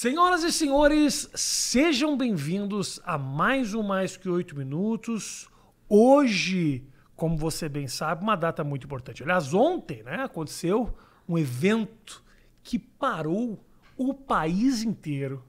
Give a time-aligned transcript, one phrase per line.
[0.00, 5.48] Senhoras e senhores, sejam bem-vindos a mais um Mais Que Oito Minutos.
[5.88, 6.84] Hoje,
[7.16, 9.24] como você bem sabe, uma data muito importante.
[9.24, 10.96] Aliás, ontem né, aconteceu
[11.28, 12.22] um evento
[12.62, 13.58] que parou
[13.96, 15.44] o país inteiro.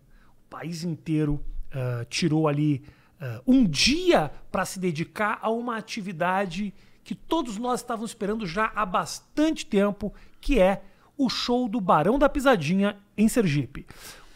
[0.48, 2.84] O país inteiro uh, tirou ali
[3.22, 6.74] uh, um dia para se dedicar a uma atividade
[7.04, 10.12] que todos nós estávamos esperando já há bastante tempo,
[10.42, 10.82] que é
[11.16, 13.86] o show do Barão da Pisadinha em Sergipe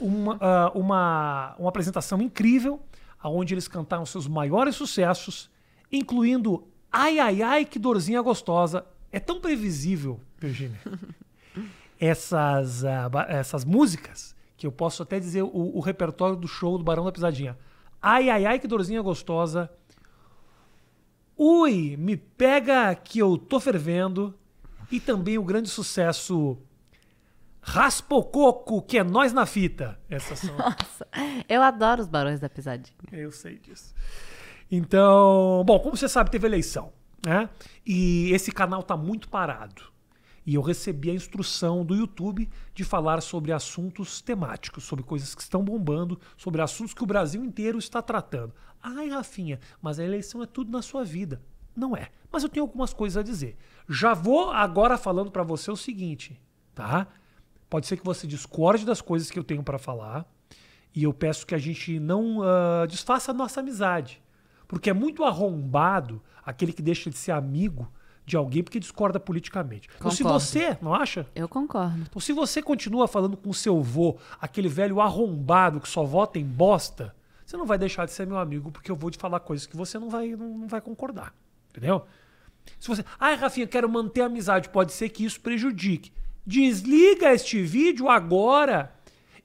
[0.03, 2.81] uma, uh, uma, uma apresentação incrível,
[3.23, 5.49] onde eles cantaram seus maiores sucessos,
[5.91, 8.85] incluindo Ai Ai Ai, que dorzinha gostosa.
[9.11, 10.79] É tão previsível, Virginia,
[11.99, 16.83] essas, uh, essas músicas, que eu posso até dizer o, o, repertório do show do
[16.83, 17.57] Barão da Pisadinha.
[18.01, 19.71] Ai Ai Ai, que dorzinha gostosa.
[21.37, 24.33] Ui, me pega que eu tô fervendo.
[24.91, 26.57] E também o grande sucesso
[27.65, 29.97] Raspa o coco, que é nós na fita.
[30.09, 30.55] Essas são.
[30.59, 31.07] Nossa,
[31.47, 32.95] eu adoro os Barões da Pisadinha.
[33.11, 33.95] Eu sei disso.
[34.69, 36.91] Então, bom, como você sabe, teve eleição,
[37.25, 37.49] né?
[37.85, 39.93] E esse canal tá muito parado.
[40.45, 45.41] E eu recebi a instrução do YouTube de falar sobre assuntos temáticos, sobre coisas que
[45.41, 48.53] estão bombando, sobre assuntos que o Brasil inteiro está tratando.
[48.81, 51.41] Ai, Rafinha, mas a eleição é tudo na sua vida.
[51.73, 52.09] Não é.
[52.29, 53.55] Mas eu tenho algumas coisas a dizer.
[53.87, 56.39] Já vou agora falando para você o seguinte,
[56.75, 57.07] tá?
[57.73, 60.31] Pode ser que você discorde das coisas que eu tenho para falar.
[60.93, 64.21] E eu peço que a gente não uh, desfaça a nossa amizade.
[64.67, 67.91] Porque é muito arrombado aquele que deixa de ser amigo
[68.27, 69.87] de alguém porque discorda politicamente.
[69.87, 70.15] Concordo.
[70.21, 71.25] Então, se você, não acha?
[71.33, 71.97] Eu concordo.
[72.07, 76.45] Então, se você continua falando com seu vô, aquele velho arrombado que só vota em
[76.45, 79.65] bosta, você não vai deixar de ser meu amigo porque eu vou te falar coisas
[79.65, 81.33] que você não vai, não, não vai concordar.
[81.71, 82.05] Entendeu?
[82.79, 83.03] Se você.
[83.19, 84.69] Ai, Rafinha, quero manter a amizade.
[84.69, 86.11] Pode ser que isso prejudique.
[86.45, 88.93] Desliga este vídeo agora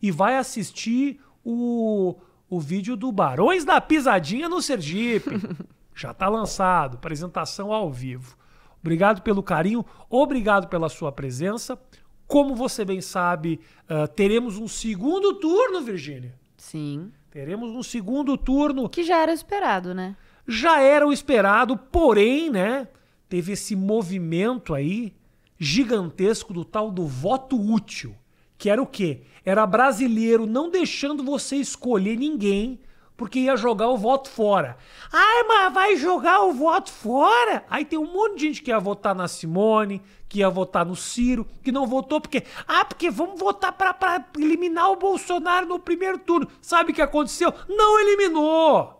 [0.02, 2.16] e vai assistir o,
[2.48, 5.30] o vídeo do Barões da Pisadinha no Sergipe.
[5.94, 8.36] Já está lançado, apresentação ao vivo.
[8.80, 11.78] Obrigado pelo carinho, obrigado pela sua presença.
[12.26, 13.58] Como você bem sabe,
[13.90, 16.34] uh, teremos um segundo turno, Virgínia.
[16.56, 17.10] Sim.
[17.30, 18.88] Teremos um segundo turno.
[18.88, 20.16] Que já era esperado, né?
[20.46, 22.88] Já era o esperado, porém, né?
[23.28, 25.14] Teve esse movimento aí
[25.58, 28.14] gigantesco do tal do voto útil,
[28.56, 29.22] que era o quê?
[29.44, 32.80] Era brasileiro não deixando você escolher ninguém
[33.18, 34.78] porque ia jogar o voto fora.
[35.12, 37.64] Ai, mas vai jogar o voto fora?
[37.68, 40.94] Aí tem um monte de gente que ia votar na Simone, que ia votar no
[40.94, 42.44] Ciro, que não votou porque.
[42.66, 46.46] Ah, porque vamos votar para eliminar o Bolsonaro no primeiro turno.
[46.62, 47.52] Sabe o que aconteceu?
[47.68, 48.98] Não eliminou!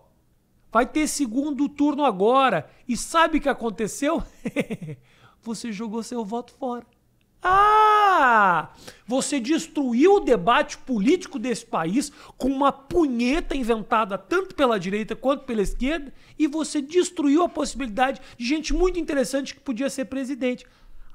[0.72, 2.68] Vai ter segundo turno agora.
[2.88, 4.20] E sabe o que aconteceu?
[5.42, 6.86] você jogou seu voto fora.
[7.42, 8.70] Ah!
[9.06, 15.44] Você destruiu o debate político desse país com uma punheta inventada tanto pela direita quanto
[15.44, 20.66] pela esquerda e você destruiu a possibilidade de gente muito interessante que podia ser presidente.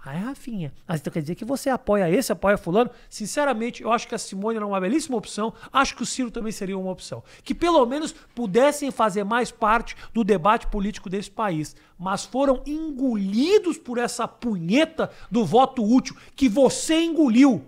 [0.06, 2.92] Ai, Rafinha, mas então quer dizer que você apoia esse, apoia fulano?
[3.10, 5.54] Sinceramente, eu acho que a Simone era uma belíssima opção.
[5.72, 7.24] Acho que o Ciro também seria uma opção.
[7.42, 11.74] Que pelo menos pudessem fazer mais parte do debate político desse país.
[11.98, 17.64] Mas foram engolidos por essa punheta do voto útil que você engoliu.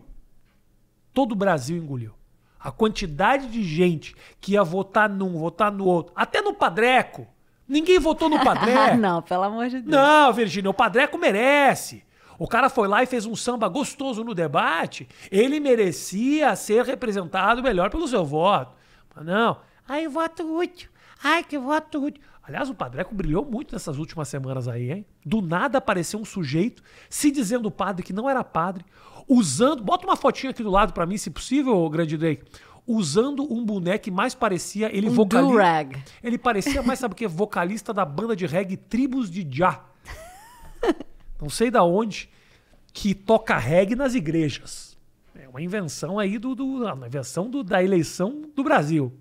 [1.13, 2.11] Todo o Brasil engoliu.
[2.59, 7.25] A quantidade de gente que ia votar num, votar no outro, até no Padreco.
[7.65, 8.97] Ninguém votou no Padreco.
[8.97, 9.85] não, pelo amor de Deus.
[9.87, 12.03] Não, Virgínia, o Padreco merece.
[12.37, 15.07] O cara foi lá e fez um samba gostoso no debate.
[15.31, 18.75] Ele merecia ser representado melhor pelo seu voto.
[19.15, 19.57] Mas não.
[19.87, 20.89] Ai, voto útil.
[21.23, 22.21] Ai, que voto útil.
[22.43, 25.05] Aliás, o Padreco brilhou muito nessas últimas semanas aí, hein?
[25.25, 28.85] Do nada apareceu um sujeito se dizendo padre que não era padre,
[29.27, 29.83] usando.
[29.83, 32.43] Bota uma fotinha aqui do lado para mim, se possível, grande Drake.
[32.85, 35.53] Usando um boneco que mais parecia ele um vocalista.
[36.21, 37.27] Ele parecia mais, sabe o que?
[37.27, 39.83] Vocalista da banda de reggae Tribos de Já
[41.45, 42.27] não sei da onde,
[42.91, 44.97] que toca reggae nas igrejas.
[45.35, 49.13] É uma invenção aí do, do uma invenção do, da eleição do Brasil.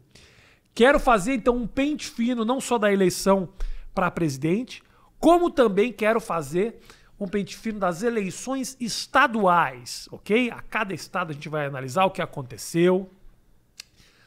[0.75, 3.51] Quero fazer então um pente fino não só da eleição
[3.95, 4.83] para presidente,
[5.21, 6.81] como também quero fazer
[7.21, 10.51] um pente fino das eleições estaduais, ok?
[10.51, 13.11] A cada estado a gente vai analisar o que aconteceu.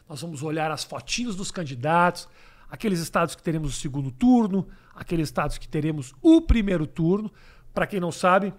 [0.08, 2.30] Nós vamos olhar as fotinhos dos candidatos,
[2.70, 7.32] aqueles estados que teremos o segundo turno, aqueles estados que teremos o primeiro turno.
[7.78, 8.56] Para quem não sabe,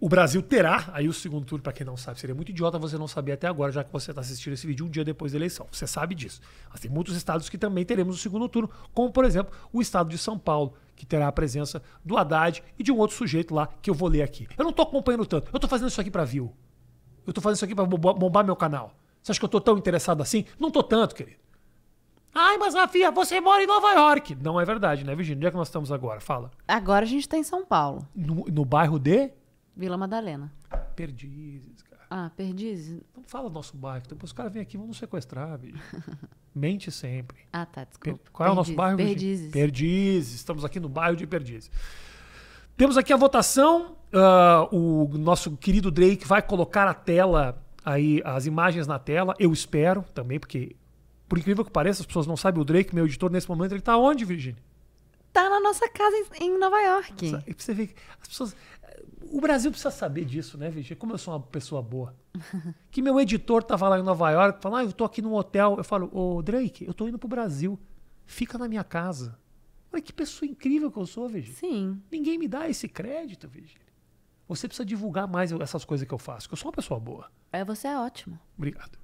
[0.00, 2.18] o Brasil terá aí o segundo turno, para quem não sabe.
[2.18, 4.86] Seria muito idiota você não saber até agora, já que você está assistindo esse vídeo
[4.86, 5.66] um dia depois da eleição.
[5.70, 6.40] Você sabe disso.
[6.70, 10.08] Mas tem muitos estados que também teremos o segundo turno, como, por exemplo, o estado
[10.08, 13.68] de São Paulo, que terá a presença do Haddad e de um outro sujeito lá
[13.82, 14.48] que eu vou ler aqui.
[14.56, 15.50] Eu não estou acompanhando tanto.
[15.52, 16.56] Eu estou fazendo isso aqui para view.
[17.26, 18.94] Eu estou fazendo isso aqui para bombar meu canal.
[19.22, 20.46] Você acha que eu tô tão interessado assim?
[20.58, 21.36] Não tô tanto, querido.
[22.38, 24.34] Ai, mas Rafinha, você mora em Nova York.
[24.42, 25.38] Não é verdade, né, Virginia?
[25.38, 26.20] Onde é que nós estamos agora?
[26.20, 26.50] Fala.
[26.68, 29.30] Agora a gente tá em São Paulo, No, no bairro de
[29.74, 30.52] Vila Madalena.
[30.94, 32.02] Perdizes, cara.
[32.10, 33.00] Ah, Perdizes?
[33.16, 34.04] Não fala nosso bairro.
[34.08, 35.82] Depois os caras vêm aqui e vão nos sequestrar, Virginia.
[36.54, 37.38] Mente sempre.
[37.52, 38.30] Ah, tá, Per- desculpa.
[38.32, 38.96] Qual é o nosso Perdizes, bairro?
[38.96, 39.16] Virginia?
[39.18, 39.50] Perdizes.
[39.52, 40.34] Perdizes.
[40.34, 41.70] Estamos aqui no bairro de Perdizes.
[42.76, 43.96] Temos aqui a votação.
[44.12, 49.34] ah, o nosso querido Drake vai colocar a tela aí, as imagens na tela.
[49.38, 50.76] Eu espero também, porque,
[51.28, 53.80] por incrível que pareça, as pessoas não sabem o Drake, meu editor, nesse momento, ele
[53.80, 54.62] tá onde, Virginia?
[55.32, 57.26] Tá na nossa casa em, Nova York.
[57.46, 58.56] E você que as pessoas.
[59.30, 60.96] O Brasil precisa saber disso, né, Virginia?
[60.96, 62.14] Como eu sou uma pessoa boa.
[62.90, 65.74] Que meu editor tava lá em Nova York, falando, ah, eu tô aqui num hotel.
[65.76, 67.78] Eu falo, ô Drake, eu tô indo pro Brasil.
[68.24, 69.38] Fica na minha casa.
[69.92, 71.58] Olha que pessoa incrível que eu sou, Virginia.
[71.58, 72.02] Sim.
[72.10, 73.86] Ninguém me dá esse crédito, Virginia.
[74.48, 77.30] Você precisa divulgar mais essas coisas que eu faço, que eu sou uma pessoa boa.
[77.52, 78.38] É, você é ótimo.
[78.56, 78.96] Obrigado.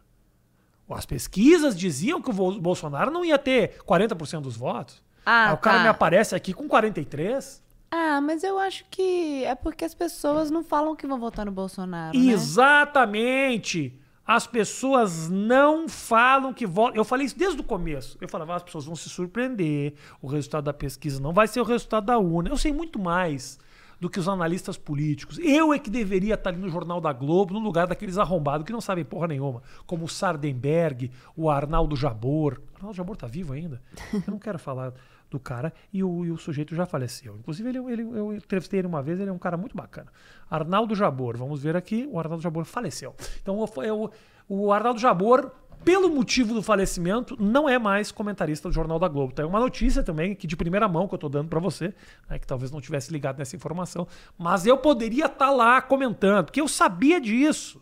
[0.89, 5.01] As pesquisas diziam que o Bolsonaro não ia ter 40% dos votos.
[5.25, 5.83] Ah, Aí o cara tá.
[5.83, 7.63] me aparece aqui com 43.
[7.89, 11.51] Ah, mas eu acho que é porque as pessoas não falam que vão votar no
[11.51, 12.25] Bolsonaro, né?
[12.31, 13.93] Exatamente.
[14.25, 16.97] As pessoas não falam que votam.
[16.97, 18.17] Eu falei isso desde o começo.
[18.19, 19.93] Eu falava, "Ah, as pessoas vão se surpreender.
[20.21, 22.49] O resultado da pesquisa não vai ser o resultado da urna.
[22.49, 23.57] Eu sei muito mais
[23.99, 25.39] do que os analistas políticos.
[25.39, 28.71] Eu é que deveria estar ali no Jornal da Globo, no lugar daqueles arrombados que
[28.73, 32.61] não sabem porra nenhuma, como o Sardenberg, o Arnaldo Jabor.
[32.73, 33.81] O Arnaldo Jabor tá vivo ainda?
[34.13, 34.93] Eu não quero falar
[35.29, 35.73] do cara.
[35.91, 37.35] E o, e o sujeito já faleceu.
[37.37, 40.07] Inclusive, ele, ele- eu entrevistei ele uma vez, ele é um cara muito bacana.
[40.49, 43.13] Arnaldo Jabor, vamos ver aqui, o Arnaldo Jabor faleceu.
[43.41, 44.11] Então, o, eu-
[44.47, 45.51] o Arnaldo Jabor,
[45.83, 49.33] pelo motivo do falecimento, não é mais comentarista do Jornal da Globo.
[49.33, 51.93] Tem uma notícia também, que de primeira mão, que eu tô dando para você,
[52.29, 54.07] né, que talvez não tivesse ligado nessa informação,
[54.37, 57.81] mas eu poderia estar lá comentando, porque eu sabia disso.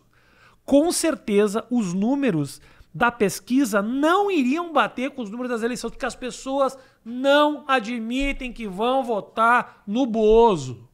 [0.64, 2.60] Com certeza, os números
[2.96, 8.50] da pesquisa não iriam bater com os números das eleições, porque as pessoas não admitem
[8.50, 10.88] que vão votar no Bozo.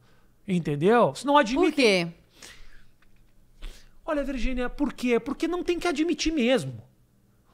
[0.45, 1.15] Entendeu?
[1.15, 1.71] Se não admitem.
[1.71, 3.69] Por quê?
[4.05, 5.17] Olha, Virgínia, por quê?
[5.17, 6.83] Porque não tem que admitir mesmo.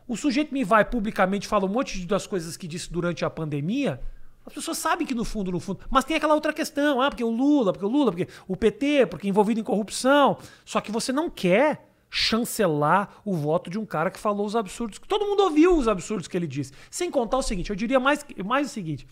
[0.07, 4.01] O sujeito me vai publicamente fala um monte das coisas que disse durante a pandemia.
[4.43, 5.81] As pessoas sabem que no fundo, no fundo.
[5.91, 6.99] Mas tem aquela outra questão.
[6.99, 10.39] Ah, porque o Lula, porque o Lula, porque o PT, porque envolvido em corrupção.
[10.65, 14.99] Só que você não quer chancelar o voto de um cara que falou os absurdos.
[15.07, 16.73] Todo mundo ouviu os absurdos que ele disse.
[16.89, 19.07] Sem contar o seguinte, eu diria mais, mais o seguinte.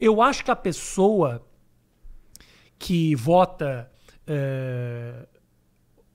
[0.00, 1.44] Eu acho que a pessoa
[2.78, 3.90] que vota.
[4.26, 5.26] eh,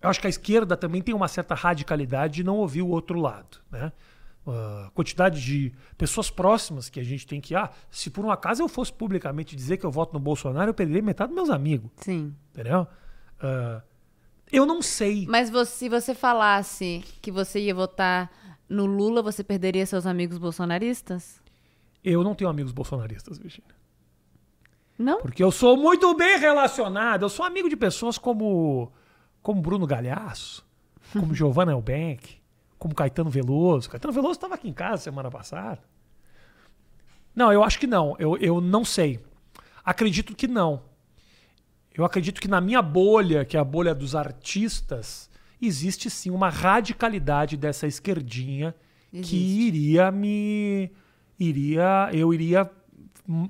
[0.02, 3.20] eu acho que a esquerda também tem uma certa radicalidade de não ouvir o outro
[3.20, 3.58] lado.
[3.72, 3.92] Né?
[4.46, 7.56] A quantidade de pessoas próximas que a gente tem que.
[7.56, 10.74] Ah, se por um acaso eu fosse publicamente dizer que eu voto no Bolsonaro, eu
[10.74, 11.90] perderia metade dos meus amigos.
[11.98, 12.34] Sim.
[12.52, 12.88] Entendeu?
[13.42, 13.82] Ah,
[14.52, 15.26] eu não sei.
[15.28, 18.32] Mas você- se você falasse que você ia votar
[18.70, 21.42] no Lula, você perderia seus amigos bolsonaristas?
[22.04, 23.76] Eu não tenho amigos bolsonaristas, Virginia.
[24.98, 25.22] Não?
[25.22, 27.22] Porque eu sou muito bem relacionado.
[27.24, 28.92] Eu sou amigo de pessoas como,
[29.42, 30.66] como Bruno Galhaço,
[31.14, 32.38] como Giovanna Elbeck,
[32.80, 33.90] como Caetano Veloso.
[33.90, 35.80] Caetano Veloso estava aqui em casa semana passada.
[37.36, 38.16] Não, eu acho que não.
[38.18, 39.20] Eu, eu não sei.
[39.86, 40.82] Acredito que não.
[41.98, 45.28] Eu acredito que na minha bolha, que é a bolha dos artistas,
[45.60, 48.76] existe sim uma radicalidade dessa esquerdinha
[49.12, 49.36] que Existe.
[49.36, 50.92] iria me.
[51.40, 52.10] iria.
[52.14, 52.70] eu iria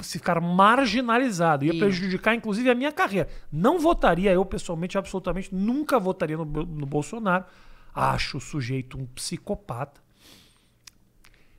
[0.01, 3.27] ficar marginalizado, ia prejudicar inclusive a minha carreira.
[3.51, 7.45] Não votaria, eu pessoalmente, absolutamente, nunca votaria no, no Bolsonaro.
[7.93, 10.01] Acho o sujeito um psicopata.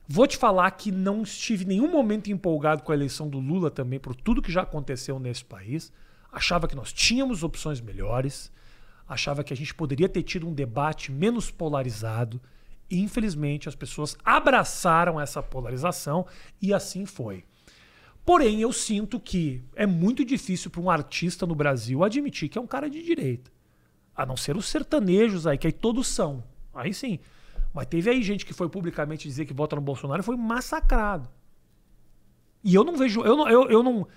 [0.07, 3.69] Vou te falar que não estive em nenhum momento empolgado com a eleição do Lula
[3.69, 5.93] também, por tudo que já aconteceu nesse país.
[6.31, 8.51] Achava que nós tínhamos opções melhores,
[9.07, 12.41] achava que a gente poderia ter tido um debate menos polarizado.
[12.89, 16.25] E, infelizmente, as pessoas abraçaram essa polarização
[16.61, 17.43] e assim foi.
[18.25, 22.61] Porém, eu sinto que é muito difícil para um artista no Brasil admitir que é
[22.61, 23.51] um cara de direita.
[24.15, 26.43] A não ser os sertanejos aí, que aí todos são.
[26.73, 27.19] Aí sim.
[27.73, 31.29] Mas teve aí gente que foi publicamente dizer que vota no Bolsonaro e foi massacrado.
[32.63, 33.21] E eu não vejo.
[33.21, 34.07] Eu não, eu, eu não,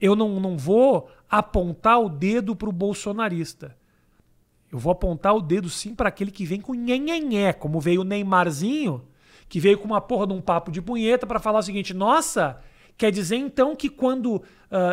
[0.00, 3.76] eu não, não vou apontar o dedo pro bolsonarista.
[4.70, 8.04] Eu vou apontar o dedo sim para aquele que vem com nhenhenhé, como veio o
[8.04, 9.02] Neymarzinho,
[9.48, 12.60] que veio com uma porra de um papo de punheta para falar o seguinte: nossa,
[12.96, 14.42] quer dizer então que quando uh,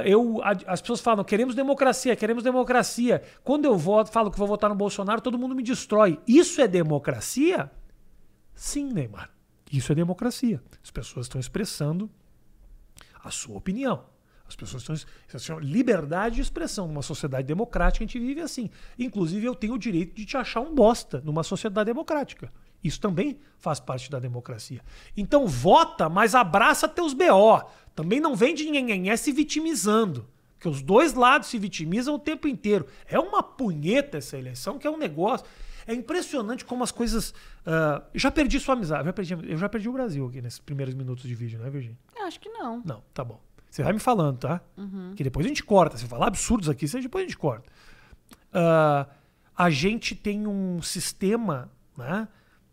[0.05, 4.47] eu a, as pessoas falam queremos democracia, queremos democracia, quando eu voto, falo que vou
[4.47, 6.19] votar no Bolsonaro, todo mundo me destrói.
[6.25, 7.69] Isso é democracia?
[8.53, 9.29] Sim, Neymar.
[9.69, 10.63] Isso é democracia.
[10.81, 12.09] As pessoas estão expressando
[13.21, 14.14] a sua opinião.
[14.47, 14.95] As pessoas estão.
[14.95, 16.87] Isso liberdade de expressão.
[16.87, 18.69] Numa sociedade democrática, a gente vive assim.
[18.97, 22.51] Inclusive, eu tenho o direito de te achar um bosta numa sociedade democrática.
[22.83, 24.81] Isso também faz parte da democracia.
[25.17, 27.63] Então, vota, mas abraça teus BO.
[27.95, 30.27] Também não vem de ninguém se vitimizando.
[30.53, 32.85] Porque os dois lados se vitimizam o tempo inteiro.
[33.07, 35.45] É uma punheta essa eleição, que é um negócio.
[35.87, 37.31] É impressionante como as coisas.
[37.31, 39.01] Uh, já perdi sua amizade.
[39.01, 41.69] Eu já perdi, eu já perdi o Brasil aqui nesses primeiros minutos de vídeo, né,
[41.69, 41.97] Virginia?
[42.15, 42.83] Eu acho que não.
[42.85, 43.39] Não, tá bom.
[43.75, 44.61] Você vai me falando, tá?
[44.77, 45.11] Uhum.
[45.17, 45.97] Que depois a gente corta.
[45.97, 47.69] Se falar absurdos aqui, depois a gente corta.
[48.53, 49.11] Uh,
[49.53, 52.25] a gente tem um sistema né,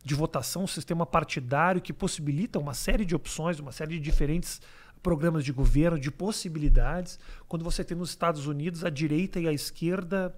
[0.05, 4.61] de votação, um sistema partidário que possibilita uma série de opções, uma série de diferentes
[5.03, 7.19] programas de governo, de possibilidades.
[7.49, 10.33] Quando você tem nos Estados Unidos a direita e a esquerda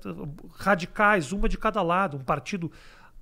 [0.54, 2.73] radicais, uma de cada lado, um partido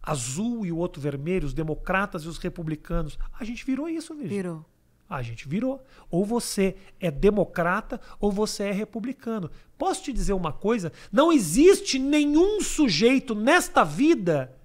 [0.01, 3.19] azul e o outro vermelho, os democratas e os republicanos.
[3.37, 4.29] A gente virou isso, mesmo.
[4.29, 4.72] Virou.
[5.17, 5.83] A gente virou.
[6.11, 9.51] Ou você é democrata ou você é republicano.
[9.77, 10.93] Posso te dizer uma coisa?
[11.11, 14.57] Não existe nenhum sujeito nesta vida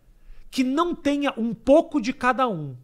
[0.50, 2.76] que não tenha um pouco de cada um.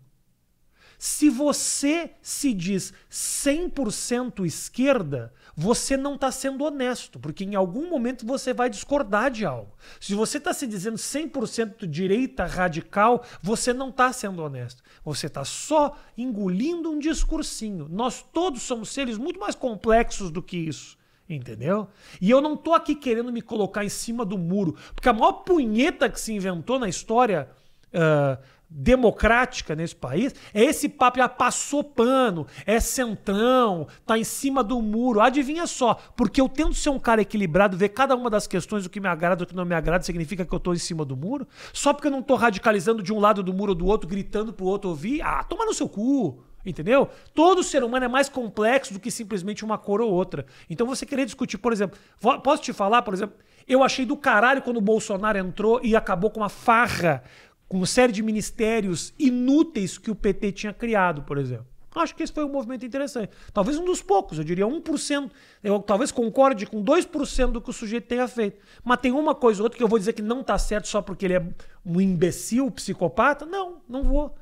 [1.06, 8.26] Se você se diz 100% esquerda, você não está sendo honesto, porque em algum momento
[8.26, 9.76] você vai discordar de algo.
[10.00, 14.82] Se você está se dizendo 100% direita radical, você não está sendo honesto.
[15.04, 17.90] Você está só engolindo um discursinho.
[17.92, 20.98] Nós todos somos seres muito mais complexos do que isso.
[21.28, 21.90] Entendeu?
[22.22, 25.34] E eu não tô aqui querendo me colocar em cima do muro, porque a maior
[25.44, 27.50] punheta que se inventou na história
[27.94, 28.42] uh,
[28.76, 34.82] democrática nesse país é esse papo já passou pano, é centrão, tá em cima do
[34.82, 35.22] muro.
[35.22, 38.90] Adivinha só, porque eu tento ser um cara equilibrado, ver cada uma das questões, o
[38.90, 41.16] que me agrada, o que não me agrada, significa que eu tô em cima do
[41.16, 41.48] muro?
[41.72, 44.52] Só porque eu não tô radicalizando de um lado do muro ou do outro, gritando
[44.52, 45.22] pro outro ouvir?
[45.22, 46.44] Ah, toma no seu cu.
[46.66, 47.10] Entendeu?
[47.34, 50.46] Todo ser humano é mais complexo do que simplesmente uma cor ou outra.
[50.70, 52.00] Então você querer discutir, por exemplo,
[52.42, 53.36] posso te falar, por exemplo,
[53.68, 57.22] eu achei do caralho quando o Bolsonaro entrou e acabou com uma farra
[57.74, 61.66] com uma série de ministérios inúteis que o PT tinha criado, por exemplo.
[61.96, 63.32] Acho que esse foi um movimento interessante.
[63.52, 65.32] Talvez um dos poucos, eu diria 1%.
[65.64, 68.60] Eu talvez concorde com 2% do que o sujeito tenha feito.
[68.84, 71.02] Mas tem uma coisa ou outra que eu vou dizer que não está certo só
[71.02, 71.44] porque ele é
[71.84, 73.44] um imbecil, psicopata?
[73.44, 74.36] Não, não vou.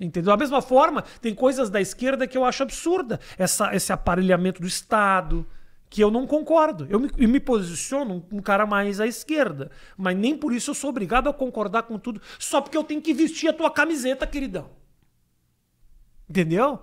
[0.00, 0.32] Entendeu?
[0.32, 3.20] Da mesma forma, tem coisas da esquerda que eu acho absurda.
[3.38, 5.46] Essa, esse aparelhamento do Estado,
[5.88, 6.86] que eu não concordo.
[6.90, 9.70] Eu me, eu me posiciono um, um, cara mais à esquerda.
[9.96, 13.00] Mas nem por isso eu sou obrigado a concordar com tudo, só porque eu tenho
[13.00, 14.70] que vestir a tua camiseta, queridão.
[16.28, 16.80] Entendeu?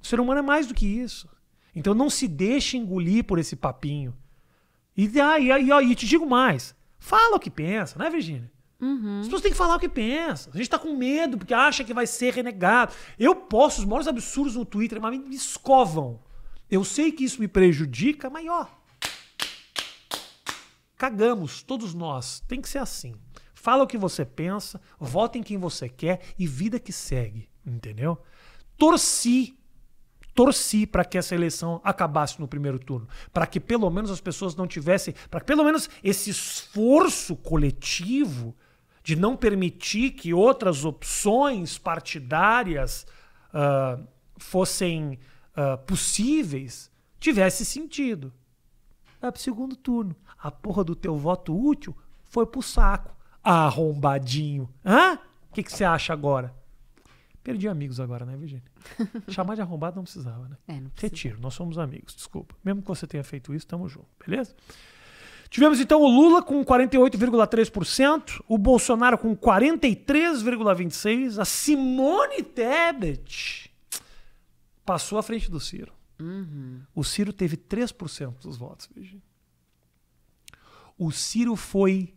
[0.00, 1.28] O ser humano é mais do que isso.
[1.74, 4.16] Então não se deixe engolir por esse papinho.
[4.96, 8.50] E, ah, e, e, e te digo mais: fala o que pensa, né, Virginia?
[8.80, 9.20] Uhum.
[9.20, 10.50] As pessoas têm que falar o que pensa.
[10.52, 12.92] A gente tá com medo porque acha que vai ser renegado.
[13.18, 16.20] Eu posto os maiores absurdos no Twitter, mas me escovam.
[16.70, 18.68] Eu sei que isso me prejudica, mas ó.
[20.96, 22.40] Cagamos, todos nós.
[22.46, 23.14] Tem que ser assim.
[23.54, 28.18] Fala o que você pensa, vota em quem você quer e vida que segue, entendeu?
[28.78, 29.54] Torci,
[30.34, 34.56] torci para que essa eleição acabasse no primeiro turno, para que pelo menos as pessoas
[34.56, 38.56] não tivessem, para que pelo menos esse esforço coletivo
[39.02, 43.06] de não permitir que outras opções partidárias
[43.52, 44.02] uh,
[44.38, 45.18] fossem
[45.56, 48.32] uh, possíveis tivesse sentido.
[49.20, 50.16] Vai pro segundo turno.
[50.38, 53.14] A porra do teu voto útil foi pro saco.
[53.42, 54.68] Arrombadinho.
[54.84, 55.14] Hã?
[55.14, 55.18] O
[55.52, 56.54] que, que você acha agora?
[57.42, 58.62] Perdi amigos agora, né, Virginia?
[59.28, 60.56] Chamar de arrombado não precisava, né?
[60.68, 61.10] É, não precisa.
[61.10, 62.54] Retiro, nós somos amigos, desculpa.
[62.62, 64.54] Mesmo que você tenha feito isso, tamo junto, beleza?
[65.48, 73.69] Tivemos então o Lula com 48,3%, o Bolsonaro com 43,26%, a Simone Tebet
[74.90, 75.92] passou à frente do Ciro.
[76.18, 76.82] Uhum.
[76.92, 79.22] O Ciro teve 3% dos votos, Virginia.
[80.98, 82.12] O Ciro foi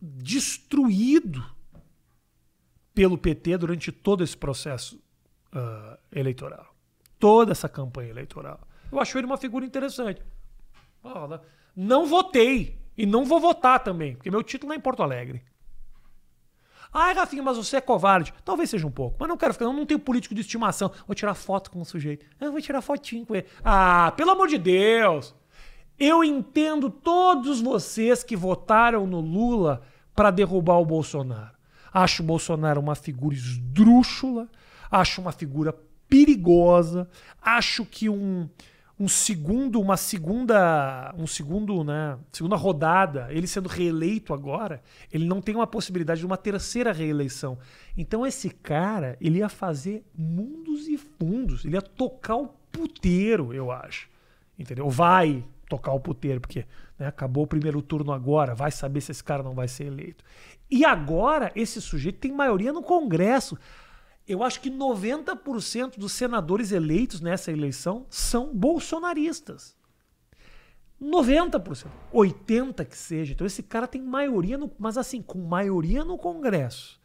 [0.00, 1.44] destruído
[2.94, 4.96] pelo PT durante todo esse processo
[5.54, 6.74] uh, eleitoral.
[7.18, 8.66] Toda essa campanha eleitoral.
[8.90, 10.22] Eu acho ele uma figura interessante.
[11.76, 12.80] Não votei.
[12.96, 15.44] E não vou votar também, porque meu título é em Porto Alegre.
[16.92, 18.34] Ai, Rafinha, mas você é covarde.
[18.44, 20.90] Talvez seja um pouco, mas não quero ficar, eu não tenho político de estimação.
[21.06, 22.26] Vou tirar foto com o sujeito.
[22.40, 23.46] Eu vou tirar fotinho com ele.
[23.64, 25.34] Ah, pelo amor de Deus!
[25.98, 29.82] Eu entendo todos vocês que votaram no Lula
[30.14, 31.56] para derrubar o Bolsonaro.
[31.92, 34.48] Acho o Bolsonaro uma figura esdrúxula,
[34.90, 35.74] acho uma figura
[36.08, 37.08] perigosa,
[37.40, 38.48] acho que um,
[39.02, 44.80] um segundo, uma segunda, um segundo, né, segunda rodada, ele sendo reeleito agora,
[45.12, 47.58] ele não tem uma possibilidade de uma terceira reeleição.
[47.96, 53.72] Então esse cara, ele ia fazer mundos e fundos, ele ia tocar o puteiro, eu
[53.72, 54.08] acho.
[54.56, 54.88] Entendeu?
[54.88, 56.64] Vai tocar o puteiro, porque
[56.96, 60.22] né, acabou o primeiro turno agora, vai saber se esse cara não vai ser eleito.
[60.70, 63.58] E agora esse sujeito tem maioria no Congresso.
[64.26, 69.76] Eu acho que 90% dos senadores eleitos nessa eleição são bolsonaristas.
[71.02, 73.32] 90%, 80% que seja.
[73.32, 77.00] Então esse cara tem maioria, no, mas assim, com maioria no Congresso.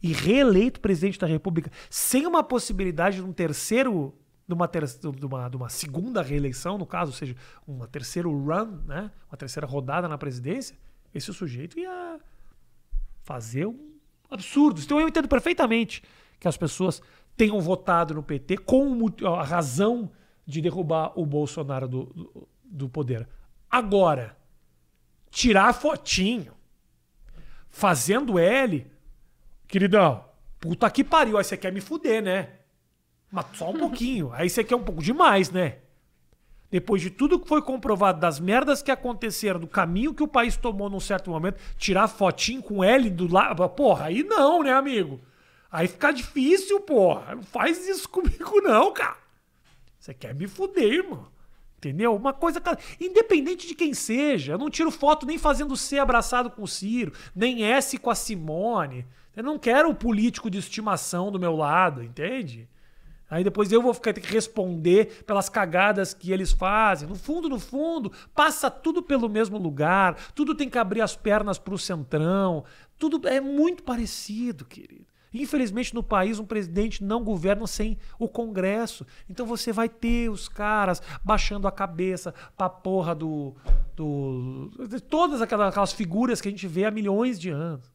[0.00, 4.14] E reeleito presidente da República, sem uma possibilidade de um terceiro
[4.46, 7.34] de uma, ter, de, uma, de uma segunda reeleição, no caso, ou seja,
[7.66, 9.10] uma terceiro run, né?
[9.30, 10.76] uma terceira rodada na presidência,
[11.14, 12.20] esse sujeito ia
[13.22, 13.91] fazer um
[14.32, 14.80] absurdo.
[14.80, 16.02] Então eu entendo perfeitamente
[16.38, 17.02] que as pessoas
[17.36, 20.10] tenham votado no PT com a razão
[20.46, 23.28] de derrubar o Bolsonaro do, do, do poder.
[23.70, 24.36] Agora,
[25.30, 26.52] tirar fotinho,
[27.70, 28.86] fazendo L,
[29.66, 30.24] queridão,
[30.60, 32.50] puta que pariu, aí você quer me fuder, né?
[33.30, 34.30] Mas só um pouquinho.
[34.34, 35.78] Aí você quer um pouco demais, né?
[36.72, 40.56] Depois de tudo que foi comprovado, das merdas que aconteceram, do caminho que o país
[40.56, 43.68] tomou num certo momento, tirar fotinho com L do lado.
[43.68, 45.20] Porra, aí não, né, amigo?
[45.70, 47.34] Aí fica difícil, porra.
[47.34, 49.18] Não faz isso comigo, não, cara.
[49.98, 51.28] Você quer me fuder, irmão.
[51.76, 52.16] Entendeu?
[52.16, 52.62] Uma coisa,
[52.98, 57.12] independente de quem seja, eu não tiro foto nem fazendo C abraçado com o Ciro,
[57.36, 59.04] nem S com a Simone.
[59.36, 62.66] Eu não quero o político de estimação do meu lado, entende?
[63.32, 67.08] Aí depois eu vou ficar ter que responder pelas cagadas que eles fazem.
[67.08, 71.58] No fundo, no fundo, passa tudo pelo mesmo lugar, tudo tem que abrir as pernas
[71.58, 72.62] para o centrão,
[72.98, 75.06] tudo é muito parecido, querido.
[75.32, 79.06] Infelizmente, no país, um presidente não governa sem o Congresso.
[79.30, 83.56] Então você vai ter os caras baixando a cabeça pra porra do.
[83.96, 84.70] do
[85.08, 87.90] todas aquelas, aquelas figuras que a gente vê há milhões de anos.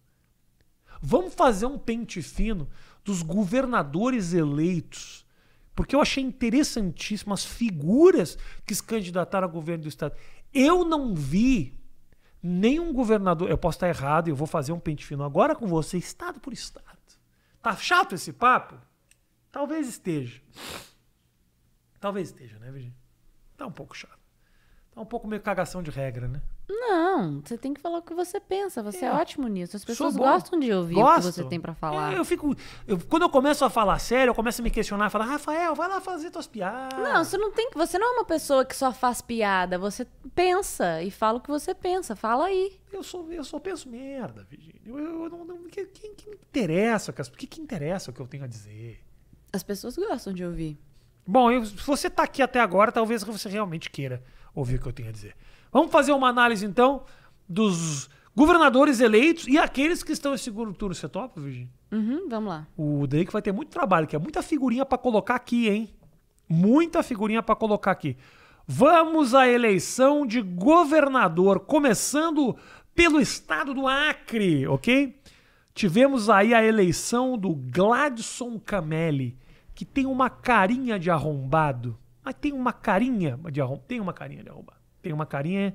[1.00, 2.68] Vamos fazer um pente fino
[3.06, 5.27] dos governadores eleitos
[5.78, 8.36] porque eu achei interessantíssimo as figuras
[8.66, 10.18] que se candidataram ao governo do Estado.
[10.52, 11.80] Eu não vi
[12.42, 13.48] nenhum governador.
[13.48, 16.52] Eu posso estar errado eu vou fazer um pente fino agora com você, Estado por
[16.52, 16.98] Estado.
[17.62, 18.76] Tá chato esse papo?
[19.52, 20.42] Talvez esteja.
[22.00, 22.98] Talvez esteja, né, Virginia?
[23.56, 24.17] Tá um pouco chato.
[24.98, 26.42] Tá um pouco meio cagação de regra, né?
[26.68, 28.82] Não, você tem que falar o que você pensa.
[28.82, 29.78] Você é, é ótimo nisso.
[29.78, 31.28] As pessoas gostam de ouvir Gosto.
[31.28, 32.14] o que você tem para falar.
[32.14, 32.56] É, eu fico.
[32.88, 35.88] Eu, quando eu começo a falar sério, eu começo a me questionar, falar, Rafael, vai
[35.88, 36.98] lá fazer tuas piadas.
[36.98, 37.78] Não, você não tem que.
[37.78, 39.78] Você não é uma pessoa que só faz piada.
[39.78, 42.16] Você pensa e fala o que você pensa.
[42.16, 42.80] Fala aí.
[42.92, 44.82] Eu só, eu só penso merda, Virginia.
[44.84, 47.12] Eu, eu, eu não, não, quem, quem me interessa?
[47.12, 49.00] O que, que interessa o que eu tenho a dizer?
[49.54, 50.76] As pessoas gostam de ouvir.
[51.26, 54.24] Bom, eu, se você tá aqui até agora, talvez você realmente queira
[54.60, 55.36] ouvir o que eu tenho a dizer.
[55.72, 57.04] Vamos fazer uma análise, então,
[57.48, 60.96] dos governadores eleitos e aqueles que estão em segundo turno.
[60.96, 61.70] Você topa, Virginia?
[61.92, 62.68] Uhum, vamos lá.
[62.76, 65.90] O Drake vai ter muito trabalho, que é muita figurinha para colocar aqui, hein?
[66.50, 68.18] Muita figurinha para colocar aqui.
[68.66, 72.58] Vamos à eleição de governador, começando
[72.96, 75.22] pelo estado do Acre, ok?
[75.74, 79.38] Tivemos aí a eleição do Gladson Camelli,
[79.76, 81.98] que tem uma carinha de arrombado.
[82.28, 83.88] Mas tem uma carinha de arrombado.
[83.88, 84.80] Tem uma carinha de arrombado.
[85.02, 85.74] Tem uma carinha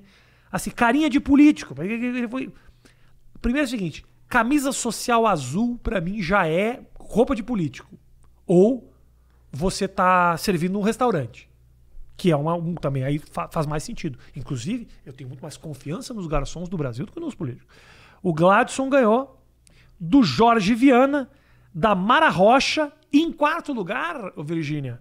[0.53, 1.75] Assim, carinha de político.
[1.75, 7.99] Primeiro é o seguinte: camisa social azul, para mim, já é roupa de político.
[8.47, 8.93] Ou
[9.51, 11.49] você tá servindo num restaurante.
[12.19, 14.19] Que é uma, um, também aí faz mais sentido.
[14.37, 17.75] Inclusive, eu tenho muito mais confiança nos garçons do Brasil do que nos políticos.
[18.23, 19.43] O Gladson ganhou
[19.99, 21.31] do Jorge Viana,
[21.75, 25.01] da Mara Rocha, e em quarto lugar, Virgínia,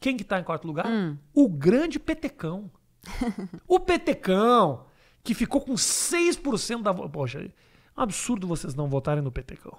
[0.00, 0.86] quem que tá em quarto lugar?
[0.86, 1.16] Hum.
[1.34, 2.70] O grande petecão
[3.66, 4.84] o Petecão,
[5.22, 6.94] que ficou com 6% da.
[6.94, 9.76] Poxa, é um absurdo vocês não votarem no Petecão.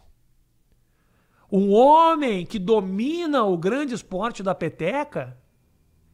[1.51, 5.35] Um homem que domina o grande esporte da peteca,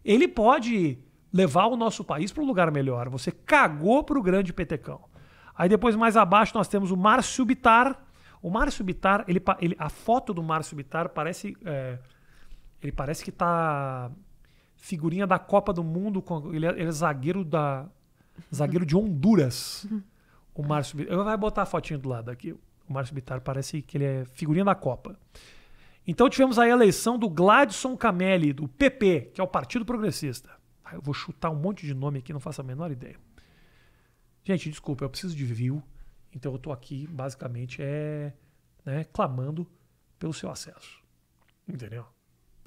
[0.04, 0.98] ele pode
[1.34, 3.10] levar o nosso país para um lugar melhor.
[3.10, 5.02] Você cagou para o grande petecão.
[5.54, 8.02] Aí depois, mais abaixo, nós temos o Márcio Bitar.
[8.42, 11.58] O Márcio Bitar, ele, ele, a foto do Márcio Bitar parece.
[11.66, 12.00] É,
[12.86, 14.12] ele parece que está
[14.76, 16.24] figurinha da Copa do Mundo.
[16.54, 17.90] Ele, é, ele é zagueiro da.
[18.54, 19.88] Zagueiro de Honduras.
[20.54, 21.02] O Márcio.
[21.02, 22.54] Eu vai botar a fotinho do lado aqui.
[22.54, 25.18] O Márcio Bittar parece que ele é figurinha da Copa.
[26.08, 30.52] Então tivemos a eleição do Gladson Camelli, do PP, que é o Partido Progressista.
[30.84, 33.18] Ah, eu vou chutar um monte de nome aqui, não faço a menor ideia.
[34.44, 35.82] Gente, desculpa, eu preciso de view,
[36.32, 38.32] então eu tô aqui basicamente é,
[38.86, 39.68] né, clamando
[40.20, 41.04] pelo seu acesso.
[41.68, 42.06] Entendeu?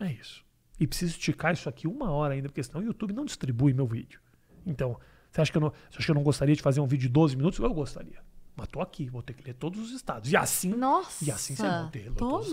[0.00, 0.44] É isso.
[0.78, 3.86] E preciso esticar isso aqui uma hora ainda, porque senão o YouTube não distribui meu
[3.86, 4.20] vídeo.
[4.64, 4.96] Então,
[5.30, 7.02] você acha que eu não, você acha que eu não gostaria de fazer um vídeo
[7.02, 7.58] de 12 minutos?
[7.58, 8.22] Eu gostaria.
[8.56, 10.30] Mas tô aqui, vou ter que ler todos os estados.
[10.30, 10.70] E assim.
[10.70, 11.24] Nossa!
[11.24, 12.12] E assim você vai ter.
[12.12, 12.50] Todos?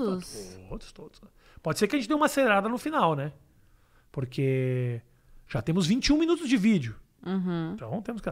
[0.70, 1.22] Todos, todos.
[1.64, 3.34] Pode ser que a gente dê uma acelerada no final, né?
[4.12, 5.02] Porque
[5.48, 6.96] já temos 21 minutos de vídeo.
[7.26, 7.74] Uhum.
[7.74, 8.32] Então temos que.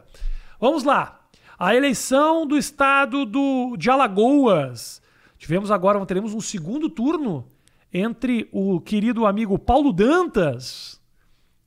[0.59, 1.27] Vamos lá.
[1.57, 5.01] A eleição do estado do, de Alagoas.
[5.37, 7.47] Tivemos agora, teremos um segundo turno
[7.93, 10.99] entre o querido amigo Paulo Dantas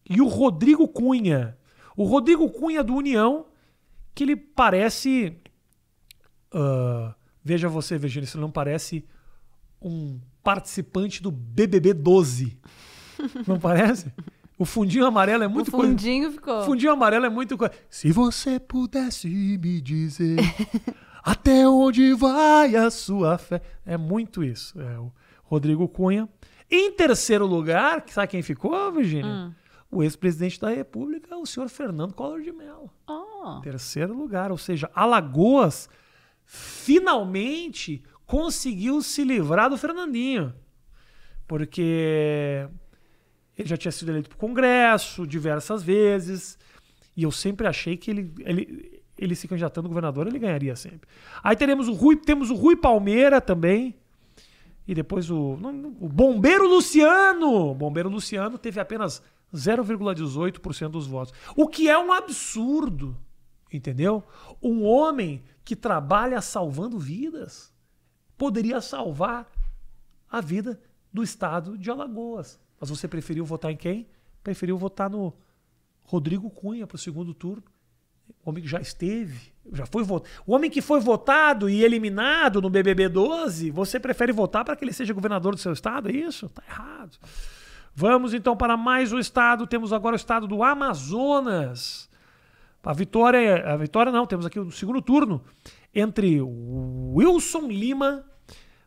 [0.09, 1.57] e o Rodrigo Cunha.
[1.97, 3.47] O Rodrigo Cunha do União,
[4.15, 5.37] que ele parece.
[6.53, 9.05] ah, veja você, Virginia, isso não parece
[9.81, 12.59] um participante do BBB 12.
[13.47, 14.12] Não parece?
[14.59, 16.65] O fundinho amarelo é muito o coisa- fundinho ficou.
[16.65, 17.73] Fundinho amarelo é muito coisa.
[17.89, 20.37] Se você pudesse me dizer
[21.25, 23.61] até onde vai a sua fé.
[23.87, 24.79] É muito isso.
[24.81, 25.11] É o
[25.47, 26.29] Rodrigo Cunha.
[26.71, 29.27] Em terceiro lugar, sabe quem ficou, Virginia?
[29.27, 29.55] Hum.
[29.91, 32.91] O ex-presidente da República, o senhor Fernando Collor de Mello.
[33.09, 33.61] Oh.
[33.63, 35.89] Terceiro lugar, ou seja, Alagoas
[36.45, 40.53] finalmente conseguiu se livrar do Fernandinho.
[41.47, 42.69] Porque
[43.57, 46.59] ele já tinha sido eleito para o Congresso diversas vezes.
[47.17, 51.09] E eu sempre achei que ele, ele, ele se candidatando a governador, ele ganharia sempre.
[51.43, 53.95] Aí teremos o Rui, temos o Rui Palmeira também.
[54.87, 55.59] E depois o,
[56.01, 57.70] o Bombeiro Luciano.
[57.70, 59.22] O Bombeiro Luciano teve apenas
[59.53, 61.35] 0,18% dos votos.
[61.57, 63.16] O que é um absurdo.
[63.72, 64.22] Entendeu?
[64.62, 67.75] Um homem que trabalha salvando vidas
[68.38, 69.51] poderia salvar
[70.31, 70.81] a vida
[71.12, 72.61] do estado de Alagoas.
[72.79, 74.09] Mas você preferiu votar em quem?
[74.42, 75.33] Preferiu votar no
[76.05, 77.64] Rodrigo Cunha para o segundo turno.
[78.47, 80.33] O homem que já esteve, já foi votado.
[80.47, 84.85] O homem que foi votado e eliminado no BBB 12, você prefere votar para que
[84.85, 86.09] ele seja governador do seu estado?
[86.09, 86.49] É isso?
[86.51, 87.19] Tá errado.
[87.93, 89.67] Vamos então para mais um estado.
[89.67, 92.09] Temos agora o estado do Amazonas.
[92.85, 95.43] A vitória, a vitória não, temos aqui o segundo turno
[95.93, 98.25] entre Wilson Lima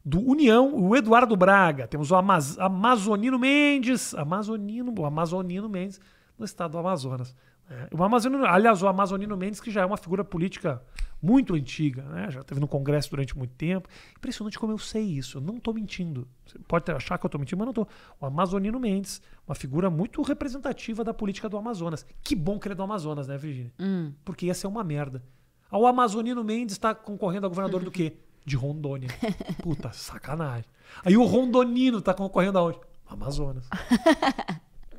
[0.05, 1.85] do União o Eduardo Braga.
[1.85, 5.99] Temos o Amaz Amazonino Mendes, Amazonino, o Amazonino Mendes
[6.37, 7.35] no estado do Amazonas.
[7.69, 10.81] É, o Amazonino, aliás, o Amazonino Mendes que já é uma figura política
[11.21, 12.31] muito antiga, né?
[12.31, 13.87] já esteve no Congresso durante muito tempo.
[14.17, 16.27] Impressionante como eu sei isso, eu não estou mentindo.
[16.45, 17.87] Você pode achar que eu estou mentindo, mas não estou.
[18.19, 22.05] O Amazonino Mendes, uma figura muito representativa da política do Amazonas.
[22.23, 23.71] Que bom que ele é do Amazonas, né, Virginia?
[23.79, 24.13] Hum.
[24.25, 25.21] Porque ia ser uma merda.
[25.69, 28.17] Ah, O Amazonino Mendes está concorrendo a governador do quê?
[28.43, 29.09] De Rondônia.
[29.61, 30.65] Puta, sacanagem.
[31.05, 32.79] Aí o Rondonino tá concorrendo aonde?
[33.07, 33.67] Amazonas.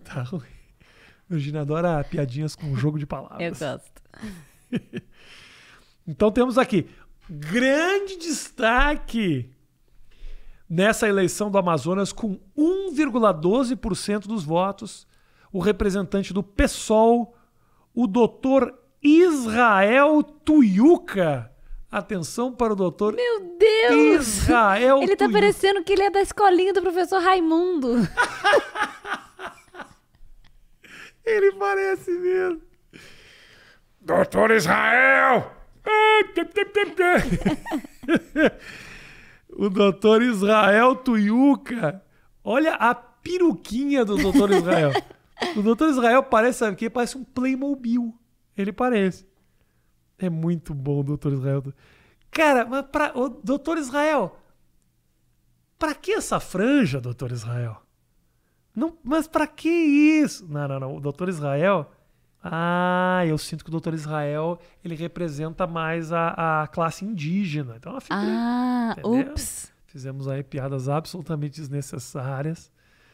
[0.04, 0.59] Tá ruim.
[1.30, 3.58] Virginia adora piadinhas com jogo de Eu palavras.
[3.58, 4.02] gosto.
[6.06, 6.88] Então temos aqui
[7.28, 9.48] grande destaque
[10.68, 15.06] nessa eleição do Amazonas com 1,12% dos votos,
[15.52, 17.36] o representante do PSOL,
[17.94, 21.52] o doutor Israel Tuiuca.
[21.92, 24.26] Atenção para o doutor Meu Deus!
[24.26, 25.40] Israel Ele tá Tuiuca.
[25.40, 27.94] parecendo que ele é da escolinha do professor Raimundo.
[31.24, 32.62] Ele parece mesmo.
[34.00, 35.52] Doutor Israel!
[39.50, 42.02] o doutor Israel Tuiuca.
[42.42, 44.92] Olha a peruquinha do doutor Israel.
[45.56, 46.88] o doutor Israel parece, sabe o quê?
[46.88, 48.14] Parece um Playmobil.
[48.56, 49.26] Ele parece.
[50.18, 51.62] É muito bom o doutor Israel.
[52.30, 54.36] Cara, mas pra, o doutor Israel,
[55.78, 57.82] pra que essa franja, doutor Israel?
[58.74, 60.46] Não, mas pra que isso?
[60.48, 60.96] Não, não, não.
[60.96, 61.90] O doutor Israel.
[62.42, 67.74] Ah, eu sinto que o doutor Israel ele representa mais a, a classe indígena.
[67.76, 68.22] Então, uma figura.
[68.26, 69.32] Ah, Entendeu?
[69.32, 69.70] ups.
[69.86, 72.70] Fizemos aí piadas absolutamente desnecessárias.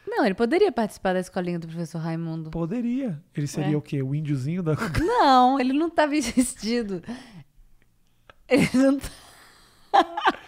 [0.07, 2.49] Não, ele poderia participar da escolinha do professor Raimundo.
[2.51, 3.21] Poderia.
[3.35, 3.77] Ele seria É.
[3.77, 4.01] o quê?
[4.01, 4.73] O índiozinho da.
[5.03, 7.01] Não, ele não tava vestido.
[8.47, 9.09] Ele não tá...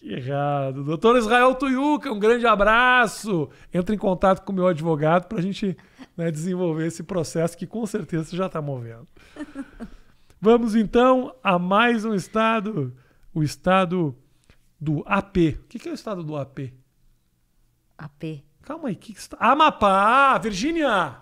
[0.00, 0.82] Que errado.
[0.82, 3.50] Doutor Israel Tuiuca, um grande abraço.
[3.72, 5.76] Entra em contato com o meu advogado para a gente
[6.16, 9.06] né, desenvolver esse processo que com certeza você já está movendo.
[10.40, 12.96] Vamos então a mais um estado,
[13.34, 14.16] o estado
[14.80, 15.36] do AP.
[15.36, 16.72] O que, que é o estado do AP?
[17.98, 18.42] AP.
[18.62, 19.36] Calma aí, que que está...
[19.38, 21.16] Amapá, Virgínia!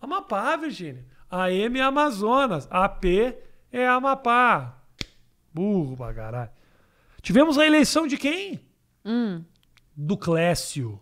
[0.00, 1.04] Amapá, Virgínia.
[1.30, 3.04] AM é Amazonas, AP
[3.70, 4.78] é Amapá.
[5.52, 6.55] Burro pra caralho.
[7.26, 8.60] Tivemos a eleição de quem?
[9.04, 9.42] Hum.
[9.96, 11.00] Do Clécio.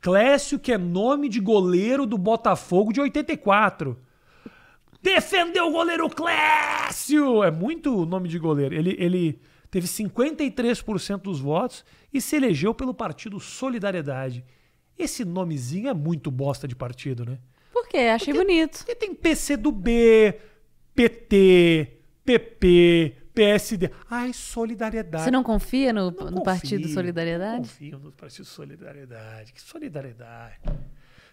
[0.00, 3.96] Clécio, que é nome de goleiro do Botafogo de 84.
[5.00, 7.44] Defendeu o goleiro Clécio!
[7.44, 8.74] É muito nome de goleiro.
[8.74, 14.44] Ele, ele teve 53% dos votos e se elegeu pelo partido Solidariedade.
[14.98, 17.38] Esse nomezinho é muito bosta de partido, né?
[17.72, 17.98] Por quê?
[18.12, 18.78] Achei bonito.
[18.78, 20.34] Porque tem PCdoB,
[20.96, 23.90] PT, PP, PSD.
[24.10, 25.24] Ai, solidariedade.
[25.24, 27.68] Você não confia no, Não no confio, Partido Não Solidariedade?
[27.68, 29.52] confio no Partido Solidariedade.
[29.52, 30.56] Que solidariedade.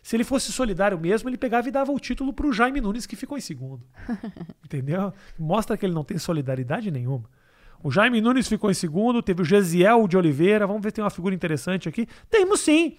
[0.04, 3.16] Se ele fosse solidário mesmo, ele pegava e dava o título pro Jaime Nunes, que
[3.16, 3.84] ficou em segundo.
[4.64, 5.12] Entendeu?
[5.40, 7.28] Mostra que ele não tem solidariedade nenhuma.
[7.82, 10.68] O Jaime Nunes ficou em segundo, teve o Gesiel de Oliveira.
[10.68, 12.08] Vamos ver se tem uma figura interessante aqui.
[12.30, 12.98] Temos sim.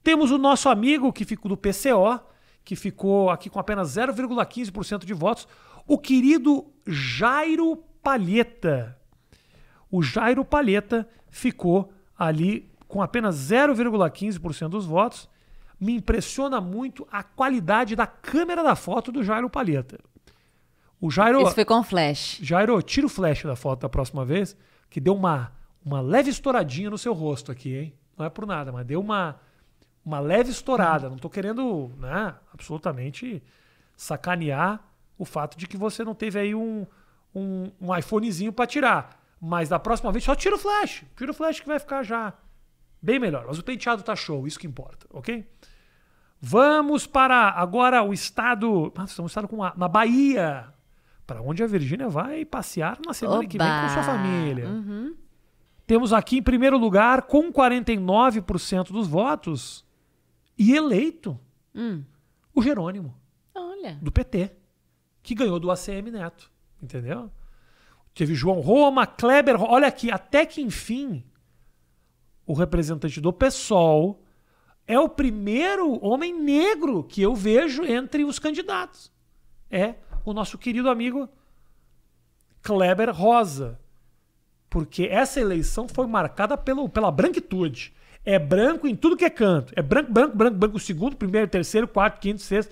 [0.00, 2.20] Temos o nosso amigo que ficou do PCO,
[2.64, 5.48] que ficou aqui com apenas 0,15% de votos.
[5.88, 8.96] O querido Jairo Palheta.
[9.90, 15.28] O Jairo Palheta ficou ali com apenas 0,15% dos votos.
[15.80, 19.98] Me impressiona muito a qualidade da câmera da foto do Jairo Palheta.
[21.00, 22.38] O Jairo, Esse foi com flash.
[22.40, 24.56] Jairo, tira o flash da foto da próxima vez,
[24.88, 25.52] que deu uma,
[25.84, 27.94] uma leve estouradinha no seu rosto aqui, hein?
[28.16, 29.40] Não é por nada, mas deu uma,
[30.04, 31.10] uma leve estourada.
[31.10, 33.42] Não tô querendo, né, absolutamente
[33.96, 34.82] sacanear
[35.18, 36.86] o fato de que você não teve aí um,
[37.34, 39.20] um, um iPhonezinho para tirar.
[39.40, 41.04] Mas da próxima vez só tira o flash.
[41.16, 42.32] Tira o flash que vai ficar já
[43.02, 43.44] bem melhor.
[43.46, 45.46] Mas o penteado tá show, isso que importa, ok?
[46.40, 48.92] Vamos para agora o estado.
[48.94, 50.68] Nossa, estamos no estado com a, na Bahia.
[51.26, 54.04] Para onde a Virgínia vai passear na semana que vem com sua Oba!
[54.04, 54.66] família.
[54.68, 55.14] Uhum.
[55.86, 59.84] Temos aqui em primeiro lugar, com 49% dos votos,
[60.58, 61.38] e eleito,
[61.74, 62.04] Hum.
[62.54, 63.14] o Jerônimo,
[63.54, 63.98] Olha.
[64.00, 64.50] do PT,
[65.22, 66.50] que ganhou do ACM Neto.
[66.84, 67.30] Entendeu?
[68.14, 69.60] Teve João Roma, Kleber.
[69.60, 71.24] Olha aqui, até que enfim,
[72.46, 74.22] o representante do PSOL
[74.86, 79.10] é o primeiro homem negro que eu vejo entre os candidatos.
[79.70, 79.94] É
[80.26, 81.26] o nosso querido amigo
[82.62, 83.80] Kleber Rosa.
[84.68, 87.94] Porque essa eleição foi marcada pelo, pela branquitude.
[88.26, 89.72] É branco em tudo que é canto.
[89.74, 90.78] É branco, branco, branco, branco.
[90.78, 92.70] Segundo, primeiro, terceiro, quarto, quinto, sexto,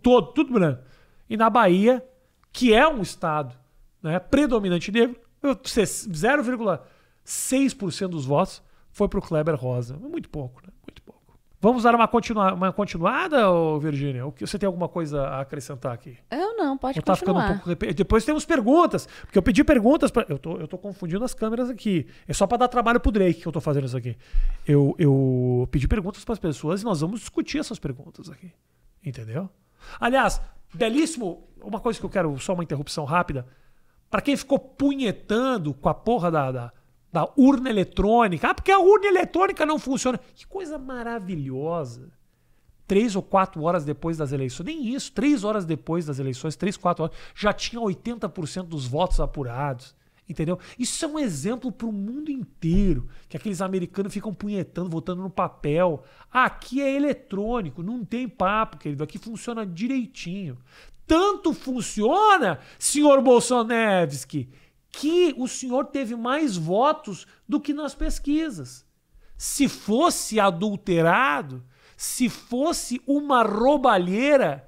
[0.00, 0.82] todo, tudo branco.
[1.28, 2.02] E na Bahia,
[2.52, 3.56] que é um estado
[4.02, 5.16] né, predominante negro,
[7.24, 9.96] 0,6% dos votos foi para o Kleber Rosa.
[9.96, 10.72] Muito pouco, né?
[10.86, 11.18] Muito pouco.
[11.60, 14.24] Vamos dar uma, continua uma continuada, ô Virgínia?
[14.24, 16.16] O que- Você tem alguma coisa a acrescentar aqui?
[16.30, 17.54] Eu não, pode Ou tá ficando um continuar.
[17.56, 21.24] pouco repe- Depois temos perguntas, porque eu pedi perguntas para eu tô, eu tô confundindo
[21.24, 22.06] as câmeras aqui.
[22.28, 24.16] É só para dar trabalho pro Drake que eu tô fazendo isso aqui.
[24.66, 28.52] Eu, eu pedi perguntas para as pessoas e nós vamos discutir essas perguntas aqui.
[29.04, 29.48] Entendeu?
[30.00, 30.40] Aliás,
[30.72, 33.46] belíssimo, uma coisa que eu quero, só uma interrupção rápida.
[34.10, 36.72] Para quem ficou punhetando com a porra da, da,
[37.12, 40.18] da urna eletrônica, ah, porque a urna eletrônica não funciona.
[40.34, 42.10] Que coisa maravilhosa
[42.88, 46.74] três ou quatro horas depois das eleições, nem isso, três horas depois das eleições, três,
[46.74, 49.94] quatro horas, já tinha 80% dos votos apurados.
[50.28, 50.58] Entendeu?
[50.78, 53.08] Isso é um exemplo para o mundo inteiro.
[53.28, 56.04] Que aqueles americanos ficam punhetando, votando no papel.
[56.30, 59.02] Aqui é eletrônico, não tem papo, querido.
[59.02, 60.58] Aqui funciona direitinho.
[61.06, 64.10] Tanto funciona, senhor Bolsonaro,
[64.90, 68.84] que o senhor teve mais votos do que nas pesquisas.
[69.34, 71.64] Se fosse adulterado,
[71.96, 74.67] se fosse uma roubalheira,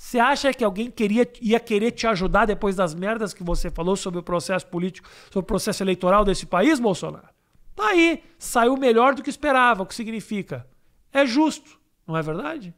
[0.00, 3.94] você acha que alguém queria, ia querer te ajudar depois das merdas que você falou
[3.94, 7.28] sobre o processo político, sobre o processo eleitoral desse país, Bolsonaro?
[7.76, 10.66] Tá aí, saiu melhor do que esperava, o que significa?
[11.12, 12.74] É justo, não é verdade?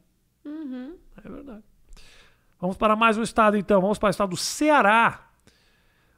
[1.24, 1.62] É verdade.
[2.60, 3.80] Vamos para mais um estado, então.
[3.80, 5.28] Vamos para o estado do Ceará.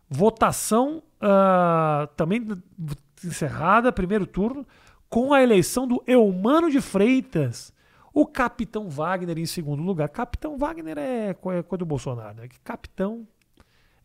[0.08, 2.48] Votação ah, também
[3.22, 4.66] encerrada, primeiro turno,
[5.10, 7.74] com a eleição do Eumano de Freitas.
[8.14, 10.08] O capitão Wagner em segundo lugar.
[10.08, 12.48] Capitão Wagner é é coisa do Bolsonaro, né?
[12.62, 13.26] Capitão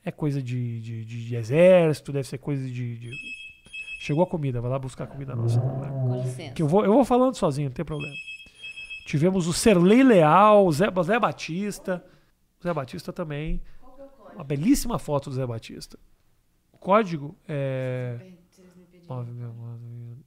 [0.03, 3.11] é coisa de, de, de- exército, deve ser coisa de, de-
[3.99, 5.59] Chegou a comida, vai lá buscar a comida nossa.
[5.59, 6.53] Com licença.
[6.53, 8.15] Que eu vou, eu vou falando sozinho, não tem problema.
[9.05, 12.03] Tivemos o Serlei Leal, o Zé, Zé Batista.
[12.59, 13.61] O Zé Batista também.
[14.33, 15.99] Uma belíssima foto do Zé Batista.
[16.71, 18.17] O código é.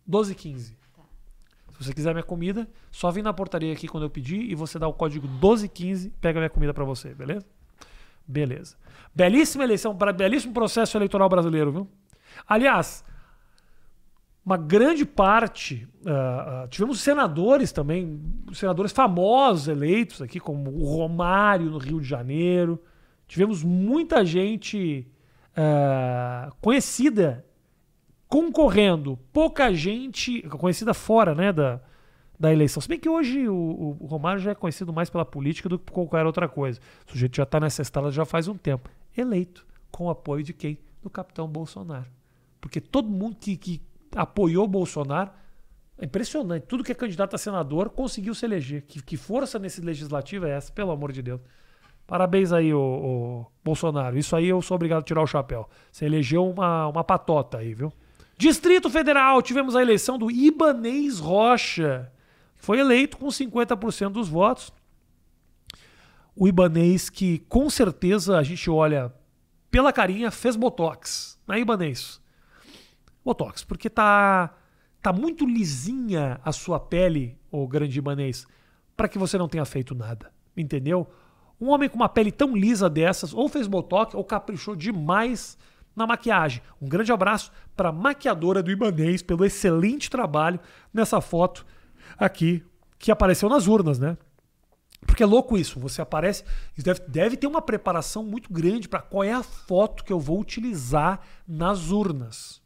[0.06, 0.76] 1215.
[1.82, 4.78] Se você quiser minha comida, só vem na portaria aqui quando eu pedir e você
[4.78, 7.44] dá o código 1215, pega minha comida pra você, beleza?
[8.26, 8.76] Beleza.
[9.14, 11.88] Belíssima eleição, belíssimo processo eleitoral brasileiro, viu?
[12.46, 13.04] Aliás,
[14.44, 15.88] uma grande parte.
[16.06, 18.20] ah, ah, tivemos senadores também,
[18.52, 22.82] senadores famosos eleitos aqui, como o Romário no Rio de Janeiro.
[23.26, 25.06] Tivemos muita gente
[25.56, 27.44] ah, conhecida
[28.32, 31.78] concorrendo pouca gente conhecida fora né, da,
[32.40, 32.80] da eleição.
[32.80, 35.84] Se bem que hoje o, o Romário já é conhecido mais pela política do que
[35.84, 36.80] por qualquer outra coisa.
[37.06, 38.88] O sujeito já está nessa estrada já faz um tempo.
[39.14, 40.78] Eleito com o apoio de quem?
[41.02, 42.06] Do capitão Bolsonaro.
[42.58, 43.82] Porque todo mundo que, que
[44.16, 45.30] apoiou Bolsonaro,
[45.98, 46.62] é impressionante.
[46.62, 48.80] Tudo que é candidato a senador conseguiu se eleger.
[48.88, 51.42] Que, que força nesse legislativo é essa, pelo amor de Deus.
[52.06, 54.16] Parabéns aí, o, Bolsonaro.
[54.16, 55.68] Isso aí eu sou obrigado a tirar o chapéu.
[55.90, 57.92] Você elegeu uma, uma patota aí, viu?
[58.42, 62.10] Distrito Federal, tivemos a eleição do Ibanês Rocha.
[62.56, 64.72] Foi eleito com 50% dos votos.
[66.34, 69.14] O Ibanês que com certeza a gente olha
[69.70, 71.38] pela carinha, fez Botox.
[71.46, 72.20] Né, Ibanês?
[73.24, 74.52] Botox, porque tá,
[75.00, 78.44] tá muito lisinha a sua pele, o grande Ibanês,
[78.96, 80.32] para que você não tenha feito nada.
[80.56, 81.08] Entendeu?
[81.60, 85.56] Um homem com uma pele tão lisa dessas, ou fez botox, ou caprichou demais
[85.94, 86.62] na maquiagem.
[86.80, 90.60] Um grande abraço para a maquiadora do Ibanês pelo excelente trabalho
[90.92, 91.64] nessa foto
[92.18, 92.64] aqui
[92.98, 94.16] que apareceu nas urnas, né?
[95.04, 96.44] Porque é louco isso, você aparece,
[96.78, 100.40] deve, deve ter uma preparação muito grande para qual é a foto que eu vou
[100.40, 102.62] utilizar nas urnas.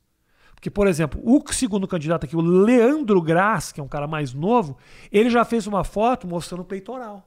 [0.54, 4.34] Porque, por exemplo, o segundo candidato aqui, o Leandro Graz, que é um cara mais
[4.34, 4.76] novo,
[5.10, 7.26] ele já fez uma foto mostrando o peitoral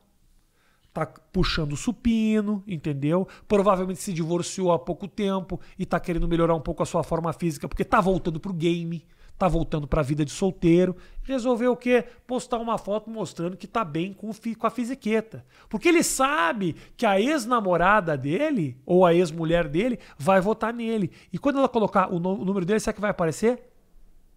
[0.93, 3.27] tá puxando supino, entendeu?
[3.47, 7.31] Provavelmente se divorciou há pouco tempo e tá querendo melhorar um pouco a sua forma
[7.33, 9.05] física porque tá voltando pro game,
[9.37, 10.95] tá voltando pra vida de solteiro.
[11.23, 12.03] Resolveu o quê?
[12.27, 15.45] Postar uma foto mostrando que tá bem com, com a fisiqueta.
[15.69, 21.11] Porque ele sabe que a ex-namorada dele ou a ex-mulher dele vai votar nele.
[21.31, 23.63] E quando ela colocar o, número dele, sabe que vai aparecer?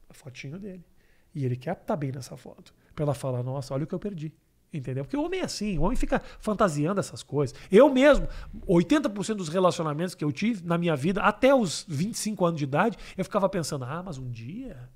[0.09, 0.85] A fotinho dele.
[1.35, 2.73] E ele quer tá bem nessa foto.
[2.95, 4.33] Pra ela falar, nossa, olha o que eu perdi.
[4.73, 5.05] Entendeu?
[5.05, 7.55] Porque o homem é assim, o homem fica fantasiando essas coisas.
[7.71, 8.27] Eu mesmo,
[8.67, 12.97] 80% dos relacionamentos que eu tive na minha vida, até os 25 anos de idade,
[13.17, 14.89] eu ficava pensando: ah, mas um dia,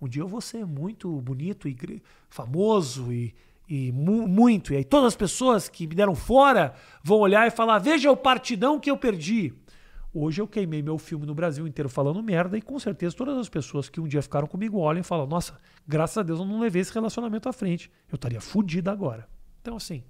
[0.00, 3.34] um dia eu vou ser muito bonito e famoso e,
[3.68, 4.72] e mu muito.
[4.72, 8.16] E aí todas as pessoas que me deram fora vão olhar e falar: veja o
[8.16, 9.52] partidão que eu perdi.
[10.18, 13.50] Hoje eu queimei meu filme no Brasil inteiro falando merda e com certeza todas as
[13.50, 16.58] pessoas que um dia ficaram comigo olham e falam: Nossa, graças a Deus eu não
[16.58, 17.90] levei esse relacionamento à frente.
[18.10, 19.28] Eu estaria fodido agora.
[19.60, 20.02] Então, assim,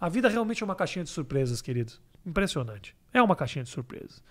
[0.00, 2.00] a vida realmente é uma caixinha de surpresas, queridos.
[2.24, 2.94] Impressionante.
[3.12, 4.22] É uma caixinha de surpresas.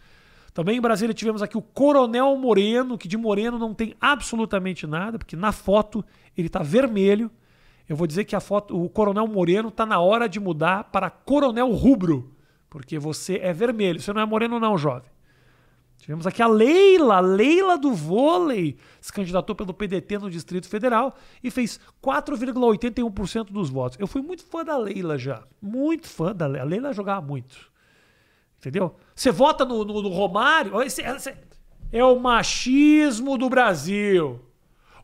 [0.53, 5.19] Também em Brasília tivemos aqui o Coronel Moreno, que de moreno não tem absolutamente nada,
[5.19, 6.05] porque na foto
[6.37, 7.29] ele está vermelho.
[7.89, 11.09] Eu vou dizer que a foto, o Coronel Moreno está na hora de mudar para
[11.09, 12.32] Coronel Rubro.
[12.73, 14.01] Porque você é vermelho.
[14.01, 15.07] Você não é moreno, não, jovem.
[15.99, 21.51] Tivemos aqui a Leila, Leila do vôlei, se candidatou pelo PDT no Distrito Federal e
[21.51, 23.99] fez 4,81% dos votos.
[23.99, 25.43] Eu fui muito fã da Leila já.
[25.61, 26.65] Muito fã da Leila.
[26.65, 27.71] A Leila jogava muito.
[28.57, 28.95] Entendeu?
[29.13, 30.81] Você vota no, no, no Romário.
[30.81, 31.31] Esse, esse
[31.91, 34.41] é o machismo do Brasil.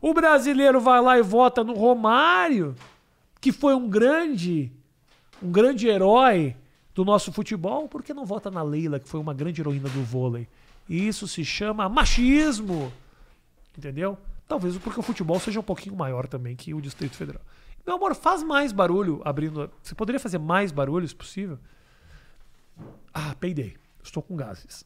[0.02, 2.74] O brasileiro vai lá e vota no Romário,
[3.40, 4.72] que foi um grande,
[5.40, 6.56] um grande herói
[7.00, 10.04] do nosso futebol, por que não vota na Leila, que foi uma grande heroína do
[10.04, 10.46] vôlei?
[10.86, 12.92] Isso se chama machismo.
[13.76, 14.18] Entendeu?
[14.46, 17.40] Talvez porque o futebol seja um pouquinho maior também que o Distrito Federal.
[17.86, 19.70] Meu amor, faz mais barulho abrindo.
[19.82, 21.58] Você poderia fazer mais barulho, se possível?
[23.14, 23.78] Ah, peidei.
[24.02, 24.84] Estou com gases.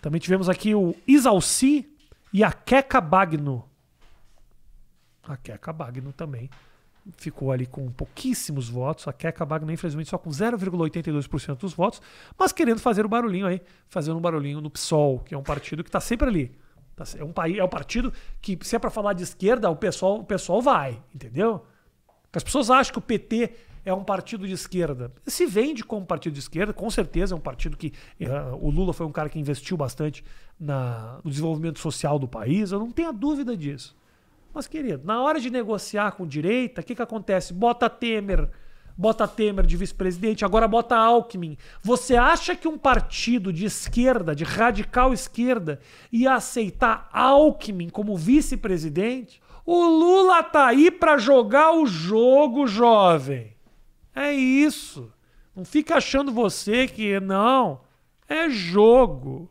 [0.00, 1.86] Também tivemos aqui o Isalci
[2.32, 3.68] e a Queca Bagno.
[5.22, 6.48] A Queca Bagno também
[7.16, 9.06] ficou ali com pouquíssimos votos.
[9.08, 12.00] A Keka Wagner, infelizmente, só com 0,82% dos votos,
[12.38, 15.82] mas querendo fazer o barulhinho aí, fazendo um barulhinho no PSOL, que é um partido
[15.82, 16.52] que está sempre ali.
[16.96, 19.76] Tá é um, país, é um partido que, se é para falar de esquerda, o
[19.76, 21.64] pessoal, o pessoal vai, entendeu?
[22.32, 23.52] As pessoas acham que o PT
[23.84, 25.12] é um partido de esquerda.
[25.26, 27.92] Se vende como partido de esquerda, com certeza é um partido que.
[28.20, 30.24] Uh, o Lula foi um cara que investiu bastante
[30.58, 33.94] na, no desenvolvimento social do país, eu não tenho a dúvida disso.
[34.54, 37.52] Mas, querido, na hora de negociar com direita, o que, que acontece?
[37.52, 38.48] Bota Temer,
[38.96, 41.58] bota Temer de vice-presidente, agora bota Alckmin.
[41.82, 45.80] Você acha que um partido de esquerda, de radical esquerda,
[46.12, 49.42] ia aceitar Alckmin como vice-presidente?
[49.66, 53.56] O Lula tá aí para jogar o jogo, jovem.
[54.14, 55.12] É isso.
[55.56, 57.80] Não fica achando você que não.
[58.28, 59.50] É jogo.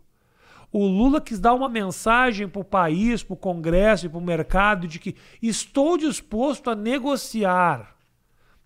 [0.73, 4.21] O Lula quis dar uma mensagem para o país, para o Congresso e para o
[4.21, 7.95] mercado de que estou disposto a negociar.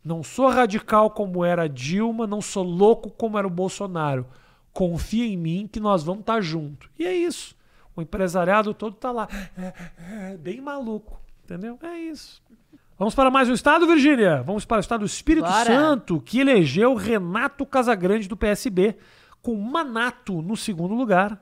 [0.01, 4.25] Não sou radical como era Dilma, não sou louco como era o Bolsonaro.
[4.71, 6.89] Confia em mim que nós vamos estar tá junto.
[6.97, 7.57] E é isso.
[7.93, 9.27] O empresariado todo está lá,
[9.57, 9.73] é,
[10.31, 11.77] é, bem maluco, entendeu?
[11.83, 12.41] É isso.
[12.97, 14.43] Vamos para mais um estado, Virgínia?
[14.43, 15.65] Vamos para o estado do Espírito Bora.
[15.65, 18.95] Santo, que elegeu Renato Casagrande do PSB,
[19.41, 21.41] com Manato no segundo lugar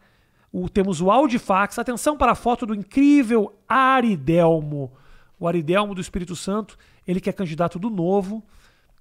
[0.58, 1.78] O, temos o Audifax.
[1.78, 4.90] Atenção para a foto do incrível Aridelmo.
[5.38, 8.42] O Aridelmo do Espírito Santo, ele que é candidato do Novo,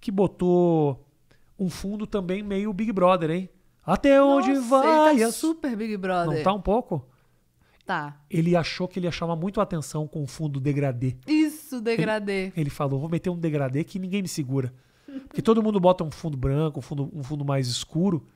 [0.00, 1.06] que botou
[1.56, 3.48] um fundo também meio Big Brother, hein?
[3.86, 5.14] Até onde Nossa, vai?
[5.14, 6.38] Ele tá super Big Brother.
[6.38, 7.06] Não tá um pouco?
[7.86, 8.20] Tá.
[8.28, 11.16] Ele achou que ele ia chamar muito a atenção com o fundo degradê.
[11.24, 12.52] Isso, degradê.
[12.56, 14.74] Ele falou: vou meter um degradê que ninguém me segura.
[15.28, 18.26] Porque todo mundo bota um fundo branco, um fundo, um fundo mais escuro.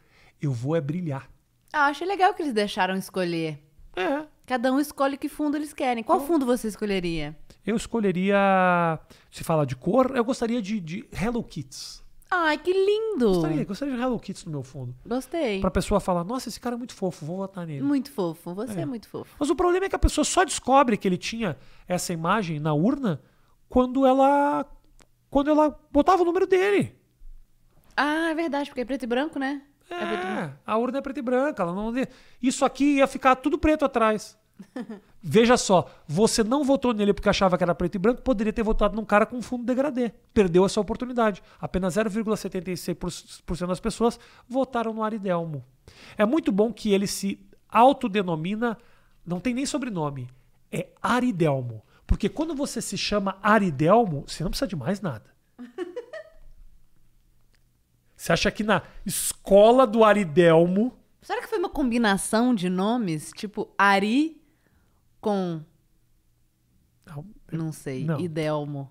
[0.40, 1.28] Eu vou é brilhar.
[1.72, 3.62] Ah, achei legal que eles deixaram escolher.
[3.94, 4.26] É.
[4.46, 6.02] Cada um escolhe que fundo eles querem.
[6.02, 7.36] Qual fundo você escolheria?
[7.66, 8.36] Eu escolheria.
[9.30, 12.02] Se falar de cor, eu gostaria de, de Hello Kids.
[12.30, 13.26] Ai, que lindo!
[13.26, 14.94] Gostaria, gostaria de Hello Kids no meu fundo.
[15.04, 15.60] Gostei.
[15.60, 17.82] Pra pessoa falar: nossa, esse cara é muito fofo, vou votar nele.
[17.82, 18.54] Muito fofo.
[18.54, 18.86] Você é.
[18.86, 19.34] muito fofo.
[19.38, 21.56] Mas o problema é que a pessoa só descobre que ele tinha
[21.86, 23.20] essa imagem na urna
[23.68, 24.66] quando ela.
[25.30, 26.96] Quando ela botava o número dele.
[27.96, 29.62] Ah, é verdade, porque é preto e branco, né?
[29.90, 29.94] É.
[29.94, 31.62] É, a urna é preta e branca.
[31.62, 31.92] Ela não...
[32.42, 34.38] Isso aqui ia ficar tudo preto atrás.
[35.22, 38.62] Veja só, você não votou nele porque achava que era preto e branco, poderia ter
[38.62, 40.12] votado num cara com fundo degradê.
[40.32, 41.42] Perdeu essa oportunidade.
[41.60, 44.18] Apenas 0,76% das pessoas
[44.48, 45.64] votaram no Aridelmo.
[46.16, 48.76] É muito bom que ele se autodenomina,
[49.26, 50.28] não tem nem sobrenome,
[50.70, 51.82] é Aridelmo.
[52.06, 55.37] Porque quando você se chama Aridelmo, você não precisa de mais nada.
[58.18, 60.92] Você acha que na escola do Aridelmo
[61.22, 63.30] Será que foi uma combinação de nomes?
[63.36, 64.40] Tipo, Ari
[65.20, 65.60] com.
[67.52, 68.04] Não sei.
[68.04, 68.18] Não.
[68.18, 68.90] Idelmo.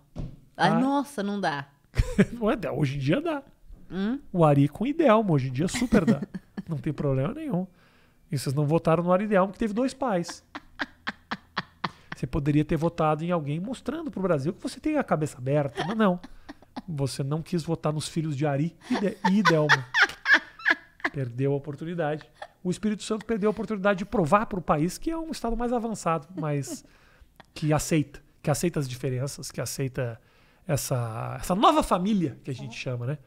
[0.55, 0.79] Ai, Ah.
[0.79, 1.67] nossa, não dá.
[2.33, 3.43] Não é, hoje em dia dá.
[3.91, 4.19] Hum?
[4.31, 6.21] O Ari com Idelmo, hoje em dia super dá.
[6.67, 7.65] não tem problema nenhum.
[8.31, 10.43] E vocês não votaram no Aridelmo, que teve dois pais.
[12.15, 15.83] Você poderia ter votado em alguém mostrando pro Brasil que você tem a cabeça aberta,
[15.85, 16.19] mas não.
[16.87, 19.67] Você não quis votar nos filhos de Ari e de- Idelmo.
[21.11, 22.29] Perdeu a oportunidade.
[22.63, 25.55] O Espírito Santo perdeu a oportunidade de provar para o país que é um estado
[25.55, 26.85] mais avançado, mas
[27.53, 30.19] que aceita, que aceita as diferenças, que aceita
[30.67, 33.17] essa, essa nova família que a gente chama, né?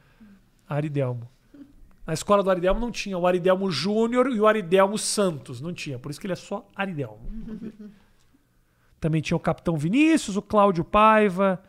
[0.69, 1.29] Aridelmo.
[2.07, 5.61] Na escola do Aridelmo não tinha o Aridelmo Júnior e o Aridelmo Santos.
[5.61, 5.99] Não tinha.
[5.99, 7.31] Por isso que ele é só Aridelmo.
[9.01, 11.63] Também tinha o Capitão Vinícius, o Cláudio Paiva.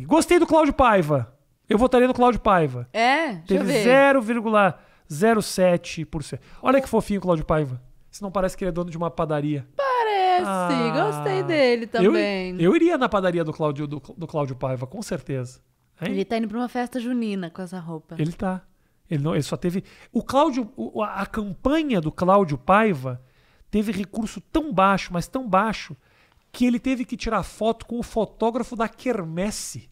[0.00, 1.34] Gostei do Cláudio Paiva.
[1.68, 2.88] Eu votaria no Cláudio Paiva.
[2.92, 4.16] É, eu Teve ver.
[4.16, 6.38] 0,07%.
[6.62, 7.80] Olha que fofinho o Cláudio Paiva.
[8.10, 9.66] Se não parece que ele é dono de uma padaria.
[9.76, 12.60] Parece, Ah, gostei dele Eu, também.
[12.60, 15.60] eu iria na padaria do Cláudio, do, do Cláudio Paiva, com certeza.
[16.00, 16.12] Hein?
[16.12, 18.16] Ele tá indo pra uma festa junina com essa roupa.
[18.18, 18.62] Ele tá.
[19.10, 19.84] Ele, não, ele só teve.
[20.12, 20.70] O Cláudio.
[21.08, 23.22] a campanha do Cláudio Paiva
[23.70, 25.96] teve recurso tão baixo, mas tão baixo,
[26.52, 29.90] que ele teve que tirar foto com o fotógrafo da Quermesse.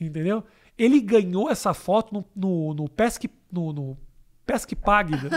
[0.00, 0.42] Entendeu?
[0.78, 3.30] Ele ganhou essa foto no, no, no Pesque.
[3.52, 3.98] No, no
[4.46, 5.12] Pesque Pague.
[5.12, 5.30] né?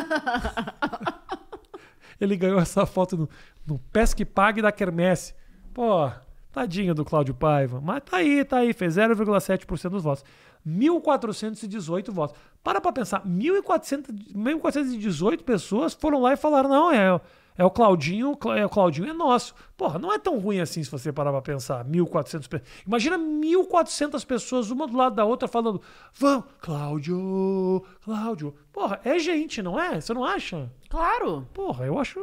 [2.19, 3.29] ele ganhou essa foto no,
[3.67, 5.35] no Pesque Pague da Quermesse.
[5.73, 6.09] Pô,
[6.53, 7.81] tadinho do Cláudio Paiva.
[7.81, 8.71] Mas tá aí, tá aí.
[8.71, 10.23] Fez 0,7% dos votos.
[10.65, 12.37] 1.418 votos.
[12.63, 13.25] Para pra pensar.
[13.27, 17.19] 1.400 1.418 pessoas foram lá e falaram: não, é,
[17.57, 19.53] é o Claudinho, é, o Claudinho é nosso.
[19.77, 21.85] Porra, não é tão ruim assim se você parar pra pensar.
[21.85, 22.61] 1.400 pessoas.
[22.85, 25.81] Imagina 1.400 pessoas, uma do lado da outra, falando:
[26.13, 28.53] vamos, Cláudio, Cláudio.
[28.71, 29.99] Porra, é gente, não é?
[30.01, 30.71] Você não acha?
[30.89, 31.47] Claro.
[31.53, 32.19] Porra, eu acho.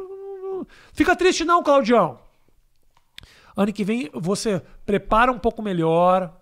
[0.93, 2.19] Fica triste não, Claudião.
[3.55, 6.33] Ano que vem você prepara um pouco melhor,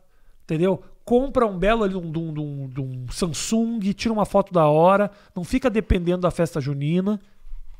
[0.43, 0.81] entendeu?
[1.03, 5.43] Compra um belo ali, um, um- um- um Samsung, tira uma foto da hora, não
[5.43, 7.19] fica dependendo da festa junina,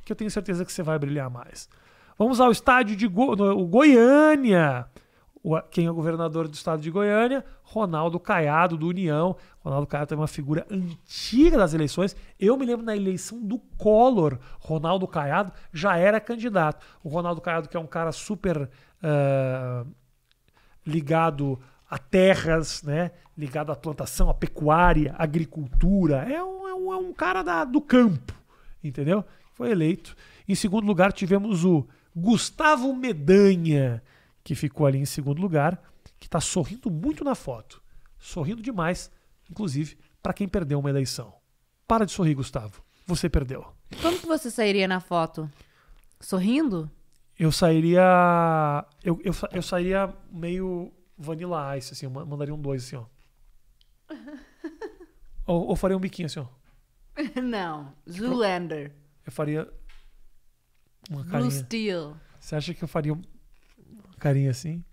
[0.10, 1.70] que eu tenho certeza que você vai brilhar mais.
[2.18, 4.88] Vamos ao estádio de Go- o Goiânia.
[5.72, 7.46] Quem é o governador do estado de Goiânia?
[7.64, 9.38] Ronaldo Caiado, do União.
[9.60, 12.16] Ronaldo Caiado é uma figura antiga das eleições.
[12.40, 16.86] Eu me lembro na eleição do Collor, Ronaldo Caiado já era candidato.
[17.04, 18.70] O Ronaldo Caiado, que é um cara super
[19.02, 19.86] ah,
[20.86, 23.12] ligado a terras, né?
[23.38, 26.18] ligado à plantação, à pecuária, à agricultura.
[26.30, 28.34] É um, é um, é um cara da- do campo,
[28.84, 29.24] entendeu?
[29.60, 30.16] Foi eleito.
[30.48, 31.86] Em segundo lugar, tivemos o
[32.16, 34.02] Gustavo Medanha,
[34.42, 35.84] que ficou ali em segundo lugar,
[36.18, 37.84] que está sorrindo muito na foto.
[38.18, 39.12] Sorrindo demais,
[39.52, 41.34] inclusive, para quem perdeu uma eleição.
[41.86, 42.82] Para de sorrir, Gustavo.
[43.06, 43.68] Você perdeu.
[44.02, 45.52] Como que você sairia na foto?
[46.22, 46.90] Sorrindo?
[47.38, 48.02] Eu sairia.
[49.04, 52.06] Eu, eu, eu sairia meio vanilla ice, assim.
[52.06, 53.04] Eu ma- mandaria um dois, assim, ó.
[55.46, 56.46] ou, ou faria um biquinho, assim, ó.
[57.42, 57.94] Não.
[58.10, 58.94] Zoolander.
[59.26, 59.68] Eu faria.
[61.10, 61.52] Uma Blue carinha.
[61.52, 62.16] Steel.
[62.40, 63.22] Você acha que eu faria um-
[64.06, 64.84] uma carinha assim?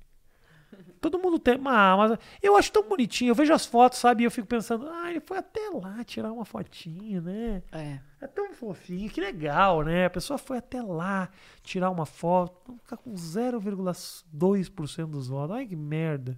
[1.00, 1.54] Todo mundo tem.
[1.66, 3.30] Ah, mas eu acho tão bonitinho.
[3.30, 4.22] Eu vejo as fotos, sabe?
[4.22, 7.62] E eu fico pensando, ah, ele foi até lá tirar uma fotinha, né?
[7.70, 8.00] É.
[8.20, 10.06] É tão fofinho, que legal, né?
[10.06, 11.28] A pessoa foi até lá
[11.62, 15.54] tirar uma foto, vamos ficar com 0,2% dos votos.
[15.56, 16.36] Ai, que merda.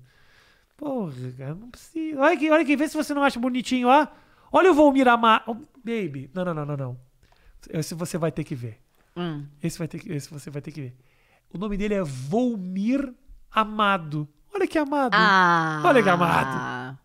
[0.76, 2.20] Porra, cara, não precisa.
[2.20, 4.06] Olha aqui, olha aqui, vê se você não acha bonitinho, ó.
[4.52, 5.42] Olha o Volmir Amar.
[5.46, 7.00] Oh, baby, não, não, não, não, não.
[7.70, 8.78] Esse você vai ter que ver.
[9.16, 9.44] Hum.
[9.62, 10.96] Esse, vai ter que, esse você vai ter que ver.
[11.52, 13.12] O nome dele é Volmir
[13.50, 14.28] Amado.
[14.54, 15.14] Olha que amado.
[15.14, 15.82] Ah.
[15.84, 16.98] Olha que amado.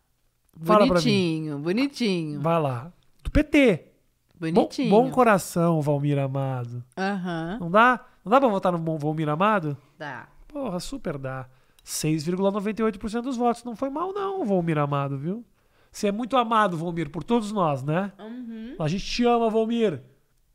[0.55, 2.41] Bonitinho, bonitinho.
[2.41, 2.91] Vai lá.
[3.23, 3.93] Do PT.
[4.39, 4.89] Bom, Bonitinho.
[4.89, 6.83] bom coração, Valmir Amado.
[6.97, 7.57] Aham.
[7.61, 8.05] Não dá?
[8.25, 9.77] Não dá pra votar no bom Valmir Amado?
[9.97, 10.27] Tá.
[10.47, 11.47] Porra, super dá.
[11.85, 13.63] 6,98% dos votos.
[13.63, 15.45] Não foi mal, não, Valmir Amado, viu?
[15.91, 18.11] Você é muito amado, Valmir, por todos nós, né?
[18.19, 18.75] Uhum.
[18.79, 20.01] A gente te ama, Valmir.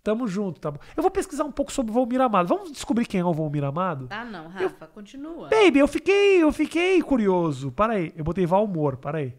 [0.08, 0.78] Tamo junto, tá bom?
[0.96, 2.48] Eu vou pesquisar um pouco sobre o Valmir Amado.
[2.48, 4.06] Vamos descobrir quem é o Valmir Amado?
[4.08, 5.50] Ah, não, Rafa, continua.
[5.50, 7.70] Baby, eu fiquei, eu fiquei curioso.
[7.70, 9.34] Para aí, eu botei Valmor, para aí.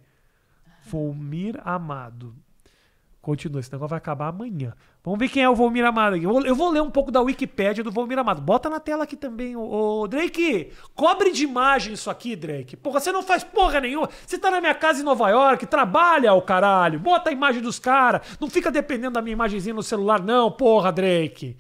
[0.85, 2.35] Volmir Amado.
[3.21, 4.73] Continua, esse negócio vai acabar amanhã.
[5.03, 6.23] Vamos ver quem é o Volmir Amado aqui.
[6.23, 8.41] Eu vou, ler um pouco da Wikipédia do Volmir Amado.
[8.41, 10.71] Bota na tela aqui também, ô, ô, Drake.
[10.95, 12.77] Cobre de imagem isso aqui, Drake.
[12.77, 14.09] Porra, você não faz porra nenhuma.
[14.25, 16.97] Você tá na minha casa em Nova York, trabalha, o caralho.
[16.97, 18.37] Bota a imagem dos caras.
[18.39, 21.57] Não fica dependendo da minha imagenzinha no celular, não, porra, Drake.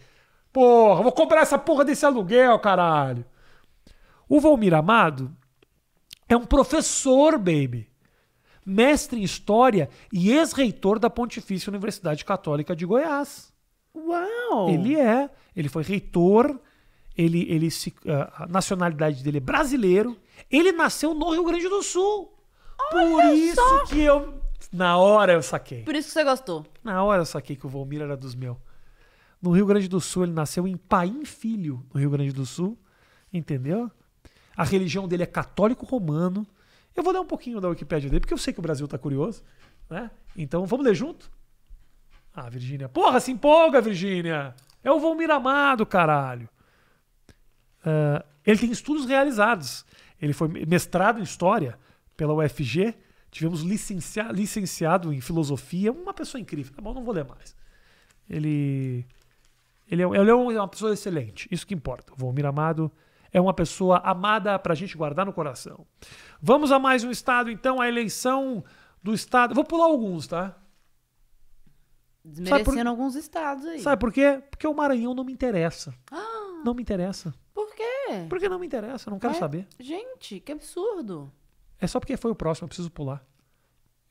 [0.53, 3.25] Porra, vou cobrar essa porra desse aluguel, caralho.
[4.29, 5.35] O Volmir Amado
[6.29, 7.88] é um professor, baby.
[8.65, 13.51] Mestre em História e ex-reitor da Pontifícia Universidade Católica de Goiás.
[13.95, 14.69] Uau!
[14.69, 15.29] Ele é.
[15.55, 16.59] Ele foi reitor.
[17.17, 17.93] Ele, ele se,
[18.37, 20.17] a nacionalidade dele é brasileiro.
[20.49, 22.33] Ele nasceu no Rio Grande do Sul.
[22.91, 24.39] Por isso que eu.
[24.71, 25.83] Na hora eu saquei.
[25.83, 26.65] Por isso que você gostou.
[26.83, 28.57] Na hora eu saquei que o Volmir era dos meus.
[29.41, 32.77] No Rio Grande do Sul, ele nasceu em Paim Filho, no Rio Grande do Sul.
[33.33, 33.89] Entendeu?
[34.55, 36.45] A religião dele é católico romano.
[36.99, 38.97] Eu vou ler um pouquinho da Wikipédia dele, porque eu sei que o Brasil tá
[38.97, 39.41] curioso.
[39.89, 40.11] Né?
[40.35, 41.31] Então, vamos ler junto?
[42.35, 42.89] Ah, Virgínia.
[42.89, 44.53] Porra, se empolga, Virgínia.
[44.83, 46.49] É o Volmir Amado, caralho.
[47.85, 49.85] Ah, ele tem estudos realizados.
[50.21, 51.79] Ele foi mestrado em História
[52.17, 52.93] pela UFG.
[53.31, 55.93] Tivemos licencia- licenciado em Filosofia.
[55.93, 56.73] Uma pessoa incrível.
[56.73, 57.55] Tá bom, não vou ler mais.
[58.29, 59.05] Ele...
[59.89, 61.47] Ele é, ele é uma pessoa excelente.
[61.49, 62.11] Isso que importa.
[62.13, 62.91] O Volmir Amado
[63.31, 65.85] é uma pessoa amada pra gente guardar no coração.
[66.41, 67.79] Vamos a mais um estado, então.
[67.81, 68.63] A eleição
[69.03, 69.53] do estado...
[69.55, 70.55] Vou pular alguns, tá?
[72.23, 73.79] Desmerecendo por- alguns estados aí.
[73.79, 74.41] Sabe por quê?
[74.49, 75.93] Porque o Maranhão não me interessa.
[76.11, 77.33] Ah, Não me interessa.
[77.53, 78.25] por quê?
[78.27, 79.09] Por que não me interessa?
[79.09, 79.67] Não quero Mas- saber.
[79.79, 81.31] Gente, que absurdo.
[81.79, 83.23] É só porque foi o próximo, eu preciso pular.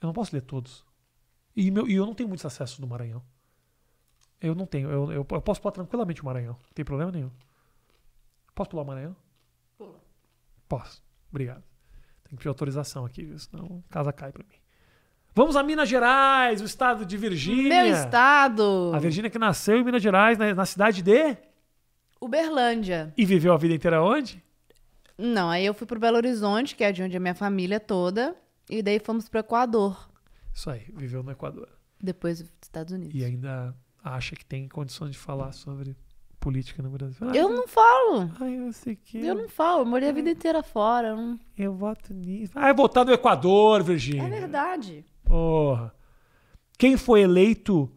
[0.01, 0.85] Eu não posso ler todos.
[1.55, 3.23] E, meu- e eu não tenho muitos acessos do Maranhão.
[4.41, 4.89] Eu não tenho.
[4.91, 6.55] Eu, eu, eu posso pular tranquilamente o Maranhão.
[6.55, 7.31] Não tem problema nenhum.
[8.59, 9.17] Posso pular o Maranhão?
[9.77, 10.01] Pula.
[10.69, 11.01] Posso.
[11.31, 11.63] Obrigado.
[12.25, 13.39] Tem que pedir autorização aqui, viu?
[13.39, 14.57] Senão a casa cai pra mim.
[15.33, 17.85] Vamos a Minas Gerais, o estado de Virgínia.
[17.85, 18.91] Meu estado.
[18.93, 21.37] A Virgínia que nasceu em Minas Gerais, na, na cidade de.
[22.21, 23.15] Uberlândia.
[23.17, 24.43] E viveu a vida inteira onde?
[25.17, 28.35] Não, aí eu fui pro Belo Horizonte, que é de onde é minha família toda.
[28.69, 30.11] E daí fomos pro Equador.
[30.53, 31.69] Isso aí, viveu no Equador.
[32.03, 33.15] Depois dos Estados Unidos.
[33.15, 35.97] E ainda acha que tem condições de falar sobre
[36.41, 37.17] política no Brasil.
[37.29, 38.31] Ah, Eu não falo.
[38.41, 39.19] Ai, eu sei que.
[39.25, 39.83] Eu não falo.
[39.83, 41.09] Eu morei a vida inteira fora.
[41.09, 42.53] eu não- Eu voto nisso.
[42.55, 44.23] Ah, é votar no Equador, Virgínia.
[44.23, 45.05] É verdade.
[45.25, 45.95] Porra.
[46.79, 47.91] Quem foi eleito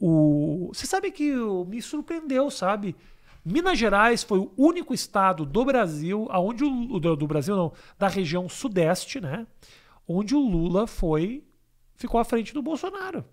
[0.00, 0.70] o.
[0.72, 1.32] Você sabe que
[1.66, 2.96] me surpreendeu, sabe?
[3.44, 8.48] Minas Gerais foi o único estado do Brasil, aonde o do Brasil não, da região
[8.48, 9.46] sudeste, né?
[10.08, 11.44] Onde o Lula foi
[11.94, 13.24] ficou à frente do Bolsonaro.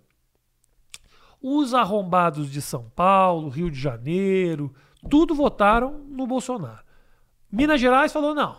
[1.46, 4.74] Os arrombados de São Paulo, Rio de Janeiro,
[5.10, 6.82] tudo votaram no Bolsonaro.
[7.52, 8.56] Minas Gerais falou: não,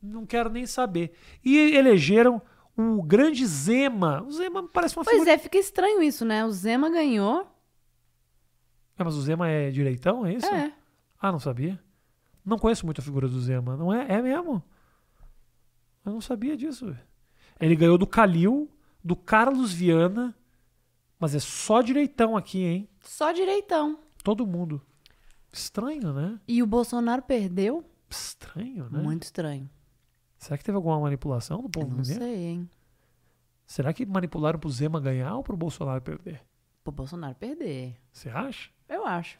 [0.00, 1.12] não quero nem saber.
[1.44, 2.40] E elegeram
[2.76, 4.22] o grande Zema.
[4.22, 5.32] O Zema parece uma Pois figura.
[5.32, 6.44] é, fica estranho isso, né?
[6.44, 7.46] O Zema ganhou.
[8.96, 10.46] É, mas o Zema é direitão, é isso?
[10.46, 10.72] É.
[11.20, 11.78] Ah, não sabia?
[12.44, 13.76] Não conheço muito a figura do Zema.
[13.76, 14.06] Não é?
[14.08, 14.62] É mesmo?
[16.06, 16.96] Eu não sabia disso.
[17.60, 18.70] Ele ganhou do Calil,
[19.04, 20.34] do Carlos Viana,
[21.20, 22.88] mas é só direitão aqui, hein?
[23.02, 23.98] Só direitão.
[24.24, 24.80] Todo mundo.
[25.52, 26.40] Estranho, né?
[26.48, 27.84] E o Bolsonaro perdeu?
[28.08, 29.00] Estranho, né?
[29.02, 29.68] Muito estranho.
[30.38, 32.20] Será que teve alguma manipulação do Eu povo não mineiro?
[32.22, 32.70] sei, hein?
[33.66, 36.40] Será que manipularam pro Zema ganhar ou pro Bolsonaro perder?
[36.82, 37.96] Pro Bolsonaro perder.
[38.12, 38.70] Você acha?
[38.88, 39.38] Eu acho.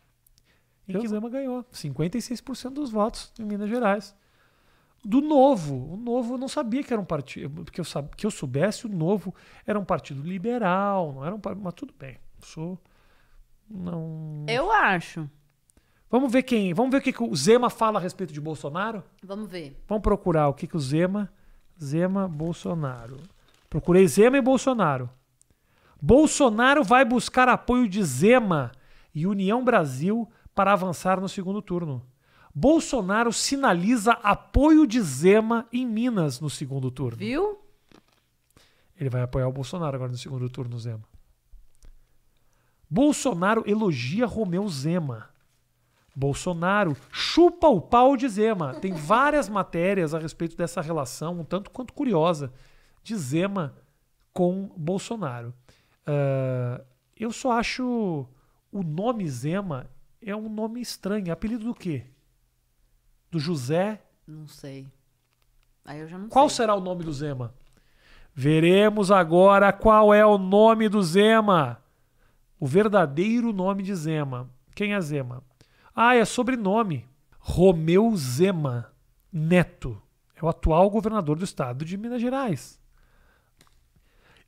[0.86, 1.64] E Eu- o Zema ganhou.
[1.72, 4.14] 56% dos votos em Minas Gerais.
[5.04, 5.94] Do Novo.
[5.94, 7.64] O Novo eu não sabia que era um partido.
[7.64, 8.14] Porque eu sab...
[8.16, 9.34] que eu soubesse, o Novo
[9.66, 11.12] era um partido liberal.
[11.12, 12.18] Não era um Mas tudo bem.
[12.40, 12.78] Eu sou.
[13.68, 14.44] Não.
[14.48, 15.28] Eu acho.
[16.10, 16.74] Vamos ver quem.
[16.74, 19.02] Vamos ver o que, que o Zema fala a respeito de Bolsonaro?
[19.22, 19.80] Vamos ver.
[19.88, 21.30] Vamos procurar o que, que o Zema
[21.82, 23.16] Zema, Bolsonaro.
[23.68, 25.08] Procurei Zema e Bolsonaro.
[26.00, 28.70] Bolsonaro vai buscar apoio de Zema
[29.14, 32.04] e União Brasil para avançar no segundo turno.
[32.54, 37.18] Bolsonaro sinaliza apoio de Zema em Minas no segundo turno.
[37.18, 37.58] Viu?
[38.98, 41.04] Ele vai apoiar o Bolsonaro agora no segundo turno, Zema.
[42.88, 45.30] Bolsonaro elogia Romeu Zema.
[46.14, 48.74] Bolsonaro chupa o pau de Zema.
[48.74, 52.52] Tem várias matérias a respeito dessa relação, um tanto quanto curiosa,
[53.02, 53.76] de Zema
[54.32, 55.54] com Bolsonaro.
[56.02, 56.84] Uh,
[57.16, 58.26] eu só acho
[58.72, 59.88] o nome Zema
[60.20, 61.32] é um nome estranho.
[61.32, 62.04] Apelido do quê?
[63.30, 64.00] Do José?
[64.26, 64.86] Não sei.
[65.84, 66.56] Aí eu já não Qual sei.
[66.56, 67.54] será o nome do Zema?
[68.34, 71.82] Veremos agora qual é o nome do Zema.
[72.58, 74.48] O verdadeiro nome de Zema.
[74.74, 75.42] Quem é Zema?
[75.94, 77.08] Ah, é sobrenome.
[77.38, 78.92] Romeu Zema
[79.32, 80.00] Neto.
[80.36, 82.78] É o atual governador do estado de Minas Gerais.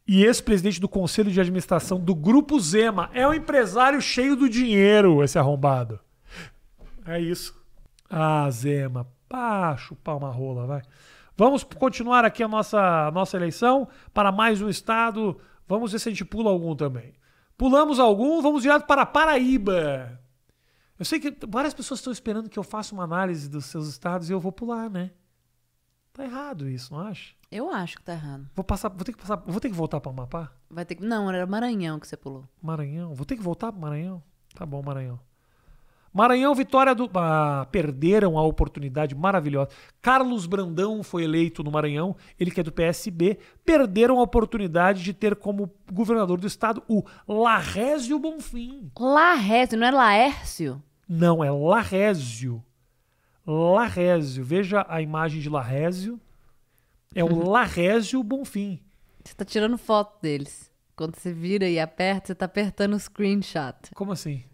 [0.07, 3.11] E ex-presidente do conselho de administração do Grupo Zema.
[3.13, 6.01] É um empresário cheio do dinheiro, esse arrombado.
[7.07, 7.61] É isso.
[8.15, 9.11] Ah, Zema.
[9.27, 10.83] Pá, chupar uma rola, vai.
[11.35, 15.41] Vamos continuar aqui a nossa, nossa eleição para mais um estado.
[15.67, 17.15] Vamos ver se a gente pula algum também.
[17.57, 20.21] Pulamos algum, vamos direto para Paraíba.
[20.99, 24.29] Eu sei que várias pessoas estão esperando que eu faça uma análise dos seus estados
[24.29, 25.11] e eu vou pular, né?
[26.13, 27.35] Tá errado isso, não acha?
[27.51, 28.47] Eu acho que tá errado.
[28.55, 30.53] Vou passar, vou ter que passar, vou ter que voltar para o Amapá?
[30.69, 31.03] Vai ter que.
[31.03, 32.47] Não, era Maranhão que você pulou.
[32.61, 34.23] Maranhão, vou ter que voltar para Maranhão?
[34.55, 35.19] Tá bom, Maranhão.
[36.13, 37.11] Maranhão, vitória do.
[37.15, 39.71] Ah, perderam a oportunidade maravilhosa.
[40.01, 43.39] Carlos Brandão foi eleito no Maranhão, ele que é do PSB.
[43.65, 48.91] Perderam a oportunidade de ter como governador do estado o Larrésio Bonfim.
[48.99, 50.83] Laércio, não é Laércio?
[51.09, 52.63] Não, é Larrésio.
[53.47, 54.45] Larrésio.
[54.45, 56.21] Veja a imagem de Larrésio.
[57.15, 58.81] É o Larrésio Bonfim.
[59.25, 60.71] Você tá tirando foto deles.
[60.95, 63.95] Quando você vira e aperta, você tá apertando o screenshot.
[63.95, 64.45] Como assim?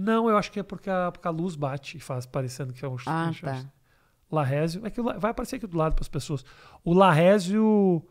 [0.00, 2.84] Não, eu acho que é porque a, porque a luz bate e faz parecendo que
[2.84, 3.64] é um Ah, tá.
[4.30, 4.86] Larrésio.
[4.86, 6.44] É que vai aparecer aqui do lado para as pessoas.
[6.84, 8.06] O Larrésio,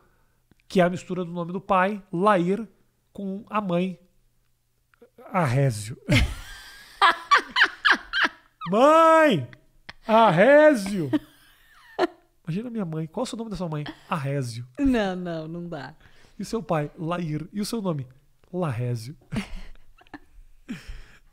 [0.68, 2.68] que é a mistura do nome do pai, Lair,
[3.10, 3.98] com a mãe,
[5.32, 5.96] Arrésio.
[8.70, 9.48] mãe!
[10.06, 11.10] Arrésio!
[12.44, 13.06] Imagina minha mãe.
[13.06, 13.84] Qual é o seu nome da sua mãe?
[14.10, 14.66] Arrésio.
[14.78, 15.94] Não, não, não dá.
[16.38, 16.90] E o seu pai?
[16.98, 17.48] Lair.
[17.52, 18.06] E o seu nome?
[18.52, 19.16] Larrésio.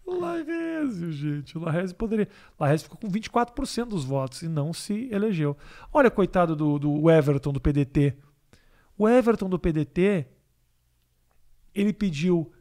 [0.08, 1.58] Larrésio, gente.
[1.58, 2.28] O Larrésio poderia.
[2.60, 5.58] Larrésio ficou com 24% dos votos e não se elegeu.
[5.92, 8.16] Olha, coitado do, do Everton do PDT.
[8.98, 10.28] O Everton do PDT,
[11.74, 12.52] ele pediu.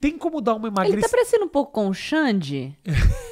[0.00, 1.08] Tem como dar uma Ele tá emagrecida?
[1.10, 2.76] parecendo um pouco com o Xande?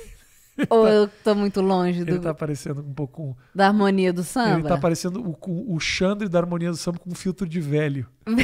[0.70, 3.36] Ou eu tô muito longe do- Ele tá parecendo um pouco com.
[3.54, 4.68] da harmonia do Ele samba?
[4.68, 8.06] tá parecendo o, o Xandre da Harmonia do Samba com um filtro de velho.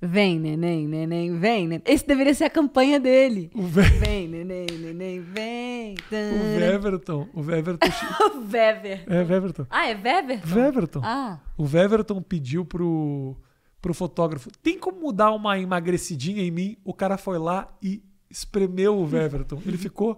[0.00, 1.66] Vem, neném, neném, vem.
[1.66, 1.82] Neném.
[1.84, 3.50] Esse deveria ser a campanha dele.
[3.52, 3.82] O, ve...
[3.82, 5.96] Vem, neném, neném, vem.
[6.12, 7.28] o Weverton.
[7.34, 7.88] O Weverton.
[8.36, 9.04] O Wever.
[9.08, 9.66] É, Weverton.
[9.68, 10.40] Ah, é Wever?
[10.54, 11.00] Weverton.
[11.02, 13.36] Ah, O Weverton pediu pro,
[13.82, 16.76] pro fotógrafo: tem como mudar uma emagrecidinha em mim?
[16.84, 18.00] O cara foi lá e
[18.30, 19.60] espremeu o Weverton.
[19.66, 20.16] Ele ficou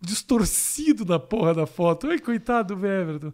[0.00, 2.08] distorcido na porra da foto.
[2.08, 3.32] Ai, coitado do Weverton.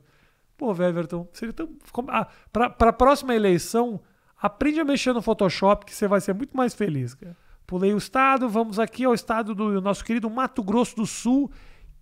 [0.56, 1.68] Pô, Weverton, seria tão.
[2.08, 4.00] Ah, pra, pra próxima eleição,
[4.36, 7.36] aprende a mexer no Photoshop que você vai ser muito mais feliz, cara.
[7.66, 11.50] Pulei o estado, vamos aqui ao estado do nosso querido Mato Grosso do Sul.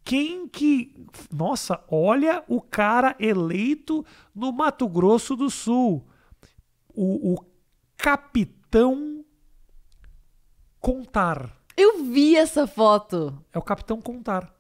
[0.05, 0.95] Quem que.
[1.33, 4.05] Nossa, olha o cara eleito
[4.35, 6.07] no Mato Grosso do Sul.
[6.93, 7.45] O, o
[7.97, 9.21] capitão
[10.81, 11.60] Contar.
[11.81, 13.35] Eu vi essa foto.
[13.53, 14.53] É o Capitão Contar.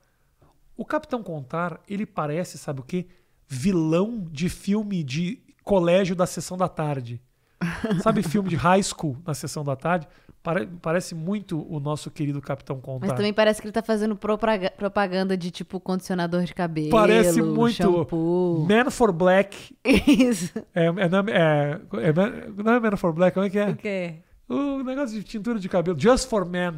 [0.76, 3.06] O Capitão Contar, ele parece, sabe o quê?
[3.46, 7.20] Vilão de filme de colégio da sessão da tarde.
[8.02, 10.08] Sabe filme de high school na sessão da tarde?
[10.42, 13.08] Pare- parece muito o nosso querido Capitão Contar.
[13.08, 16.88] Mas também parece que ele tá fazendo propaga- propaganda de tipo condicionador de cabelo.
[16.88, 18.66] Parece muito Shampoo.
[18.66, 19.76] Man for Black.
[19.84, 20.50] Isso.
[20.74, 23.68] É, é, não é, é, Man- não é Man for Black, como é que é?
[23.68, 24.14] O quê?
[24.48, 26.00] O negócio de tintura de cabelo.
[26.00, 26.76] Just for Men.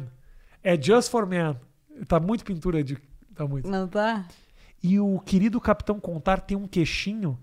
[0.63, 1.57] É Just for Men.
[2.07, 2.97] Tá muito pintura de.
[3.35, 3.69] Tá muito.
[3.69, 4.25] Não tá?
[4.81, 7.37] E o querido Capitão Contar tem um queixinho.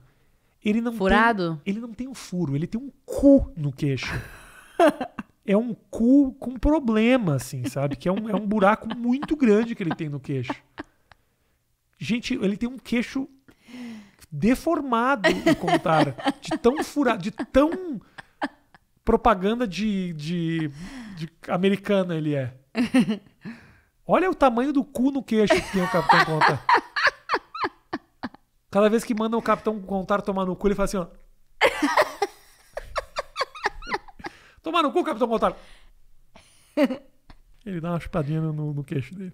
[0.65, 1.61] Ele não Furado?
[1.65, 4.13] Tem, ele não tem um furo, ele tem um cu no queixo.
[5.47, 7.97] é um cu com problema, assim, sabe?
[7.97, 10.53] Que é um, é um buraco muito grande que ele tem no queixo.
[11.99, 13.27] Gente, ele tem um queixo
[14.31, 16.15] deformado o Contar.
[16.41, 18.01] De tão furado, de tão
[19.03, 20.71] propaganda de, de,
[21.17, 22.55] de americana ele é.
[24.07, 26.67] Olha o tamanho do cu no queixo que o Capitão Contar.
[28.71, 31.07] Cada vez que manda o Capitão Contar tomar no cu, ele fala assim, ó.
[34.63, 35.57] Tomar no cu, Capitão Contar.
[37.65, 39.33] Ele dá uma chupadinha no, no queixo dele.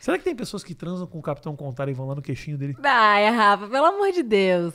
[0.00, 2.58] Será que tem pessoas que transam com o Capitão Contar e vão lá no queixinho
[2.58, 2.76] dele?
[2.82, 4.74] Ai, Rafa, pelo amor de Deus.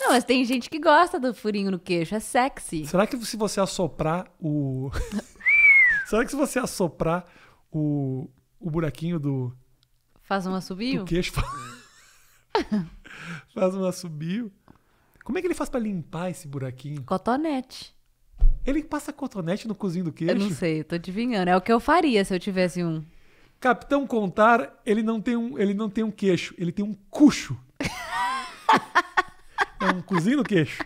[0.00, 2.86] Não, mas tem gente que gosta do furinho no queixo, é sexy.
[2.86, 4.90] Será que se você assoprar o.
[6.06, 7.26] Será que se você assoprar
[7.70, 9.52] o, o buraquinho do,
[10.22, 11.04] Faz um do assobio?
[11.04, 11.42] queixo fa-
[13.54, 14.50] faz um assobio?
[15.24, 17.02] Como é que ele faz pra limpar esse buraquinho?
[17.02, 17.94] Cotonete.
[18.64, 20.34] Ele passa cotonete no cozinho do Eu queixo?
[20.38, 21.50] não sei, tô adivinhando.
[21.50, 23.04] É o que eu faria se eu tivesse um.
[23.60, 27.58] Capitão Contar, ele não tem um, ele não tem um queixo, ele tem um cucho.
[29.94, 30.82] Um cozinho no queixo.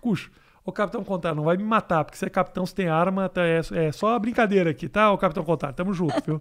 [0.00, 0.30] Cucho.
[0.64, 3.42] Ô, Capitão Contar, não vai me matar, porque você é capitão, você tem arma, tá,
[3.44, 5.74] é, é só brincadeira aqui, tá, ô Capitão Contar?
[5.74, 6.40] Tamo junto, viu?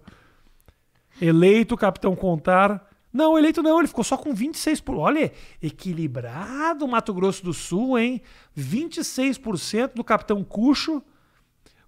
[1.22, 2.90] Eleito Capitão Contar.
[3.12, 4.82] Não, eleito não, ele ficou só com 26%.
[4.82, 4.96] Por...
[4.96, 5.32] Olha,
[5.62, 8.22] equilibrado Mato Grosso do Sul, hein?
[8.58, 11.04] 26% do Capitão Cucho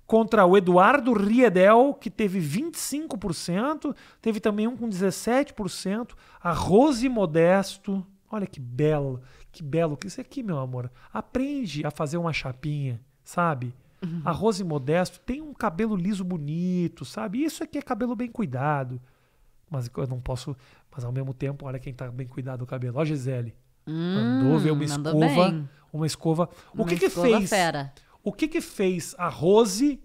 [0.06, 6.12] contra o Eduardo Riedel, que teve 25%, teve também um com 17%,
[6.42, 9.22] a Rose Modesto, olha que belo,
[9.56, 13.74] que belo, que isso aqui, meu amor, aprende a fazer uma chapinha, sabe?
[14.24, 17.44] A Rose Modesto tem um cabelo liso bonito, sabe?
[17.44, 19.02] Isso aqui é cabelo bem cuidado.
[19.70, 20.56] Mas eu não posso,
[20.94, 23.00] mas ao mesmo tempo, olha quem tá bem cuidado do cabelo.
[23.00, 23.56] Ó, Gisele.
[23.88, 25.70] Mandou ver uma Hum, escova, bem.
[25.92, 26.50] uma escova.
[26.74, 27.50] O Uma que que escova fez?
[27.50, 27.94] fera.
[28.24, 30.00] O que que fez a Rose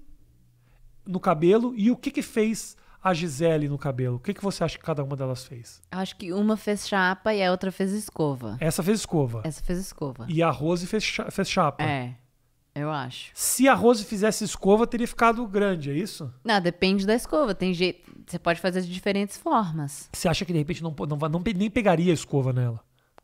[1.06, 4.16] no cabelo e o que que fez a Gisele no cabelo?
[4.16, 5.80] O que que você acha que cada uma delas fez?
[5.90, 8.56] Acho que uma fez chapa e a outra fez escova.
[8.60, 9.40] Essa fez escova.
[9.44, 10.26] Essa fez escova.
[10.28, 11.82] E a Rose fez, cha- fez chapa.
[11.82, 12.14] É,
[12.74, 13.30] eu acho.
[13.34, 16.32] Se a Rose fizesse escova, teria ficado grande, é isso?
[16.44, 17.54] Não, depende da escova.
[17.54, 18.10] Tem jeito.
[18.26, 20.08] Você pode fazer de diferentes formas.
[20.12, 22.80] Você acha que de repente não, não, vai- não nem pegaria a escova nela?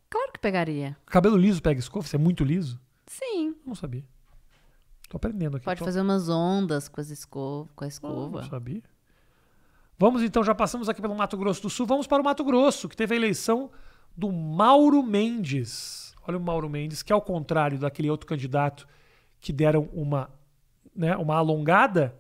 [0.09, 0.97] Claro que pegaria.
[1.07, 2.07] Cabelo liso pega escova?
[2.07, 2.81] Você é muito liso?
[3.07, 3.55] Sim.
[3.65, 4.05] Não sabia.
[5.09, 5.65] Tô aprendendo aqui.
[5.65, 8.41] Pode tô- fazer umas ondas com, as escova, com a escova.
[8.41, 8.83] Não sabia.
[9.99, 12.89] Vamos então, já passamos aqui pelo Mato Grosso do Sul, vamos para o Mato Grosso,
[12.89, 13.71] que teve a eleição
[14.17, 16.15] do Mauro Mendes.
[16.29, 18.87] Olha o Mauro Mendes, que ao contrário daquele outro candidato
[19.41, 20.29] que deram uma,
[20.95, 22.15] né, uma alongada,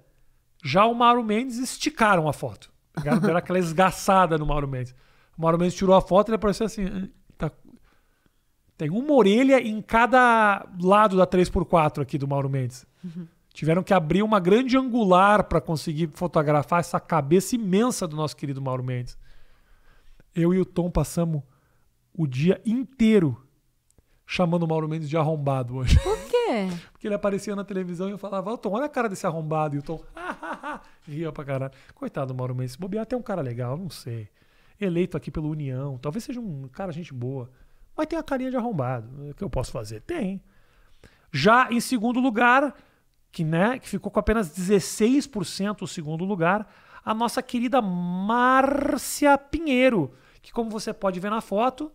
[0.64, 2.72] já o Mauro Mendes esticaram a foto.
[2.94, 4.94] Pegaram, deram aquela esgaçada no Mauro Mendes.
[5.36, 6.86] O Mauro Mendes tirou a foto e ele apareceu assim.
[6.86, 7.50] "Hum, tá-
[8.78, 12.86] Tem uma orelha em cada lado da 3x4 aqui do Mauro Mendes.
[13.56, 18.60] Tiveram que abrir uma grande angular para conseguir fotografar essa cabeça imensa do nosso querido
[18.60, 19.16] Mauro Mendes.
[20.34, 21.42] Eu e o Tom passamos
[22.12, 23.42] o dia inteiro
[24.26, 25.98] chamando o Mauro Mendes de arrombado hoje.
[26.00, 26.68] Por quê?
[26.92, 29.74] Porque ele aparecia na televisão e eu falava, ô Tom, olha a cara desse arrombado.
[29.74, 30.04] E o Tom,
[31.08, 31.72] ria pra caralho.
[31.94, 32.72] Coitado do Mauro Mendes.
[32.72, 34.28] Se bobear até um cara legal, não sei.
[34.78, 35.96] Eleito aqui pela União.
[35.96, 37.50] Talvez seja um cara gente boa.
[37.96, 39.30] Mas tem a carinha de arrombado.
[39.30, 40.02] O que eu posso fazer?
[40.02, 40.42] Tem.
[41.32, 42.74] Já em segundo lugar,
[43.36, 46.66] que, né, que ficou com apenas 16% o segundo lugar,
[47.04, 51.92] a nossa querida Márcia Pinheiro, que como você pode ver na foto,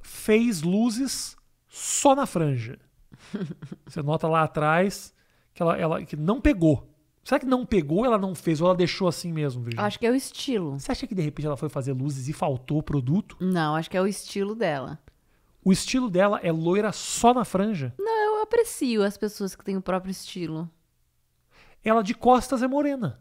[0.00, 1.36] fez luzes
[1.68, 2.78] só na franja.
[3.84, 5.12] Você nota lá atrás
[5.52, 6.88] que ela, ela que não pegou.
[7.22, 9.84] Será que não pegou, ela não fez, ou ela deixou assim mesmo, Virgínia?
[9.84, 10.78] Acho que é o estilo.
[10.78, 13.36] Você acha que de repente ela foi fazer luzes e faltou produto?
[13.40, 14.98] Não, acho que é o estilo dela.
[15.62, 17.94] O estilo dela é loira só na franja.
[17.98, 18.13] Não,
[18.44, 20.70] aprecio as pessoas que têm o próprio estilo.
[21.82, 23.20] Ela de costas é morena.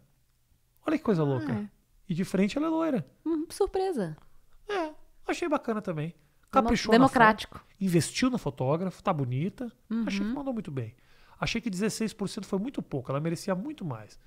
[0.86, 1.52] Olha que coisa louca.
[1.52, 1.70] é.
[2.08, 3.08] E de frente ela é loira.
[3.26, 4.16] Hum, surpresa.
[4.70, 4.92] É,
[5.26, 6.14] achei bacana também.
[6.52, 7.58] Caprichou na Democrático.
[7.60, 9.72] foto, investiu no fotógrafo, tá bonita.
[10.06, 10.30] Achei Uhum.
[10.30, 10.94] que mandou muito bem.
[11.40, 14.20] Achei que 16% foi muito pouco, ela merecia muito mais.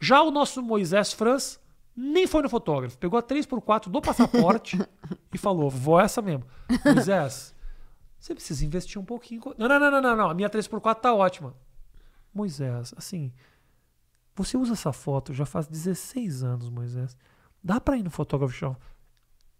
[0.00, 1.60] Já o nosso Moisés Franz
[1.96, 4.78] nem foi no fotógrafo, pegou a 3x4 do passaporte
[5.32, 6.44] e falou: vou essa mesmo.
[6.84, 7.54] Moisés,
[8.24, 9.42] você precisa investir um pouquinho.
[9.58, 10.30] Não, não, não, não, não, não.
[10.30, 11.54] A minha 3x4 tá ótima.
[12.32, 13.30] Moisés, assim,
[14.34, 17.16] você usa essa foto já faz 16 anos, Moisés.
[17.62, 18.76] Dá pra ir no fotógrafo chão?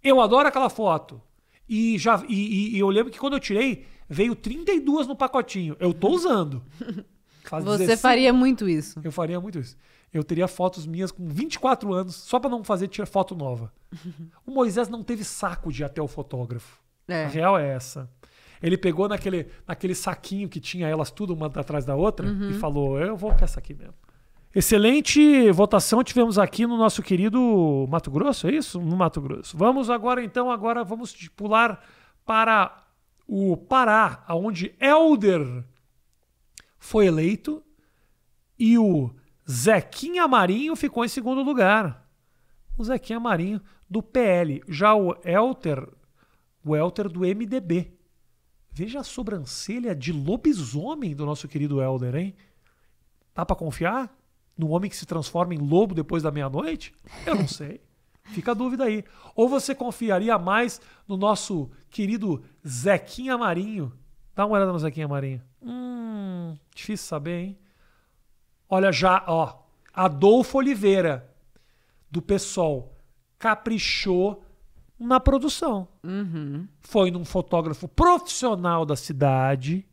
[0.02, 1.20] Eu adoro aquela foto.
[1.68, 5.76] E já e, e- eu lembro que quando eu tirei, veio 32 no pacotinho.
[5.78, 6.62] Eu tô usando.
[7.44, 8.98] Faz Você 16 faria muito isso.
[9.04, 9.76] Eu faria muito isso.
[10.10, 13.70] Eu teria fotos minhas com 24 anos, só pra não fazer tirar foto nova.
[14.46, 16.80] O Moisés não teve saco de ir até o fotógrafo.
[17.06, 17.24] É.
[17.26, 18.10] A real é essa.
[18.64, 22.48] Ele pegou naquele, naquele saquinho que tinha elas tudo uma atrás da outra Uhum.
[22.48, 23.92] e falou: Eu vou com essa aqui mesmo.
[24.54, 28.80] Excelente votação tivemos aqui no nosso querido Mato Grosso, é isso?
[28.80, 29.54] No Mato Grosso.
[29.58, 31.84] Vamos agora então, agora vamos pular
[32.24, 32.84] para
[33.26, 35.64] o Pará, onde Elder
[36.78, 37.62] foi eleito
[38.58, 39.10] e o
[39.50, 42.08] Zequinha Marinho ficou em segundo lugar.
[42.78, 43.60] O Zequinha Marinho
[43.90, 44.62] do PL.
[44.68, 45.86] Já o Elter,
[46.64, 47.92] o Elter do MDB,
[48.76, 52.34] Veja a sobrancelha de lobisomem do nosso querido Elder, hein?
[53.32, 54.12] Dá pra confiar?
[54.58, 56.92] No homem que se transforma em lobo depois da meia-noite?
[57.24, 57.80] Eu não sei.
[58.34, 59.04] Fica a dúvida aí.
[59.36, 63.92] Ou você confiaria mais no nosso querido Zequinha Marinho?
[64.34, 65.40] Dá uma olhada no Zequinha Marinho.
[65.62, 67.58] Hum, difícil saber, hein?
[68.68, 69.62] Olha já, ó.
[69.92, 71.32] Adolfo Oliveira,
[72.10, 72.92] do PSOL,
[73.38, 74.43] caprichou
[74.98, 75.88] na produção.
[76.80, 79.86] Foi num fotógrafo profissional da cidade,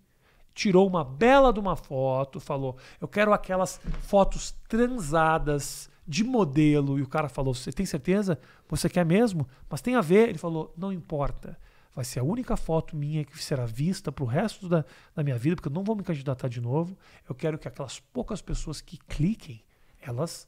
[0.54, 7.00] tirou uma bela de uma foto, falou: Eu quero aquelas fotos transadas de modelo.
[7.00, 8.40] E o cara falou: Você tem certeza?
[8.70, 9.48] Você quer mesmo?
[9.70, 10.30] Mas tem a ver.
[10.30, 11.58] Ele falou: Não importa.
[11.94, 15.58] Vai ser a única foto minha que será vista pro resto da, da minha vida,
[15.58, 16.98] porque eu não vou me candidatar de novo.
[17.28, 19.62] Eu quero que aquelas poucas pessoas que cliquem,
[20.02, 20.48] elas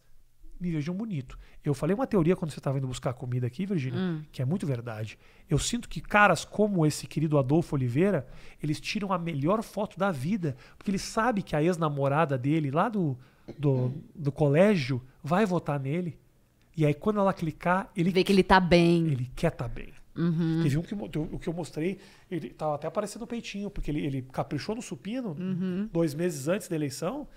[0.60, 1.38] me vejam bonito.
[1.64, 4.00] Eu falei uma teoria quando você estava indo buscar comida aqui, Virginia,
[4.32, 5.18] que é muito verdade.
[5.50, 8.28] Eu sinto que caras como esse querido Adolfo Oliveira,
[8.62, 12.90] eles tiram a melhor foto da vida, porque ele sabe que a ex-namorada dele, lá
[12.90, 13.18] do,
[13.58, 16.18] do, do colégio, vai votar nele.
[16.76, 19.08] E aí, quando ela clicar, ele, Vê que ele tá bem.
[19.08, 19.94] ele quer estar bem.
[20.62, 22.00] Teve um que, o que eu mostrei,
[22.30, 25.36] ele tava até aparecendo o peitinho, porque ele, ele caprichou no supino
[25.92, 27.28] dois meses antes da eleição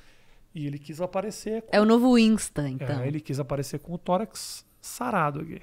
[0.57, 3.01] e ele quis aparecer com É o novo Insta, então.
[3.01, 5.61] é, ele quis aparecer com o tórax sarado aqui.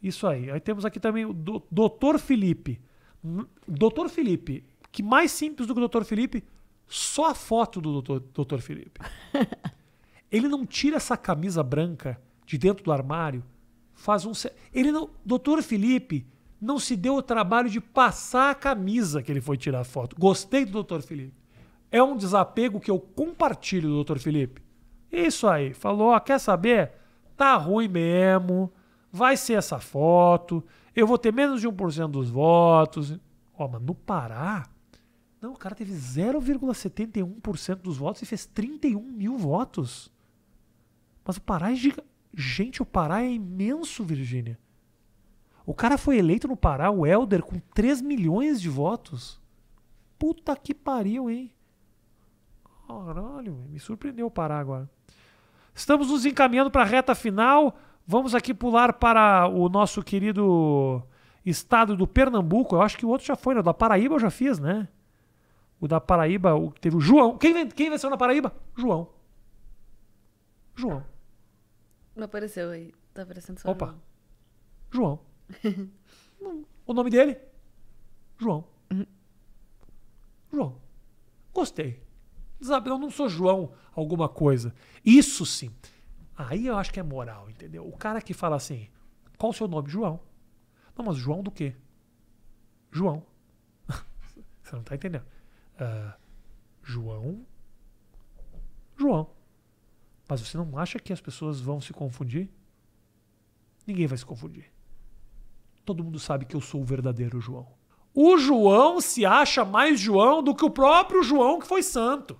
[0.00, 0.50] Isso aí.
[0.52, 2.18] Aí temos aqui também o Dr.
[2.18, 2.80] Felipe.
[3.24, 4.08] Hum, Dr.
[4.08, 6.04] Felipe, que mais simples do que o Dr.
[6.04, 6.44] Felipe,
[6.86, 8.20] só a foto do Dr.
[8.32, 8.58] Dr.
[8.58, 9.00] Felipe.
[10.30, 13.42] ele não tira essa camisa branca de dentro do armário,
[13.94, 14.32] faz um.
[14.72, 15.10] Ele não.
[15.24, 15.60] Dr.
[15.62, 16.24] Felipe
[16.60, 20.14] não se deu o trabalho de passar a camisa que ele foi tirar a foto.
[20.16, 21.00] Gostei do Dr.
[21.00, 21.43] Felipe.
[21.94, 24.18] É um desapego que eu compartilho do Dr.
[24.18, 24.60] Felipe.
[25.12, 25.72] Isso aí.
[25.72, 26.90] Falou, ó, quer saber?
[27.36, 28.72] Tá ruim mesmo.
[29.12, 30.64] Vai ser essa foto.
[30.92, 33.16] Eu vou ter menos de 1% dos votos.
[33.56, 34.68] Ó, mas no Pará.
[35.40, 40.12] Não, o cara teve 0,71% dos votos e fez 31 mil votos.
[41.24, 41.76] Mas o Pará é.
[42.36, 44.58] Gente, o Pará é imenso, Virgínia.
[45.64, 49.40] O cara foi eleito no Pará, o Helder, com 3 milhões de votos.
[50.18, 51.53] Puta que pariu, hein?
[52.86, 54.88] Caralho, me surpreendeu Pará agora.
[55.74, 57.76] Estamos nos encaminhando para a reta final.
[58.06, 61.02] Vamos aqui pular para o nosso querido
[61.44, 62.76] estado do Pernambuco.
[62.76, 63.60] Eu acho que o outro já foi, né?
[63.60, 64.88] O da Paraíba eu já fiz, né?
[65.80, 67.36] O da Paraíba, o, teve o João.
[67.36, 68.54] Quem, quem venceu na Paraíba?
[68.76, 69.08] João.
[70.74, 71.04] João.
[72.14, 72.92] Não apareceu aí.
[73.12, 73.70] Tá aparecendo só.
[73.70, 73.94] Opa.
[74.90, 75.18] João.
[76.40, 77.38] Hum, o nome dele?
[78.38, 78.64] João.
[80.52, 80.76] João.
[81.52, 82.03] Gostei.
[82.64, 84.74] Sabe, eu não sou João alguma coisa.
[85.04, 85.70] Isso sim.
[86.34, 87.86] Aí eu acho que é moral, entendeu?
[87.86, 88.88] O cara que fala assim,
[89.36, 89.90] qual o seu nome?
[89.90, 90.18] João.
[90.96, 91.76] Não, mas João do quê?
[92.90, 93.22] João.
[94.62, 95.26] Você não tá entendendo.
[95.78, 96.16] Ah,
[96.82, 97.44] João.
[98.96, 99.30] João.
[100.26, 102.48] Mas você não acha que as pessoas vão se confundir?
[103.86, 104.72] Ninguém vai se confundir.
[105.84, 107.68] Todo mundo sabe que eu sou o verdadeiro João.
[108.14, 112.38] O João se acha mais João do que o próprio João que foi santo.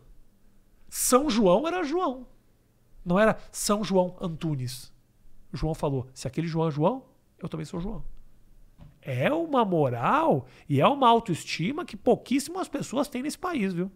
[0.97, 2.25] São João era João.
[3.05, 4.93] Não era São João Antunes.
[5.53, 7.03] João falou: se aquele João é João,
[7.37, 8.05] eu também sou João.
[9.03, 13.91] É uma moral e é uma autoestima que pouquíssimas pessoas têm nesse país, viu?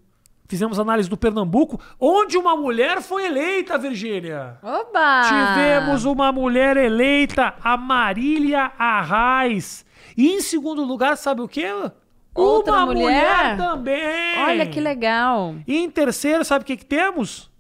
[0.49, 4.59] Fizemos análise do Pernambuco, onde uma mulher foi eleita, Virgínia.
[4.61, 5.23] Oba!
[5.29, 9.87] Tivemos uma mulher eleita, a Marília Arraes.
[10.17, 11.71] E em segundo lugar, sabe o quê?
[12.39, 13.57] Outra uma mulher?
[13.57, 14.39] também.
[14.39, 15.57] Olha que legal.
[15.67, 17.51] E em terceiro, sabe o que, que temos?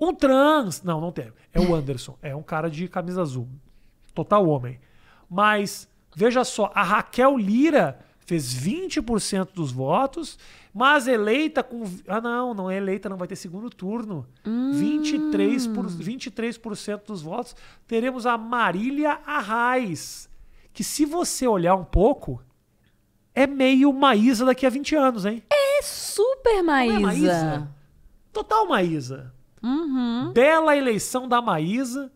[0.00, 0.82] Um trans.
[0.82, 1.32] Não, não tem.
[1.52, 2.18] É o Anderson.
[2.22, 3.48] É um cara de camisa azul.
[4.14, 4.80] Total homem.
[5.30, 10.38] Mas, veja só, a Raquel Lira fez 20% dos votos,
[10.72, 11.84] mas eleita com.
[12.08, 14.26] Ah, não, não é eleita, não vai ter segundo turno.
[14.44, 15.86] 23%, por...
[15.86, 17.54] 23% dos votos.
[17.86, 20.28] Teremos a Marília Arraes.
[20.72, 22.42] Que se você olhar um pouco,
[23.34, 25.42] é meio Maísa daqui a 20 anos, hein?
[25.52, 27.00] É super é Maísa.
[27.00, 27.68] Maísa?
[28.32, 29.34] Total Maísa.
[29.62, 30.32] Uhum.
[30.32, 32.10] Bela eleição da Maísa.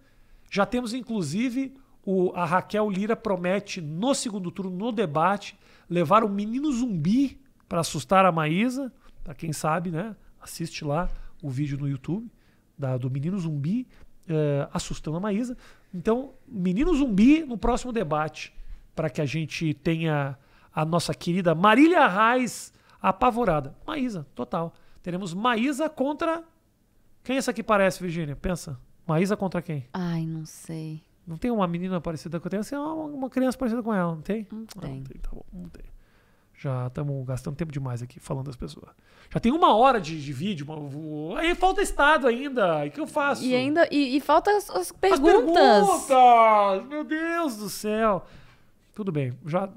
[0.50, 5.58] Já temos, inclusive, o, a Raquel Lira promete, no segundo turno, no debate,
[5.88, 8.92] levar o menino zumbi para assustar a Maísa.
[9.24, 10.14] Para quem sabe, né?
[10.40, 11.08] Assiste lá
[11.42, 12.30] o vídeo no YouTube
[12.78, 13.86] da- do menino zumbi
[14.28, 15.56] eh, assustando a Maísa.
[15.94, 18.52] Então, menino zumbi no próximo debate,
[18.94, 20.36] para que a gente tenha
[20.76, 22.70] a nossa querida Marília Reis
[23.00, 23.74] apavorada.
[23.86, 24.74] Maísa, total.
[25.02, 26.44] Teremos Maísa contra.
[27.24, 28.36] Quem essa aqui parece, Virgínia?
[28.36, 28.78] Pensa.
[29.06, 29.86] Maísa contra quem?
[29.92, 31.00] Ai, não sei.
[31.26, 32.60] Não tem uma menina parecida com eu tenho?
[32.60, 34.46] Assim, uma, criança parecida com ela, não tem?
[34.52, 35.02] Não Ah, tem.
[35.02, 35.84] Tá bom, não tem.
[36.58, 38.90] Já estamos gastando tempo demais aqui falando das pessoas.
[39.30, 40.66] Já tem uma hora de, de vídeo,
[41.36, 42.84] aí falta estado ainda.
[42.86, 43.44] O que eu faço?
[43.44, 43.88] E ainda.
[43.90, 45.52] E, e falta as, as As perguntas.
[45.54, 46.86] perguntas!
[46.88, 48.24] Meu Deus do céu.
[48.94, 49.68] Tudo bem, já.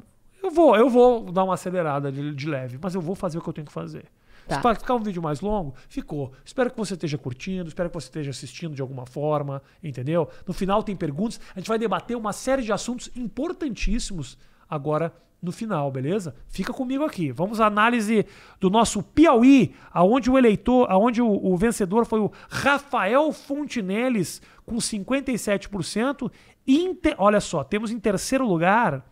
[0.42, 3.42] Eu vou, eu vou dar uma acelerada de, de leve, mas eu vou fazer o
[3.42, 4.06] que eu tenho que fazer.
[4.48, 4.56] Tá.
[4.56, 6.32] Se para ficar um vídeo mais longo, ficou.
[6.44, 10.28] Espero que você esteja curtindo, espero que você esteja assistindo de alguma forma, entendeu?
[10.48, 14.38] No final tem perguntas, a gente vai debater uma série de assuntos importantíssimos
[14.68, 16.36] agora no final, beleza?
[16.48, 17.32] Fica comigo aqui.
[17.32, 18.26] Vamos à análise
[18.60, 24.76] do nosso Piauí, aonde o eleitor, aonde o, o vencedor foi o Rafael Fontinelles com
[24.78, 26.32] 57%.
[26.68, 29.06] Em te- olha só, temos em terceiro lugar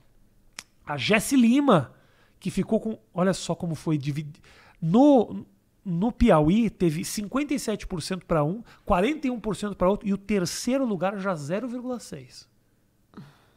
[0.88, 1.94] a Jesse Lima,
[2.40, 2.98] que ficou com.
[3.14, 4.40] Olha só como foi dividido.
[4.82, 5.46] No,
[5.84, 12.48] no Piauí, teve 57% para um, 41% para outro, e o terceiro lugar já 0,6%.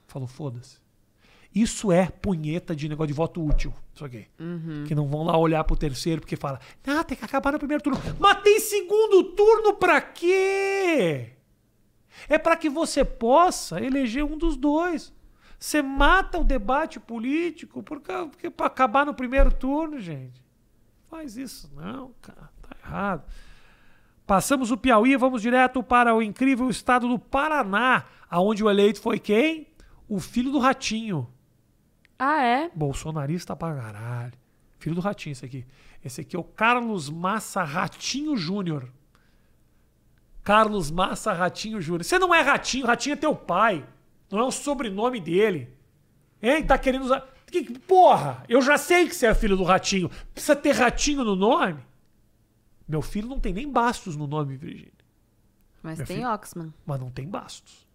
[0.06, 0.78] Falou, foda-se.
[1.54, 3.74] Isso é punheta de negócio de voto útil.
[3.92, 4.26] Isso aqui.
[4.86, 7.82] Que não vão lá olhar pro terceiro porque fala, ah, tem que acabar no primeiro
[7.82, 8.00] turno.
[8.18, 11.32] Mas tem segundo turno pra quê?
[12.28, 15.12] É para que você possa eleger um dos dois.
[15.60, 20.42] Você mata o debate político por ca- porque para acabar no primeiro turno, gente.
[21.10, 22.48] Faz isso não, cara.
[22.62, 23.24] Tá errado.
[24.26, 29.18] Passamos o Piauí, vamos direto para o incrível estado do Paraná, aonde o eleito foi
[29.18, 29.66] quem?
[30.08, 31.28] O filho do Ratinho.
[32.18, 32.70] Ah, é?
[32.74, 34.32] Bolsonarista pra caralho.
[34.78, 35.66] Filho do Ratinho, esse aqui.
[36.02, 38.88] Esse aqui é o Carlos Massa Ratinho Júnior.
[40.42, 42.04] Carlos Massa Ratinho Júnior.
[42.04, 43.84] Você não é Ratinho, Ratinho é teu pai.
[44.30, 45.74] Não é o sobrenome dele.
[46.42, 46.64] Hein?
[46.64, 47.26] Tá querendo usar.
[47.46, 50.10] Que, porra, eu já sei que você é filho do Ratinho.
[50.32, 51.80] Precisa ter Ratinho no nome?
[52.86, 54.92] Meu filho não tem nem bastos no nome, Virgínia.
[55.82, 56.28] Mas Meu tem filho.
[56.28, 56.74] Oxman.
[56.86, 57.88] Mas não tem bastos.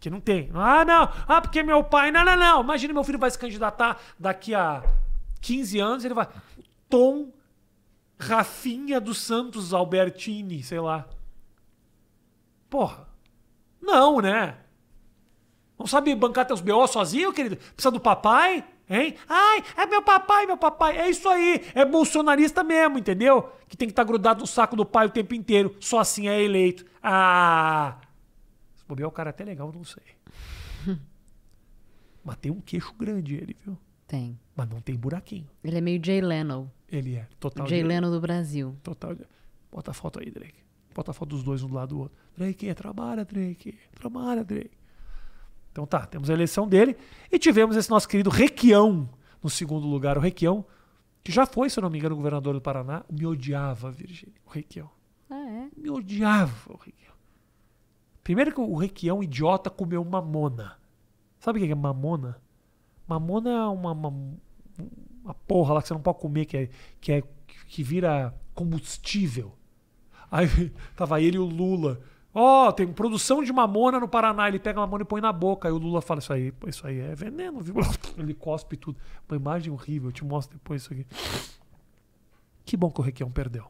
[0.00, 0.50] Que não tem.
[0.52, 1.08] Ah, não.
[1.28, 2.10] Ah, porque meu pai.
[2.10, 2.62] Não, não, não.
[2.62, 4.82] Imagina meu filho vai se candidatar daqui a
[5.40, 6.28] 15 anos, ele vai.
[6.88, 7.32] Tom
[8.18, 11.06] Rafinha dos Santos Albertini, sei lá.
[12.68, 13.06] Porra.
[13.80, 14.58] Não, né?
[15.82, 17.56] Não sabe bancar teus BO sozinho, querido?
[17.56, 18.64] Precisa do papai?
[18.88, 19.16] Hein?
[19.28, 20.96] Ai, é meu papai, meu papai.
[20.96, 21.60] É isso aí.
[21.74, 23.50] É bolsonarista mesmo, entendeu?
[23.68, 25.74] Que tem que estar grudado no saco do pai o tempo inteiro.
[25.80, 26.84] Só assim é eleito.
[27.02, 27.98] Ah.
[28.76, 30.04] Se bobear o cara é até legal, não sei.
[32.24, 33.76] Mas tem um queixo grande ele, viu?
[34.06, 34.38] Tem.
[34.54, 35.48] Mas não tem buraquinho.
[35.64, 36.70] Ele é meio Jay Leno.
[36.88, 37.66] Ele é total.
[37.66, 38.76] Jay Leno do Brasil.
[38.84, 39.16] Total.
[39.72, 40.62] Bota a foto aí, Drake.
[40.94, 42.16] Bota a foto dos dois um do lado do outro.
[42.36, 43.76] Drake, trabalha, Drake.
[43.96, 44.81] Trabalha, Drake.
[45.72, 46.96] Então tá, temos a eleição dele.
[47.30, 49.08] E tivemos esse nosso querido Requião
[49.42, 50.18] no segundo lugar.
[50.18, 50.64] O Requião,
[51.24, 54.36] que já foi, se eu não me engano, governador do Paraná, me odiava, Virgínia.
[54.46, 54.90] O Requião.
[55.30, 55.68] Ah, é?
[55.74, 57.14] Me odiava o Requião.
[58.22, 60.78] Primeiro que o Requião, idiota, comeu mamona.
[61.40, 62.40] Sabe o que é mamona?
[63.08, 64.08] Mamona é uma, uma,
[65.24, 66.68] uma porra lá que você não pode comer, que, é,
[67.00, 67.22] que, é,
[67.66, 69.52] que vira combustível.
[70.30, 70.46] Aí
[70.94, 72.00] tava ele e o Lula.
[72.34, 74.48] Ó, tem produção de mamona no Paraná.
[74.48, 75.68] Ele pega a mamona e põe na boca.
[75.68, 77.74] Aí o Lula fala: Isso aí, isso aí é veneno, viu?
[78.16, 78.98] Ele cospe tudo.
[79.28, 80.08] Uma imagem horrível.
[80.08, 81.06] Eu te mostro depois isso aqui.
[82.64, 83.66] Que bom que o Requião perdeu.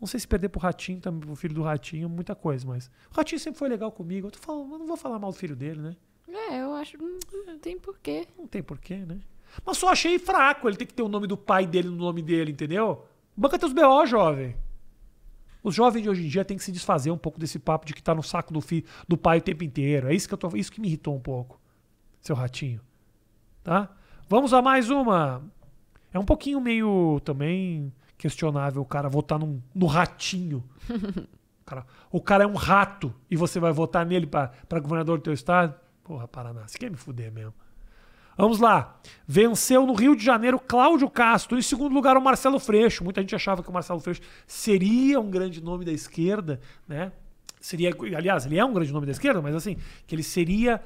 [0.00, 2.90] Não sei se perder pro Ratinho, também pro filho do Ratinho, muita coisa, mas.
[3.10, 4.26] O Ratinho sempre foi legal comigo.
[4.26, 5.96] Eu, tô falando, eu não vou falar mal do filho dele, né?
[6.28, 6.96] É, eu acho.
[6.96, 8.26] Não, não tem porquê.
[8.38, 9.20] Não tem porquê, né?
[9.64, 12.22] Mas só achei fraco ele tem que ter o nome do pai dele no nome
[12.22, 13.04] dele, entendeu?
[13.36, 14.56] Banca teus BO, jovem.
[15.62, 17.94] Os jovens de hoje em dia têm que se desfazer um pouco desse papo de
[17.94, 20.08] que tá no saco do, fi, do pai o tempo inteiro.
[20.08, 21.60] É isso que, eu tô, isso que me irritou um pouco,
[22.20, 22.80] seu ratinho.
[23.62, 23.88] Tá?
[24.28, 25.42] Vamos a mais uma.
[26.12, 30.64] É um pouquinho meio também questionável o cara votar num, no ratinho.
[30.90, 35.18] O cara, o cara é um rato e você vai votar nele pra pra governador
[35.18, 35.74] do teu estado?
[36.02, 37.54] Porra, Paraná, você quer me fuder mesmo.
[38.36, 38.98] Vamos lá.
[39.26, 41.58] Venceu no Rio de Janeiro Cláudio Castro.
[41.58, 43.04] Em segundo lugar, o Marcelo Freixo.
[43.04, 47.12] Muita gente achava que o Marcelo Freixo seria um grande nome da esquerda, né?
[47.60, 49.76] Seria, aliás, ele é um grande nome da esquerda, mas assim,
[50.06, 50.82] que ele seria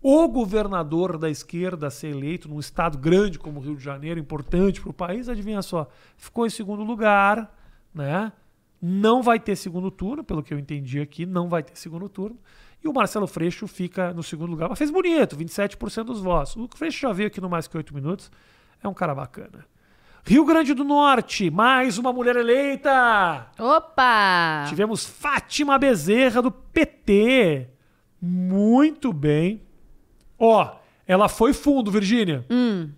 [0.00, 4.20] o governador da esquerda a ser eleito num estado grande como o Rio de Janeiro,
[4.20, 5.28] importante para o país.
[5.28, 7.52] Adivinha só, ficou em segundo lugar,
[7.92, 8.30] né?
[8.86, 12.38] Não vai ter segundo turno, pelo que eu entendi aqui, não vai ter segundo turno.
[12.84, 14.68] E o Marcelo Freixo fica no segundo lugar.
[14.68, 16.54] Mas fez bonito, 27% dos votos.
[16.54, 18.30] O Freixo já veio aqui no Mais Que Oito Minutos.
[18.82, 19.64] É um cara bacana.
[20.22, 23.46] Rio Grande do Norte, mais uma mulher eleita.
[23.58, 24.66] Opa!
[24.68, 27.70] Tivemos Fátima Bezerra do PT.
[28.20, 29.62] Muito bem.
[30.38, 30.76] Ó,
[31.06, 32.44] ela foi fundo, Virgínia.
[32.50, 32.90] Hum,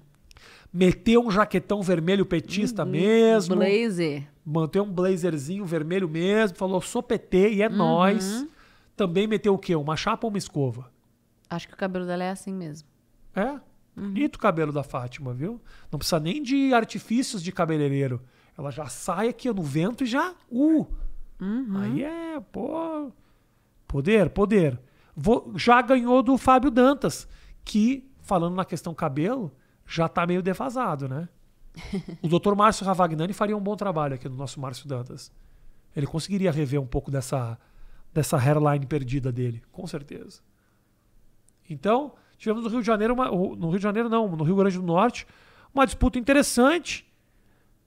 [0.76, 3.56] Meteu um jaquetão vermelho petista mesmo.
[3.56, 4.28] blazer.
[4.44, 6.56] Manteve um blazerzinho vermelho mesmo.
[6.56, 8.46] Falou, sou PT e é nós.
[8.94, 9.74] Também meteu o quê?
[9.74, 10.90] Uma chapa ou uma escova?
[11.48, 12.86] Acho que o cabelo dela é assim mesmo.
[13.34, 13.58] É?
[13.96, 15.60] Bonito o cabelo da Fátima, viu?
[15.90, 18.20] Não precisa nem de artifícios de cabeleireiro.
[18.58, 20.34] Ela já sai aqui no vento e já.
[20.50, 20.86] Uh!
[21.80, 23.10] Aí é, pô.
[23.88, 24.78] Poder, poder.
[25.14, 27.26] Vou- já ganhou do Fábio Dantas,
[27.64, 29.50] que, falando na questão cabelo,
[29.87, 31.28] já tá meio defasado, né?
[32.22, 32.55] O Dr.
[32.55, 35.30] Márcio Ravagnani faria um bom trabalho aqui no nosso Márcio Dantas.
[35.95, 37.59] Ele conseguiria rever um pouco dessa,
[38.12, 40.41] dessa hairline perdida dele, com certeza.
[41.68, 44.76] Então, tivemos no Rio de Janeiro, uma- no Rio de Janeiro não, no Rio Grande
[44.78, 45.26] do Norte,
[45.74, 47.07] uma disputa interessante.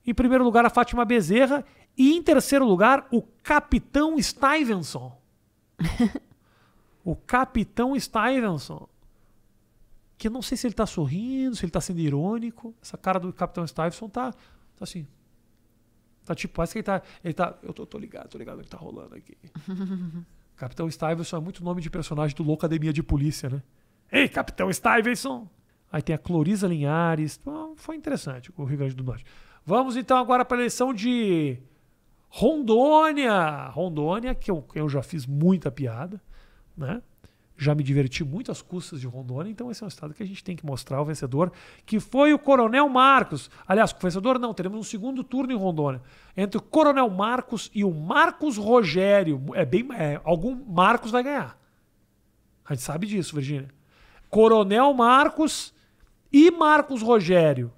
[0.06, 1.64] Em primeiro lugar, a Fátima Bezerra.
[1.96, 5.20] E em terceiro lugar, o Capitão Stevenson.
[7.04, 8.88] o Capitão Stevenson.
[10.20, 12.74] Que eu não sei se ele tá sorrindo, se ele tá sendo irônico.
[12.82, 14.38] Essa cara do Capitão Stevenson tá, tá
[14.82, 15.06] assim.
[16.26, 17.00] Tá tipo, parece que ele tá.
[17.24, 17.58] Ele tá.
[17.62, 19.34] Eu tô, tô ligado, tô ligado o que tá rolando aqui.
[20.58, 23.62] Capitão Stevenson é muito nome de personagem do Loucademia de Polícia, né?
[24.12, 25.48] Ei, Capitão Stevenson!
[25.90, 27.38] Aí tem a Clorisa Linhares.
[27.40, 29.24] Então, foi interessante o Rio Grande do Norte.
[29.64, 31.56] Vamos então agora para a eleição de
[32.28, 33.68] Rondônia.
[33.68, 36.20] Rondônia, que eu, eu já fiz muita piada,
[36.76, 37.00] né?
[37.62, 40.26] Já me diverti muito às custas de Rondônia, então esse é um estado que a
[40.26, 41.52] gente tem que mostrar o vencedor,
[41.84, 43.50] que foi o Coronel Marcos.
[43.68, 46.00] Aliás, o vencedor não, teremos um segundo turno em Rondônia.
[46.34, 49.42] Entre o Coronel Marcos e o Marcos Rogério.
[49.52, 49.86] É bem.
[49.92, 51.60] é, algum Marcos vai ganhar.
[52.64, 53.68] A gente sabe disso, Virgínia.
[54.30, 55.74] Coronel Marcos
[56.32, 57.70] e Marcos Rogério.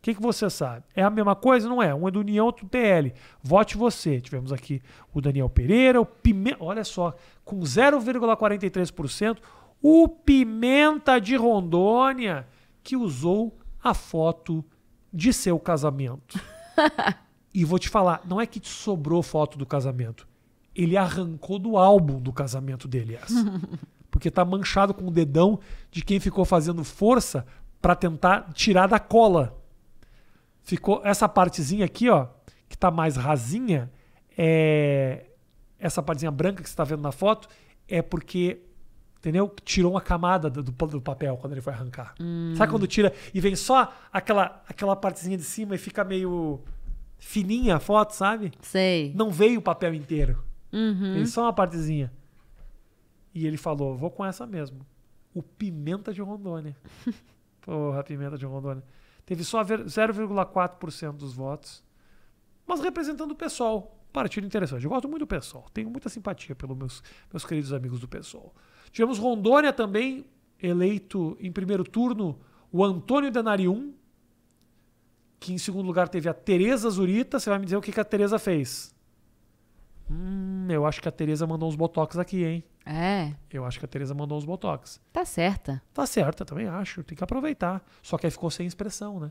[0.00, 0.82] O que, que você sabe?
[0.96, 1.68] É a mesma coisa?
[1.68, 1.94] Não é?
[1.94, 3.12] Um é do União, outro do PL.
[3.42, 4.18] Vote você.
[4.18, 4.80] Tivemos aqui
[5.12, 6.56] o Daniel Pereira, o Pimenta.
[6.58, 9.36] Olha só, com 0,43%,
[9.82, 12.48] o Pimenta de Rondônia,
[12.82, 14.64] que usou a foto
[15.12, 16.40] de seu casamento.
[17.52, 20.26] e vou te falar, não é que te sobrou foto do casamento.
[20.74, 23.34] Ele arrancou do álbum do casamento dele essa.
[24.10, 27.46] Porque tá manchado com o dedão de quem ficou fazendo força
[27.82, 29.59] para tentar tirar da cola.
[30.70, 32.28] Ficou essa partezinha aqui, ó,
[32.68, 33.90] que tá mais rasinha,
[34.38, 35.26] é
[35.78, 37.48] essa partezinha branca que você tá vendo na foto
[37.88, 38.60] é porque
[39.18, 39.52] entendeu?
[39.64, 42.14] Tirou uma camada do, do- papel quando ele foi arrancar.
[42.56, 46.60] Sabe quando tira e vem só aquela aquela partezinha de cima e fica meio
[47.18, 48.52] fininha a foto, sabe?
[48.62, 49.12] Sei.
[49.16, 50.42] Não veio o papel inteiro.
[50.72, 51.14] Uhum.
[51.14, 52.12] Veio só uma partezinha.
[53.34, 54.86] E ele falou: vou com essa mesmo.
[55.34, 56.76] O Pimenta de Rondônia.
[57.60, 58.82] Porra, Pimenta de Rondônia.
[59.30, 61.84] Teve só ver- 0,4% dos votos.
[62.66, 63.96] Mas representando o PSOL.
[64.12, 64.82] Partido interessante.
[64.82, 65.66] Eu gosto muito do PSOL.
[65.72, 67.00] Tenho muita simpatia pelos meus,
[67.32, 68.52] meus queridos amigos do PSOL.
[68.90, 70.26] Tivemos Rondônia também,
[70.60, 72.40] eleito em primeiro turno
[72.72, 73.94] o Antônio Denarium,
[75.38, 77.38] que em segundo lugar teve a Tereza Zurita.
[77.38, 78.92] Você vai me dizer o que, que a Tereza fez?
[80.10, 82.64] Hum, eu acho que a Tereza mandou uns botox aqui, hein?
[82.84, 85.00] É, Eu acho que a Tereza mandou uns botox.
[85.12, 85.80] tá certa.
[85.94, 87.04] Tá certo, eu também acho.
[87.04, 87.84] Tem que aproveitar.
[88.02, 89.30] Só que aí ficou sem expressão, né?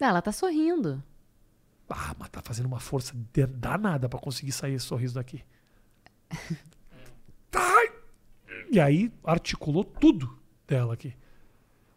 [0.00, 1.02] Ah, Ela tá sorrindo.
[1.90, 5.44] Ah, mas tá fazendo uma força de- danada pra conseguir sair esse sorriso daqui.
[7.54, 7.92] Ai!
[8.70, 11.14] E aí articulou tudo dela aqui.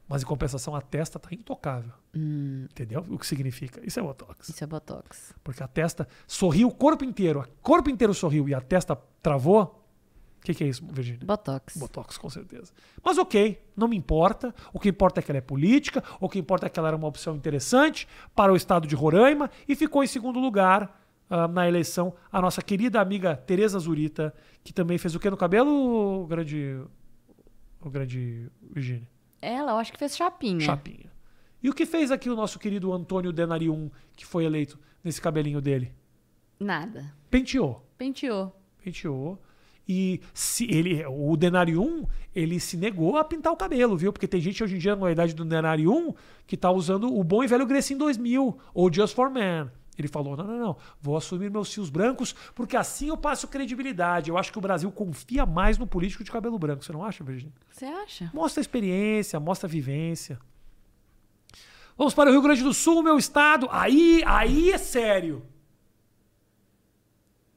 [0.08, 1.91] Mas em compensação a testa tá intocável.
[2.16, 3.05] Entendeu?
[3.10, 3.82] O que significa?
[3.86, 4.47] Isso é botox.
[4.47, 5.34] Isso é botox.
[5.43, 7.41] Porque a testa sorriu o corpo inteiro.
[7.41, 9.84] O corpo inteiro sorriu e a testa travou.
[10.39, 11.26] O que, que é isso, Virginia?
[11.26, 11.76] Botox.
[11.76, 12.72] Botox, com certeza.
[13.03, 14.56] Mas ok, não me importa.
[14.72, 16.95] O que importa é que ela é política, o que importa é que ela era
[16.95, 21.68] uma opção interessante para o estado de Roraima e ficou em segundo lugar ah, na
[21.68, 24.34] eleição a nossa querida amiga Tereza Zurita,
[24.64, 26.81] que também fez o que no cabelo, o grande.
[27.81, 29.16] O grande Virginia?
[29.41, 30.61] Ela, eu acho que fez chapinha.
[30.61, 31.11] Chapinha.
[31.61, 35.61] E o que fez aqui o nosso querido Antônio Denarium, que foi eleito nesse cabelinho
[35.61, 35.91] dele?
[36.59, 37.14] Nada.
[37.30, 37.85] Penteou.
[37.97, 38.55] Penteou.
[38.84, 39.39] penteou.
[39.88, 42.05] E se ele, o Denarium,
[42.35, 44.11] ele se negou a pintar o cabelo, viu?
[44.11, 46.14] Porque tem gente hoje em dia, na idade do Denarium,
[46.45, 49.72] que tá usando o bom e velho Grecin 2000, ou Just for Man.
[49.98, 54.30] Ele falou: não, não, não, vou assumir meus fios brancos, porque assim eu passo credibilidade.
[54.30, 56.86] Eu acho que o Brasil confia mais no político de cabelo branco.
[56.86, 57.53] Você não acha, Virginia?
[57.72, 58.30] Você acha?
[58.34, 60.40] Mostra a experiência, mostra a vivência.
[61.98, 63.68] Vamos para o Rio Grande do Sul, meu estado.
[63.72, 65.44] Aí, aí é sério.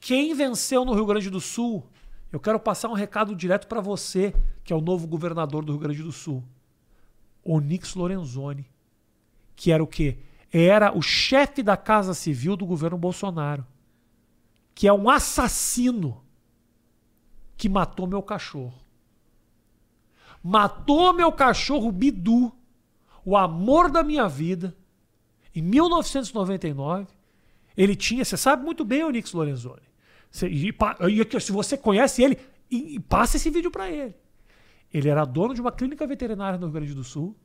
[0.01, 1.87] Quem venceu no Rio Grande do Sul?
[2.33, 4.35] Eu quero passar um recado direto para você,
[4.65, 6.43] que é o novo governador do Rio Grande do Sul.
[7.45, 8.67] Onix Lorenzoni,
[9.55, 10.19] que era o quê?
[10.53, 13.65] Era o chefe da Casa Civil do governo Bolsonaro,
[14.75, 16.23] que é um assassino
[17.57, 18.75] que matou meu cachorro.
[20.43, 22.53] Matou meu cachorro Bidu,
[23.25, 24.75] o amor da minha vida,
[25.55, 27.07] em 1999.
[27.77, 29.83] Ele tinha, você sabe muito bem o Nix Lorenzoni.
[30.31, 32.39] Você- e e se você conhece ele,
[32.71, 34.15] e- e passa esse vídeo para ele.
[34.93, 37.37] Ele era dono de uma clínica veterinária no Rio Grande do Sul.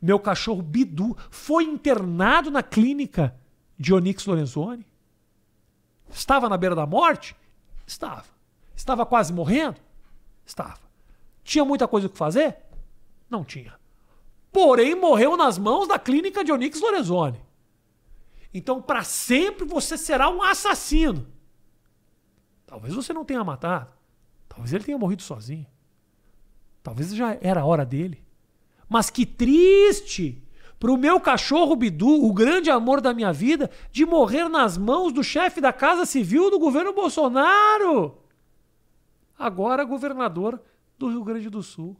[0.00, 3.34] Meu cachorro Bidu foi internado na clínica
[3.78, 4.86] de Onyx Lorenzoni.
[6.10, 7.36] Estava na beira da morte?
[7.86, 8.24] Estava.
[8.74, 9.80] Estava quase morrendo?
[10.44, 10.80] Estava.
[11.42, 12.56] Tinha muita coisa que fazer?
[13.28, 13.74] Não tinha.
[14.52, 17.40] Porém, morreu nas mãos da clínica de Onyx Lorenzoni.
[18.52, 21.26] Então, para sempre você será um assassino.
[22.64, 23.92] Talvez você não tenha matado.
[24.48, 25.66] Talvez ele tenha morrido sozinho.
[26.82, 28.23] Talvez já era a hora dele.
[28.94, 30.40] Mas que triste
[30.78, 35.12] para o meu cachorro Bidu, o grande amor da minha vida, de morrer nas mãos
[35.12, 38.16] do chefe da Casa Civil do governo Bolsonaro.
[39.36, 40.62] Agora governador
[40.96, 41.96] do Rio Grande do Sul.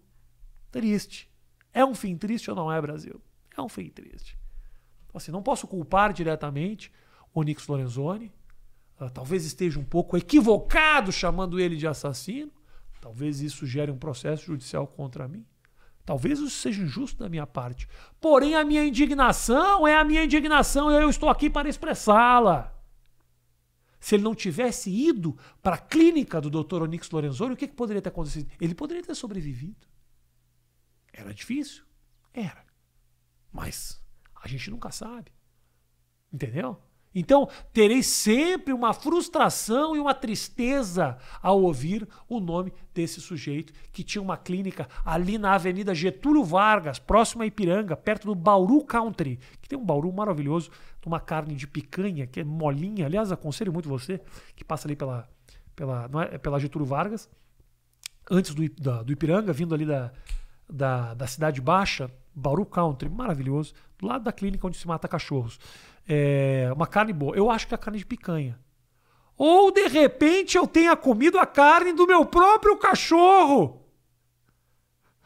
[0.70, 1.28] Triste.
[1.72, 3.20] É um fim triste ou não é, Brasil?
[3.56, 4.38] É um fim triste.
[5.12, 6.92] Assim, não posso culpar diretamente
[7.34, 8.32] o Nix Lorenzoni.
[9.00, 12.52] Uh, talvez esteja um pouco equivocado chamando ele de assassino.
[13.00, 15.44] Talvez isso gere um processo judicial contra mim.
[16.04, 17.88] Talvez isso seja injusto da minha parte.
[18.20, 22.70] Porém, a minha indignação é a minha indignação e eu estou aqui para expressá-la.
[23.98, 26.82] Se ele não tivesse ido para a clínica do Dr.
[26.82, 28.50] Onyx Lorenzoni, o que, que poderia ter acontecido?
[28.60, 29.88] Ele poderia ter sobrevivido.
[31.10, 31.84] Era difícil?
[32.34, 32.66] Era.
[33.50, 34.04] Mas
[34.34, 35.32] a gente nunca sabe.
[36.30, 36.82] Entendeu?
[37.14, 44.02] Então, terei sempre uma frustração e uma tristeza ao ouvir o nome desse sujeito que
[44.02, 49.38] tinha uma clínica ali na Avenida Getúlio Vargas, próximo a Ipiranga, perto do Bauru Country,
[49.62, 50.70] que tem um Bauru maravilhoso,
[51.06, 53.06] uma carne de picanha que é molinha.
[53.06, 54.20] Aliás, aconselho muito você
[54.56, 55.28] que passa ali pela,
[55.76, 57.28] pela, não é, pela Getúlio Vargas,
[58.30, 60.10] antes do, da, do Ipiranga, vindo ali da,
[60.68, 65.58] da, da Cidade Baixa, Bauru Country, maravilhoso, do lado da clínica onde se mata cachorros
[66.08, 67.36] é, uma carne boa.
[67.36, 68.58] Eu acho que é a carne de picanha.
[69.36, 73.82] Ou de repente eu tenha comido a carne do meu próprio cachorro.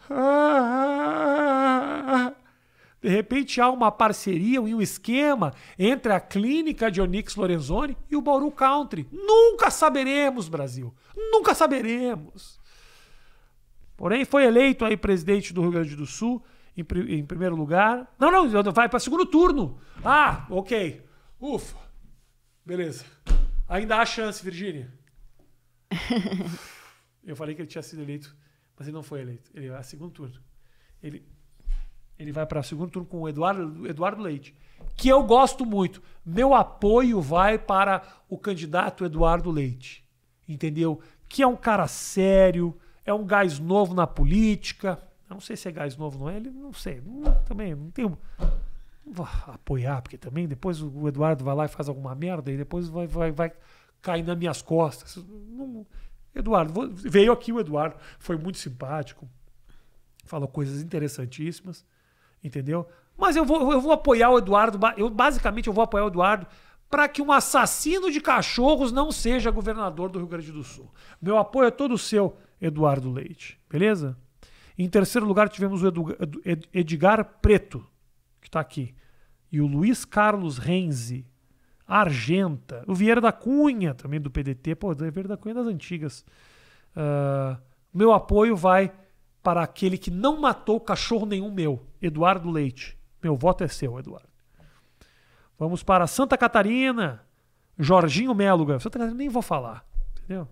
[3.00, 8.16] De repente há uma parceria e um esquema entre a clínica de Onyx Lorenzoni e
[8.16, 9.06] o Bauru Country.
[9.12, 10.92] Nunca saberemos, Brasil.
[11.16, 12.58] Nunca saberemos.
[13.96, 16.42] Porém, foi eleito aí presidente do Rio Grande do Sul
[16.78, 18.08] em, em primeiro lugar.
[18.18, 19.78] Não, não, vai para segundo turno.
[20.04, 21.04] Ah, ok.
[21.40, 21.76] Ufa.
[22.64, 23.04] Beleza.
[23.68, 24.92] Ainda há chance, Virgínia.
[27.24, 28.34] Eu falei que ele tinha sido eleito,
[28.76, 29.50] mas ele não foi eleito.
[29.54, 30.40] Ele vai a segundo turno.
[31.02, 31.26] Ele,
[32.18, 34.56] ele vai para segundo turno com o Eduardo, Eduardo Leite,
[34.96, 36.02] que eu gosto muito.
[36.24, 40.04] Meu apoio vai para o candidato Eduardo Leite.
[40.48, 41.00] Entendeu?
[41.28, 44.98] Que é um cara sério, é um gás novo na política,
[45.28, 46.36] eu não sei se é gás novo, não é?
[46.36, 47.02] Ele não sei.
[47.04, 48.18] Não, também não tenho.
[49.04, 52.56] Não vou apoiar, porque também depois o Eduardo vai lá e faz alguma merda e
[52.56, 53.52] depois vai, vai, vai
[54.00, 55.16] cair nas minhas costas.
[55.26, 55.86] Não,
[56.34, 59.28] Eduardo, veio aqui o Eduardo, foi muito simpático,
[60.24, 61.84] falou coisas interessantíssimas,
[62.42, 62.86] entendeu?
[63.16, 66.46] Mas eu vou, eu vou apoiar o Eduardo, eu basicamente eu vou apoiar o Eduardo
[66.88, 70.90] para que um assassino de cachorros não seja governador do Rio Grande do Sul.
[71.20, 74.16] Meu apoio é todo seu, Eduardo Leite, beleza?
[74.78, 75.92] Em terceiro lugar, tivemos o
[76.72, 77.84] Edgar Preto,
[78.40, 78.94] que está aqui.
[79.50, 81.26] E o Luiz Carlos Renzi,
[81.84, 82.84] Argenta.
[82.86, 84.76] O Vieira da Cunha, também do PDT.
[84.76, 86.24] Pô, o Vieira da Cunha é das antigas.
[86.94, 87.58] Uh,
[87.92, 88.92] meu apoio vai
[89.42, 92.96] para aquele que não matou cachorro nenhum meu, Eduardo Leite.
[93.20, 94.28] Meu voto é seu, Eduardo.
[95.58, 97.24] Vamos para Santa Catarina,
[97.76, 98.78] Jorginho Méluga.
[98.78, 100.46] Santa Catarina nem vou falar, entendeu?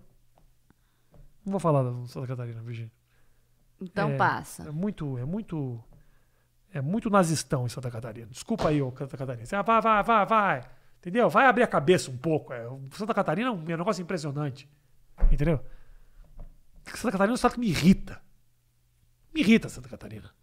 [1.45, 2.91] Não vou falar da Santa Catarina, Virgínia.
[3.79, 4.63] Então é, passa.
[4.63, 5.83] É muito, é muito,
[6.73, 8.27] é muito nazistão em Santa Catarina.
[8.27, 9.47] Desculpa aí, ô Santa Catarina.
[9.51, 10.69] Ah, vai, vai, vai, vai.
[10.99, 11.29] Entendeu?
[11.29, 12.53] Vai abrir a cabeça um pouco.
[12.53, 12.67] É.
[12.91, 14.69] Santa Catarina é um, negócio impressionante.
[15.31, 15.63] Entendeu?
[16.85, 18.21] Santa Catarina é um estado que me irrita.
[19.33, 20.33] Me irrita Santa Catarina.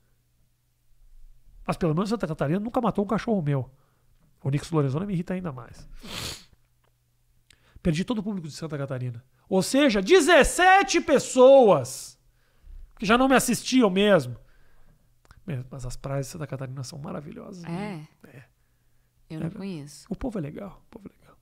[1.66, 3.70] Mas pelo menos Santa Catarina nunca matou um cachorro meu.
[4.42, 5.88] O Nix Lorenzoni me irrita ainda mais.
[7.82, 9.24] Perdi todo o público de Santa Catarina.
[9.48, 12.18] Ou seja, 17 pessoas
[13.04, 14.34] que já não me assistiam mesmo.
[15.70, 17.62] Mas as praias de Santa Catarina são maravilhosas.
[17.64, 17.68] É?
[17.68, 18.08] Né?
[18.28, 18.44] É.
[19.28, 20.06] Eu não é, conheço.
[20.08, 21.36] O povo é legal, o povo é legal.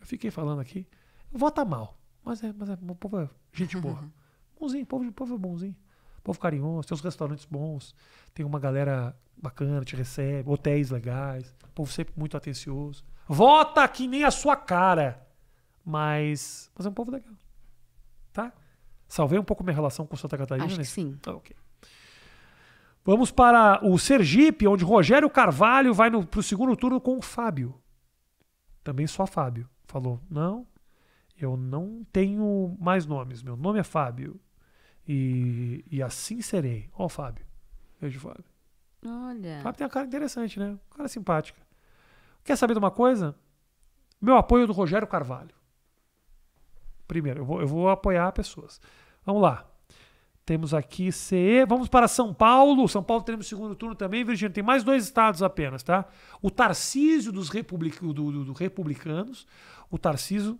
[0.00, 0.86] Eu fiquei falando aqui,
[1.30, 4.02] vota mal, mas é, mas é, o povo é gente boa.
[4.58, 5.76] bonzinho, o povo, o povo é bonzinho.
[6.24, 7.94] Povo carinhoso, tem os restaurantes bons,
[8.34, 13.04] tem uma galera bacana, te recebe, hotéis legais, o povo sempre muito atencioso.
[13.28, 15.24] Vota que nem a sua cara,
[15.84, 17.34] mas, mas é um povo legal.
[18.32, 18.52] Tá?
[19.08, 20.66] Salvei um pouco minha relação com Santa Catarina?
[20.66, 21.18] Acho que sim.
[21.26, 21.54] Ah, ok.
[23.04, 27.80] Vamos para o Sergipe, onde Rogério Carvalho vai para o segundo turno com o Fábio.
[28.82, 29.68] Também só Fábio.
[29.84, 30.66] Falou: não,
[31.38, 33.42] eu não tenho mais nomes.
[33.42, 34.40] Meu nome é Fábio.
[35.06, 36.90] E, e assim serei.
[36.92, 37.46] Ó, oh, Fábio.
[38.00, 38.44] Beijo, Fábio.
[39.04, 39.60] Olha.
[39.62, 40.70] Fábio tem uma cara interessante, né?
[40.70, 41.60] Uma cara simpática.
[42.42, 43.36] Quer saber de uma coisa?
[44.20, 45.54] Meu apoio é do Rogério Carvalho.
[47.06, 48.80] Primeiro, eu vou, eu vou apoiar pessoas.
[49.24, 49.68] Vamos lá.
[50.44, 51.64] Temos aqui CE.
[51.68, 52.88] Vamos para São Paulo.
[52.88, 54.52] São Paulo teremos segundo turno também, Virgínia.
[54.52, 56.06] Tem mais dois estados apenas, tá?
[56.40, 57.98] O Tarcísio dos republic...
[58.00, 59.46] do, do- do Republicanos.
[59.90, 60.58] O Tarcísio.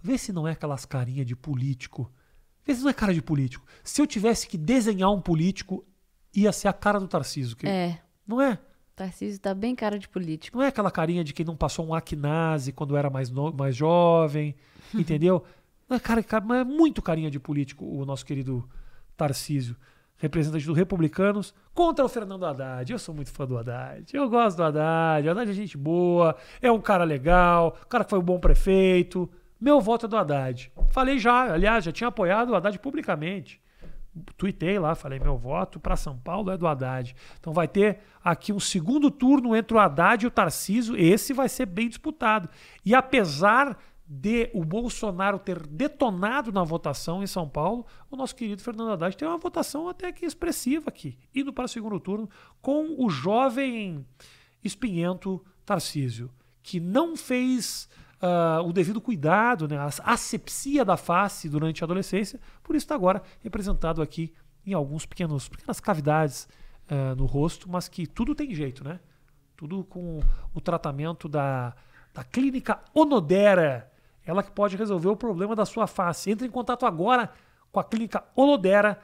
[0.00, 2.12] Vê se não é aquelas carinhas de político.
[2.64, 3.64] Vê se não é cara de político.
[3.82, 5.84] Se eu tivesse que desenhar um político,
[6.34, 7.56] ia ser a cara do Tarcísio.
[7.56, 8.00] que- É.
[8.26, 8.58] Não é?
[8.96, 10.56] Tarcísio tá bem cara de político.
[10.58, 13.74] Não é aquela carinha de quem não passou um acnase quando era mais, no- mais
[13.74, 14.54] jovem,
[14.94, 15.44] entendeu?
[15.88, 18.68] Não é, cara, cara, é muito carinha de político o nosso querido
[19.16, 19.76] Tarcísio,
[20.16, 22.90] representante do Republicanos, contra o Fernando Haddad.
[22.92, 24.14] Eu sou muito fã do Haddad.
[24.16, 25.26] Eu gosto do Haddad.
[25.26, 29.28] O Haddad é gente boa, é um cara legal, cara que foi um bom prefeito.
[29.60, 30.70] Meu voto é do Haddad.
[30.90, 33.60] Falei já, aliás, já tinha apoiado o Haddad publicamente
[34.36, 37.14] tuitei lá, falei, meu voto para São Paulo é do Haddad.
[37.38, 40.96] Então vai ter aqui um segundo turno entre o Haddad e o Tarcísio.
[40.96, 42.48] Esse vai ser bem disputado.
[42.84, 43.76] E apesar
[44.06, 49.16] de o Bolsonaro ter detonado na votação em São Paulo, o nosso querido Fernando Haddad
[49.16, 52.28] tem uma votação até que expressiva aqui, indo para o segundo turno
[52.60, 54.06] com o jovem
[54.62, 56.30] espinhento Tarcísio,
[56.62, 57.88] que não fez
[58.24, 62.94] ah, o devido cuidado, né, a asepsia da face durante a adolescência, por isso está
[62.94, 64.32] agora representado aqui
[64.66, 66.48] em alguns pequenos pequenas cavidades
[66.88, 68.98] ah, no rosto, mas que tudo tem jeito, né?
[69.54, 70.20] Tudo com
[70.54, 71.76] o tratamento da,
[72.14, 73.92] da clínica Onodera,
[74.24, 76.30] ela que pode resolver o problema da sua face.
[76.30, 77.30] Entre em contato agora
[77.70, 78.98] com a clínica Onodera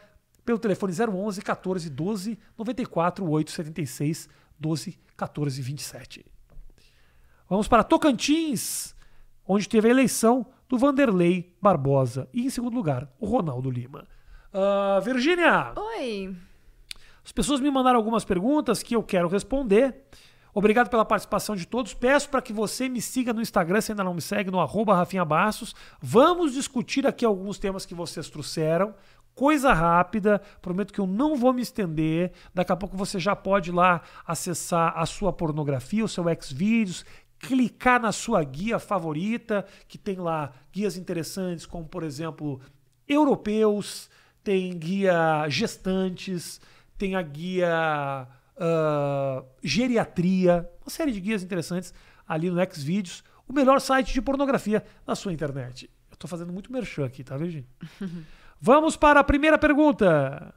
[0.47, 4.29] pelo telefone 011 14 12 94 876
[4.59, 6.27] 12 14 27.
[7.49, 8.95] Vamos para Tocantins,
[9.53, 12.29] onde teve a eleição do Vanderlei Barbosa.
[12.33, 14.07] E em segundo lugar, o Ronaldo Lima.
[14.55, 16.37] Ah, Virgínia, Oi.
[17.25, 20.05] as pessoas me mandaram algumas perguntas que eu quero responder.
[20.55, 21.95] Obrigado pela participação de todos.
[21.95, 24.95] Peço para que você me siga no Instagram, se ainda não me segue, no arroba
[24.95, 25.75] Rafinha Bastos.
[26.01, 28.95] Vamos discutir aqui alguns temas que vocês trouxeram.
[29.35, 32.33] Coisa rápida, prometo que eu não vou me estender.
[32.55, 37.05] Daqui a pouco você já pode ir lá acessar a sua pornografia, o seu Xvideos,
[37.41, 42.61] clicar na sua guia favorita, que tem lá guias interessantes, como por exemplo,
[43.09, 44.09] europeus,
[44.45, 46.61] tem guia gestantes,
[46.97, 51.95] tem a guia ah, geriatria, uma série de guias interessantes
[52.29, 55.91] ali no Xvideos, o melhor site de pornografia na sua internet.
[56.11, 57.67] Eu tô fazendo muito merchan aqui, tá, Virginia?
[58.61, 60.55] Vamos para a primeira pergunta.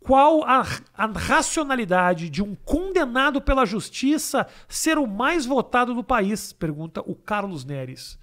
[0.00, 6.52] Qual a, a racionalidade de um condenado pela justiça ser o mais votado do país?
[6.52, 8.18] Pergunta o Carlos Neres.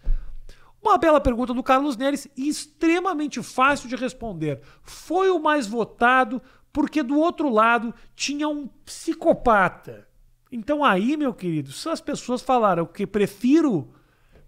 [0.81, 4.61] Uma bela pergunta do Carlos Neres e extremamente fácil de responder.
[4.81, 6.41] Foi o mais votado
[6.73, 10.07] porque do outro lado tinha um psicopata.
[10.51, 13.89] Então aí, meu querido, se as pessoas falaram que prefiro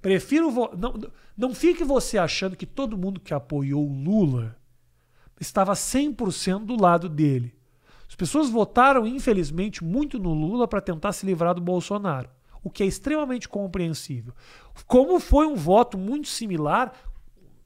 [0.02, 0.94] prefiro não,
[1.38, 4.59] não fique você achando que todo mundo que apoiou Lula
[5.40, 7.56] estava 100% do lado dele.
[8.08, 12.30] As pessoas votaram, infelizmente, muito no Lula para tentar se livrar do Bolsonaro,
[12.64, 14.34] o que é extremamente compreensível.
[14.88, 16.92] Como foi um voto muito similar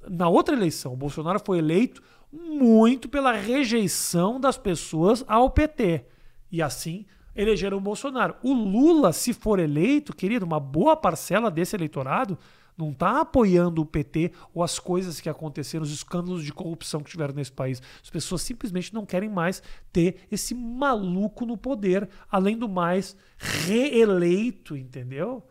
[0.08, 2.02] na outra eleição, o Bolsonaro foi eleito
[2.32, 6.06] muito pela rejeição das pessoas ao PT.
[6.52, 7.06] E assim
[7.36, 8.36] elegeram o Bolsonaro.
[8.44, 12.38] O Lula, se for eleito, querido, uma boa parcela desse eleitorado
[12.78, 17.12] não está apoiando o PT ou as coisas que aconteceram, os escândalos de corrupção que
[17.12, 17.82] tiveram nesse país.
[18.02, 24.76] As pessoas simplesmente não querem mais ter esse maluco no poder, além do mais, reeleito,
[24.76, 25.48] entendeu?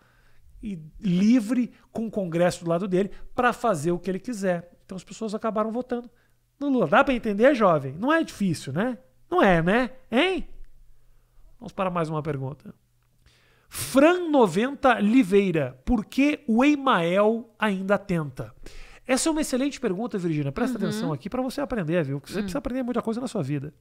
[0.63, 4.71] E livre com o Congresso do lado dele para fazer o que ele quiser.
[4.85, 6.11] Então as pessoas acabaram votando
[6.59, 6.87] no Lula.
[6.87, 7.95] Dá para entender, jovem?
[7.95, 8.99] Não é difícil, né?
[9.31, 9.91] Não é, né?
[10.11, 10.49] Hein?
[11.59, 12.75] Vamos para mais uma pergunta.
[13.73, 18.55] Fran90 Liveira, por que o Emael ainda tenta?
[19.07, 20.53] Essa é uma excelente pergunta, Virgínia.
[20.53, 22.21] Presta atenção aqui para você aprender, viu?
[22.25, 23.73] Você precisa aprender muita coisa na sua vida.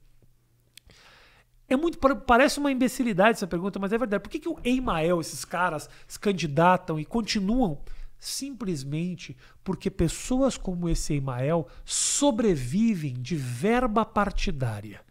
[1.67, 4.23] É muito, pa- parece uma imbecilidade essa pergunta, mas é verdade.
[4.23, 7.81] Por que, que o Emael, esses caras, se candidatam e continuam?
[8.17, 15.01] Simplesmente porque pessoas como esse Emael sobrevivem de verba partidária.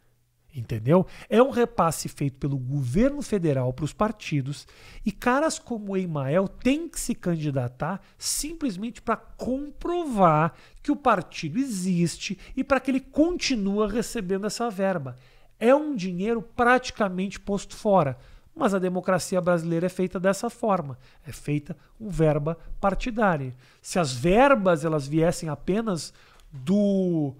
[0.52, 1.06] Entendeu?
[1.28, 4.66] É um repasse feito pelo governo federal para os partidos
[5.06, 12.36] e caras como Emael têm que se candidatar simplesmente para comprovar que o partido existe
[12.56, 15.16] e para que ele continua recebendo essa verba.
[15.58, 18.18] É um dinheiro praticamente posto fora.
[18.52, 23.54] Mas a democracia brasileira é feita dessa forma, é feita com verba partidária.
[23.80, 26.12] Se as verbas elas viessem apenas
[26.52, 27.32] do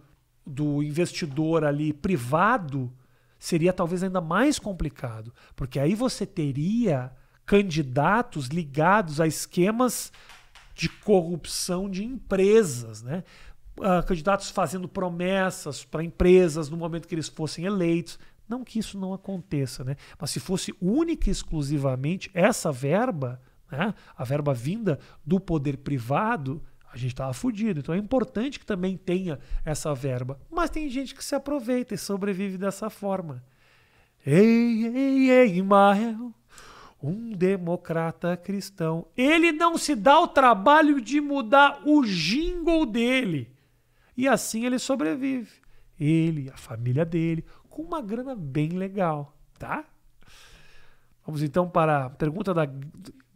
[0.47, 2.91] do investidor ali privado,
[3.41, 7.11] seria talvez ainda mais complicado, porque aí você teria
[7.47, 10.13] candidatos ligados a esquemas
[10.75, 13.25] de corrupção de empresas, né?
[13.79, 18.19] Uh, candidatos fazendo promessas para empresas no momento que eles fossem eleitos.
[18.47, 19.97] Não que isso não aconteça, né?
[20.19, 23.41] Mas se fosse única e exclusivamente essa verba,
[23.71, 23.95] né?
[24.17, 26.63] a verba vinda do poder privado,
[26.93, 27.81] a gente estava fudido.
[27.81, 30.41] Então é importante que também tenha essa verba.
[30.51, 33.43] Mas tem gente que se aproveita e sobrevive dessa forma.
[34.27, 36.35] Ei, ei, ei, Ismael,
[37.03, 39.07] um democrata cristão.
[39.17, 43.51] Ele não se dá o trabalho de mudar o jingle dele.
[44.17, 45.51] E assim ele sobrevive.
[45.99, 49.85] Ele, a família dele, com uma grana bem legal, tá?
[51.25, 52.69] Vamos então para a pergunta da,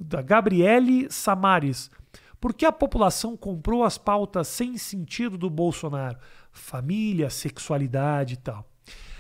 [0.01, 1.91] da Gabriele Samares.
[2.45, 6.19] Por que a população comprou as pautas sem sentido do Bolsonaro?
[6.53, 8.69] Família, sexualidade e tal.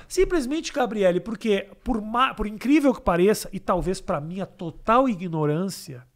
[0.06, 2.02] Simplesmente, Gabriele, porque, por,
[2.36, 6.06] por incrível que pareça, e talvez para minha total ignorância,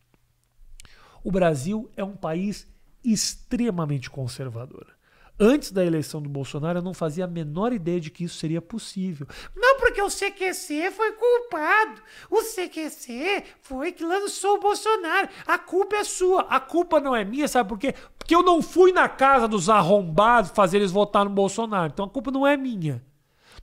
[1.24, 2.68] o Brasil é um país
[3.02, 4.94] extremamente conservador.
[5.40, 8.60] Antes da eleição do Bolsonaro, eu não fazia a menor ideia de que isso seria
[8.60, 9.26] possível.
[9.56, 12.00] Não, porque o CQC foi culpado.
[12.30, 15.28] O CQC foi que lançou o Bolsonaro.
[15.46, 16.42] A culpa é sua.
[16.42, 17.94] A culpa não é minha, sabe por quê?
[18.16, 21.90] Porque eu não fui na casa dos arrombados fazer eles votar no Bolsonaro.
[21.92, 23.02] Então a culpa não é minha.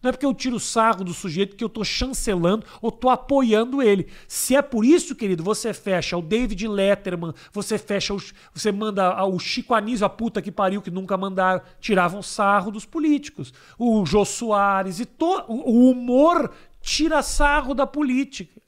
[0.06, 3.82] Não é porque eu tiro sarro do sujeito que eu tô chancelando ou tô apoiando
[3.82, 4.06] ele.
[4.28, 8.16] Se é por isso, querido, você fecha o David Letterman, você fecha
[8.54, 12.86] você manda o Chico Anísio, a puta que pariu, que nunca mandaram, tiravam sarro dos
[12.86, 13.52] políticos.
[13.80, 18.62] O Jô Soares e to, o humor tira sarro da política.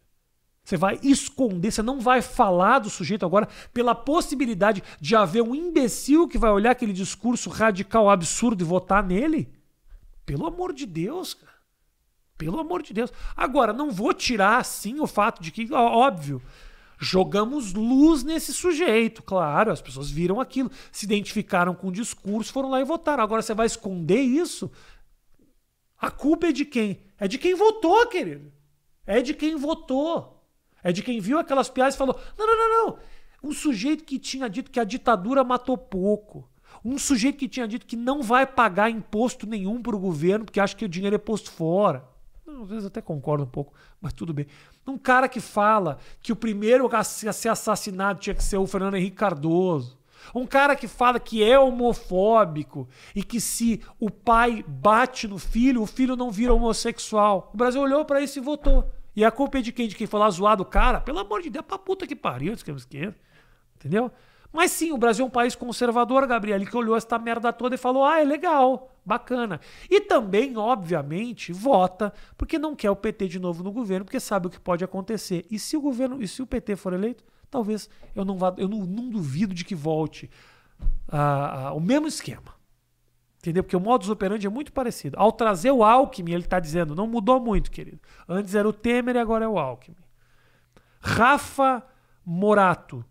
[0.64, 5.54] Você vai esconder, você não vai falar do sujeito agora pela possibilidade de haver um
[5.54, 9.56] imbecil que vai olhar aquele discurso radical absurdo e votar nele?
[10.28, 11.56] Pelo amor de Deus, cara.
[12.38, 13.12] Pelo amor de Deus.
[13.36, 16.42] Agora, não vou tirar, assim, o fato de que, óbvio,
[17.00, 19.24] jogamos luz nesse sujeito.
[19.24, 23.24] Claro, as pessoas viram aquilo, se identificaram com o discurso, foram lá e votaram.
[23.24, 24.70] Agora, você vai esconder isso?
[25.98, 27.02] A culpa é de quem?
[27.18, 28.52] É de quem votou, querido.
[29.06, 30.46] É de quem votou.
[30.84, 33.00] É de quem viu aquelas piadas e falou: não, não, não, não.
[33.42, 36.52] Um sujeito que tinha dito que a ditadura matou pouco.
[36.90, 40.58] Um sujeito que tinha dito que não vai pagar imposto nenhum para o governo porque
[40.58, 42.08] acha que o dinheiro é posto fora.
[42.48, 44.48] Às vezes até concordo um pouco, mas tudo bem.
[44.88, 48.96] Um cara que fala que o primeiro a ser assassinado tinha que ser o Fernando
[48.96, 50.00] Henrique Cardoso.
[50.34, 55.82] Um cara que fala que é homofóbico e que se o pai bate no filho,
[55.82, 57.52] o filho não vira homossexual.
[57.54, 58.90] O Brasil olhou para isso e votou.
[59.14, 59.90] E a culpa é de quem?
[59.90, 61.02] De quem foi lá zoar do cara?
[61.02, 63.16] Pelo amor de Deus, pra puta que pariu, esquerda.
[63.76, 64.10] Entendeu?
[64.52, 67.78] Mas sim, o Brasil é um país conservador, Gabriel, que olhou essa merda toda e
[67.78, 69.60] falou: ah, é legal, bacana.
[69.90, 74.48] E também, obviamente, vota porque não quer o PT de novo no governo, porque sabe
[74.48, 75.46] o que pode acontecer.
[75.52, 78.68] E se o governo, e se o PT for eleito, talvez eu não vá, eu
[78.68, 80.30] não, não duvido de que volte
[81.12, 82.58] uh, uh, o mesmo esquema.
[83.40, 83.64] Entendeu?
[83.64, 85.16] Porque o modus operandi é muito parecido.
[85.20, 88.00] Ao trazer o Alckmin, ele está dizendo, não mudou muito, querido.
[88.28, 89.96] Antes era o Temer e agora é o Alckmin.
[91.00, 91.84] Rafa
[92.26, 93.06] Morato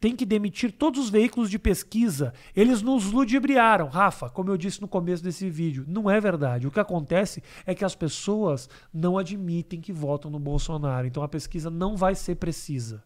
[0.00, 2.32] tem que demitir todos os veículos de pesquisa.
[2.56, 3.86] Eles nos ludibriaram.
[3.86, 6.66] Rafa, como eu disse no começo desse vídeo, não é verdade.
[6.66, 11.06] O que acontece é que as pessoas não admitem que votam no Bolsonaro.
[11.06, 13.04] Então a pesquisa não vai ser precisa.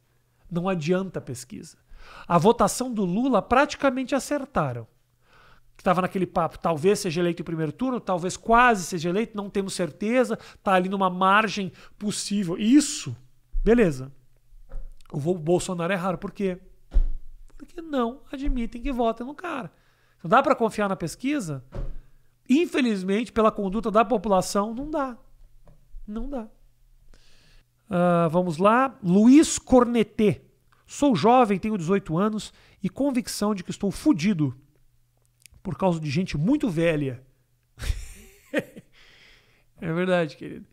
[0.49, 1.77] Não adianta a pesquisa.
[2.29, 4.87] A votação do Lula praticamente acertaram.
[5.77, 9.75] Estava naquele papo, talvez seja eleito em primeiro turno, talvez quase seja eleito, não temos
[9.75, 12.57] certeza, está ali numa margem possível.
[12.57, 13.17] Isso,
[13.65, 14.13] beleza.
[15.13, 16.61] O Bolsonaro é raro, por quê?
[17.75, 19.73] Porque não admitem que votem no cara.
[20.23, 21.65] Não dá para confiar na pesquisa?
[22.49, 25.19] Infelizmente, pela conduta da população, não dá.
[26.07, 26.45] Não dá.
[27.91, 28.97] Uh, vamos lá.
[29.03, 30.43] Luiz Cornetê.
[30.87, 32.53] Sou jovem, tenho 18 anos
[32.83, 34.55] e convicção de que estou fudido
[35.63, 37.25] por causa de gente muito velha.
[38.53, 40.67] é verdade, querido.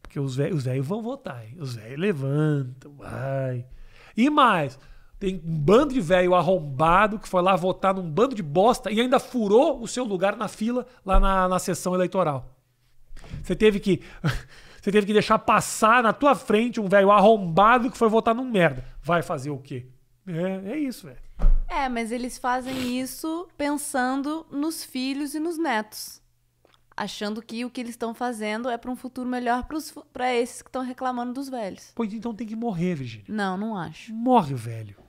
[0.00, 1.44] Porque os velhos vão votar.
[1.44, 1.56] Hein?
[1.58, 3.66] Os velhos levantam, vai.
[4.16, 4.78] E mais,
[5.18, 9.00] tem um bando de velho arrombado que foi lá votar num bando de bosta e
[9.00, 12.54] ainda furou o seu lugar na fila lá na, na sessão eleitoral.
[13.42, 14.02] Você teve que.
[14.80, 18.48] Você teve que deixar passar na tua frente um velho arrombado que foi votar num
[18.48, 18.84] merda.
[19.02, 19.88] Vai fazer o quê?
[20.24, 21.18] É, é isso, velho.
[21.68, 26.22] É, mas eles fazem isso pensando nos filhos e nos netos.
[26.96, 29.66] Achando que o que eles estão fazendo é para um futuro melhor
[30.12, 31.92] para esses que estão reclamando dos velhos.
[31.94, 33.26] Pois então tem que morrer, Virginia.
[33.28, 34.14] Não, não acho.
[34.14, 35.07] Morre, velho.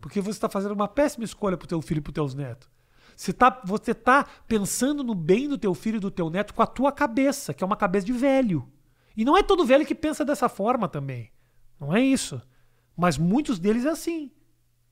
[0.00, 2.68] Porque você está fazendo uma péssima escolha pro teu filho e pros teus netos.
[3.16, 6.62] Você tá, você tá pensando no bem do teu filho e do teu neto com
[6.62, 8.70] a tua cabeça, que é uma cabeça de velho.
[9.16, 11.32] E não é todo velho que pensa dessa forma também.
[11.80, 12.40] Não é isso.
[12.96, 14.30] Mas muitos deles é assim.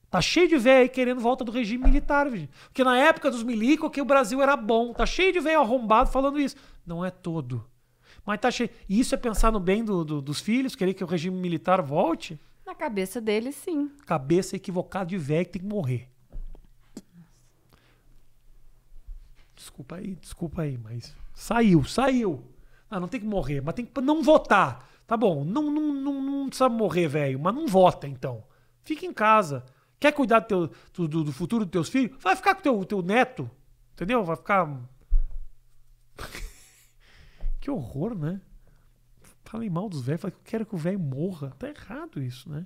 [0.09, 2.49] Tá cheio de velho aí querendo volta do regime militar, gente.
[2.65, 4.93] Porque na época dos milicos que o Brasil era bom.
[4.93, 6.57] Tá cheio de velho arrombado falando isso.
[6.85, 7.65] Não é todo.
[8.25, 8.69] Mas tá cheio.
[8.89, 11.81] E isso é pensar no bem do, do, dos filhos, querer que o regime militar
[11.81, 12.37] volte?
[12.67, 13.89] Na cabeça deles, sim.
[14.05, 16.09] Cabeça equivocada de velho que tem que morrer.
[19.55, 22.43] Desculpa aí, desculpa aí, mas saiu, saiu.
[22.89, 24.85] Ah, não tem que morrer, mas tem que não votar.
[25.07, 28.43] Tá bom, não, não, não, não precisa morrer, velho, mas não vota então.
[28.83, 29.63] Fica em casa.
[29.97, 32.17] Quer cuidar do, teu, do, do futuro dos teus filhos?
[32.21, 33.49] Vai ficar com o teu, teu neto.
[33.93, 34.25] Entendeu?
[34.25, 34.77] Vai ficar.
[37.61, 38.41] que horror, né?
[39.47, 40.21] Falei mal dos velhos.
[40.21, 41.51] Falei que eu quero que o velho morra.
[41.57, 42.65] Tá errado isso, né?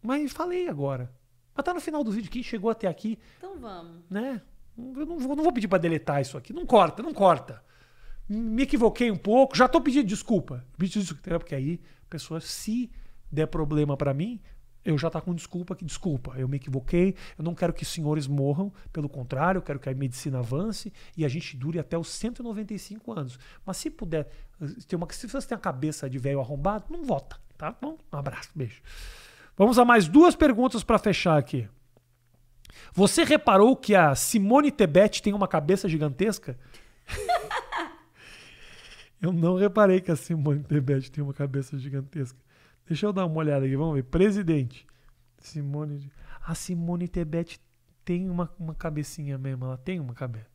[0.00, 1.12] Mas falei agora.
[1.54, 2.30] Mas tá no final do vídeo.
[2.30, 3.18] Quem chegou até aqui.
[3.38, 4.02] Então vamos.
[4.08, 4.40] Né?
[4.78, 6.52] Eu não vou, não vou pedir pra deletar isso aqui.
[6.52, 7.62] Não corta, não corta.
[8.28, 9.56] Me equivoquei um pouco.
[9.56, 10.64] Já tô pedindo desculpa.
[10.78, 11.40] Pedi desculpa.
[11.40, 12.90] Porque aí, pessoa, se
[13.30, 14.40] der problema para mim,
[14.84, 17.88] eu já tá com desculpa que desculpa, eu me equivoquei, eu não quero que os
[17.88, 21.96] senhores morram, pelo contrário, eu quero que a medicina avance e a gente dure até
[21.96, 23.38] os 195 anos.
[23.64, 24.28] Mas se puder,
[24.86, 27.96] ter uma, se você tem a cabeça de velho arrombado, não vota, tá bom?
[28.12, 28.82] Um abraço, beijo.
[29.56, 31.68] Vamos a mais duas perguntas para fechar aqui.
[32.92, 36.58] Você reparou que a Simone Tebet tem uma cabeça gigantesca?
[39.20, 42.38] eu não reparei que a Simone Tebet tem uma cabeça gigantesca.
[42.92, 44.02] Deixa eu dar uma olhada aqui, vamos ver.
[44.02, 44.86] Presidente.
[45.38, 46.12] Simone.
[46.44, 47.58] A Simone Tebet
[48.04, 50.50] tem uma, uma cabecinha mesmo, ela tem uma cabeça.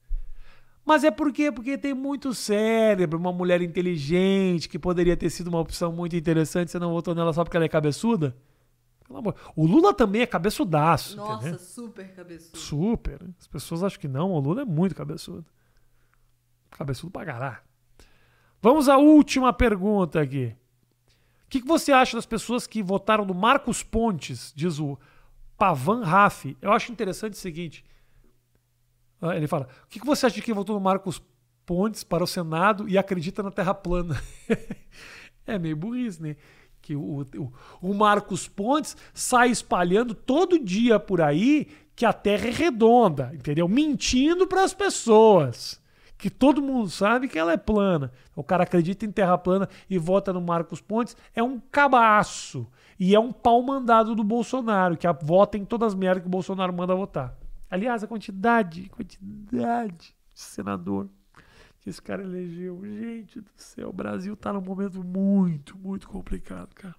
[0.85, 1.51] Mas é por quê?
[1.51, 6.69] Porque tem muito cérebro, uma mulher inteligente, que poderia ter sido uma opção muito interessante,
[6.69, 8.37] você não votou nela só porque ela é cabeçuda?
[9.07, 9.35] Pelo amor.
[9.55, 11.17] O Lula também é cabeçudaço.
[11.17, 11.59] Nossa, entendeu?
[11.59, 12.55] super cabeçudo.
[12.55, 13.19] Super.
[13.39, 15.45] As pessoas acham que não, o Lula é muito cabeçudo.
[16.69, 17.57] Cabeçudo pra caralho.
[18.61, 20.55] Vamos à última pergunta aqui.
[21.47, 24.99] O que, que, você acha das pessoas que votaram no Marcos Pontes, diz o
[25.57, 26.57] Pavan Raf?
[26.61, 27.85] Eu acho interessante o seguinte.
[29.21, 31.21] Ah, ele fala: o que, que você acha de quem votou no Marcos
[31.65, 34.21] Pontes para o Senado e acredita na Terra plana?
[35.47, 36.35] é meio burrice, né?
[36.81, 42.47] Que o, o, o Marcos Pontes sai espalhando todo dia por aí que a Terra
[42.47, 43.69] é redonda, entendeu?
[43.69, 45.81] Mentindo para as pessoas
[46.17, 48.11] que todo mundo sabe que ela é plana.
[48.35, 52.67] O cara acredita em terra plana e vota no Marcos Pontes, é um cabaço.
[52.99, 56.31] E é um pau mandado do Bolsonaro, que vota em todas as merdas que o
[56.31, 57.37] Bolsonaro manda votar.
[57.69, 61.07] Aliás, a quantidade, quantidade de senador
[61.87, 62.81] que esse cara elegeu.
[62.83, 66.95] Gente do céu, o Brasil tá num momento muito, muito complicado, cara.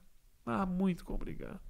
[0.47, 1.61] Ah, muito complicado.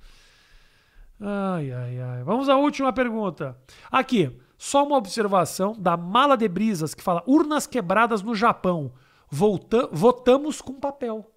[1.21, 2.23] Ai, ai, ai.
[2.23, 3.59] Vamos à última pergunta.
[3.91, 4.39] Aqui.
[4.59, 8.93] Só uma observação da mala de brisas que fala urnas quebradas no Japão.
[9.31, 11.31] Volta, votamos com papel.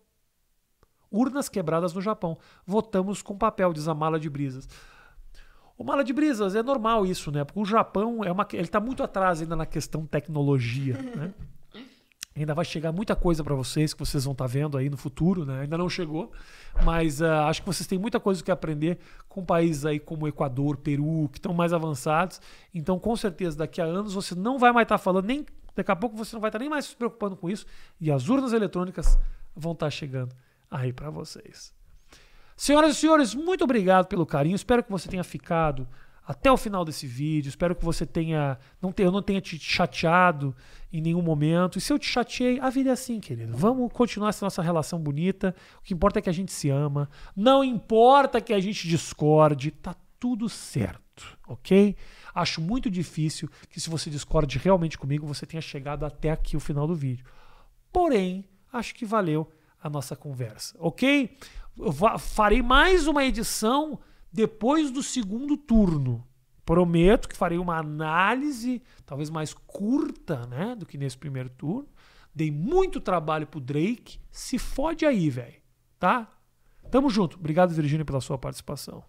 [1.12, 2.38] Urnas quebradas no Japão.
[2.66, 4.68] Votamos com papel, diz a mala de brisas.
[5.78, 7.44] O mala de brisas é normal isso, né?
[7.44, 11.34] Porque o Japão é uma, ele está muito atrás ainda na questão tecnologia, né?
[12.36, 14.96] Ainda vai chegar muita coisa para vocês que vocês vão estar tá vendo aí no
[14.96, 15.62] futuro, né?
[15.62, 16.32] Ainda não chegou,
[16.84, 20.78] mas uh, acho que vocês têm muita coisa que aprender com países aí como Equador,
[20.78, 22.40] Peru, que estão mais avançados.
[22.74, 25.46] Então, com certeza, daqui a anos você não vai mais estar tá falando, nem
[25.76, 27.66] daqui a pouco você não vai estar tá nem mais se preocupando com isso
[28.00, 29.20] e as urnas eletrônicas
[29.54, 30.34] vão estar chegando
[30.70, 31.74] aí para vocês.
[32.56, 34.56] Senhoras e senhores, muito obrigado pelo carinho.
[34.56, 35.88] Espero que você tenha ficado
[36.32, 37.50] até o final desse vídeo.
[37.50, 38.58] Espero que você tenha.
[38.82, 40.56] Não tenha, eu não tenha te chateado
[40.92, 41.78] em nenhum momento.
[41.78, 43.56] E se eu te chateei, a vida é assim, querido.
[43.56, 45.54] Vamos continuar essa nossa relação bonita.
[45.80, 47.10] O que importa é que a gente se ama.
[47.36, 49.72] Não importa que a gente discorde.
[49.72, 51.96] Tá tudo certo, ok?
[52.34, 56.62] Acho muito difícil que, se você discorde realmente comigo, você tenha chegado até aqui o
[56.62, 57.26] final do vídeo.
[57.92, 59.52] Porém, acho que valeu
[59.84, 61.38] a nossa conversa, ok?
[61.78, 64.00] Eu farei mais uma edição
[64.32, 66.26] depois do segundo turno.
[66.66, 71.88] Prometo que farei uma análise, talvez mais curta, né, do que nesse primeiro turno.
[72.34, 74.20] Dei muito trabalho pro Drake.
[74.32, 75.62] Se fode aí, velho.
[76.00, 76.32] Tá?
[76.90, 77.38] Tamo junto.
[77.38, 79.04] Obrigado, Virgínia, pela sua participação.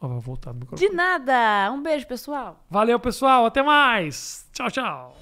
[0.00, 0.90] Voltar no microfone.
[0.90, 1.72] De nada.
[1.72, 2.62] Um beijo, pessoal.
[2.68, 3.46] Valeu, pessoal.
[3.46, 4.46] Até mais.
[4.52, 5.16] Tchau, tchau.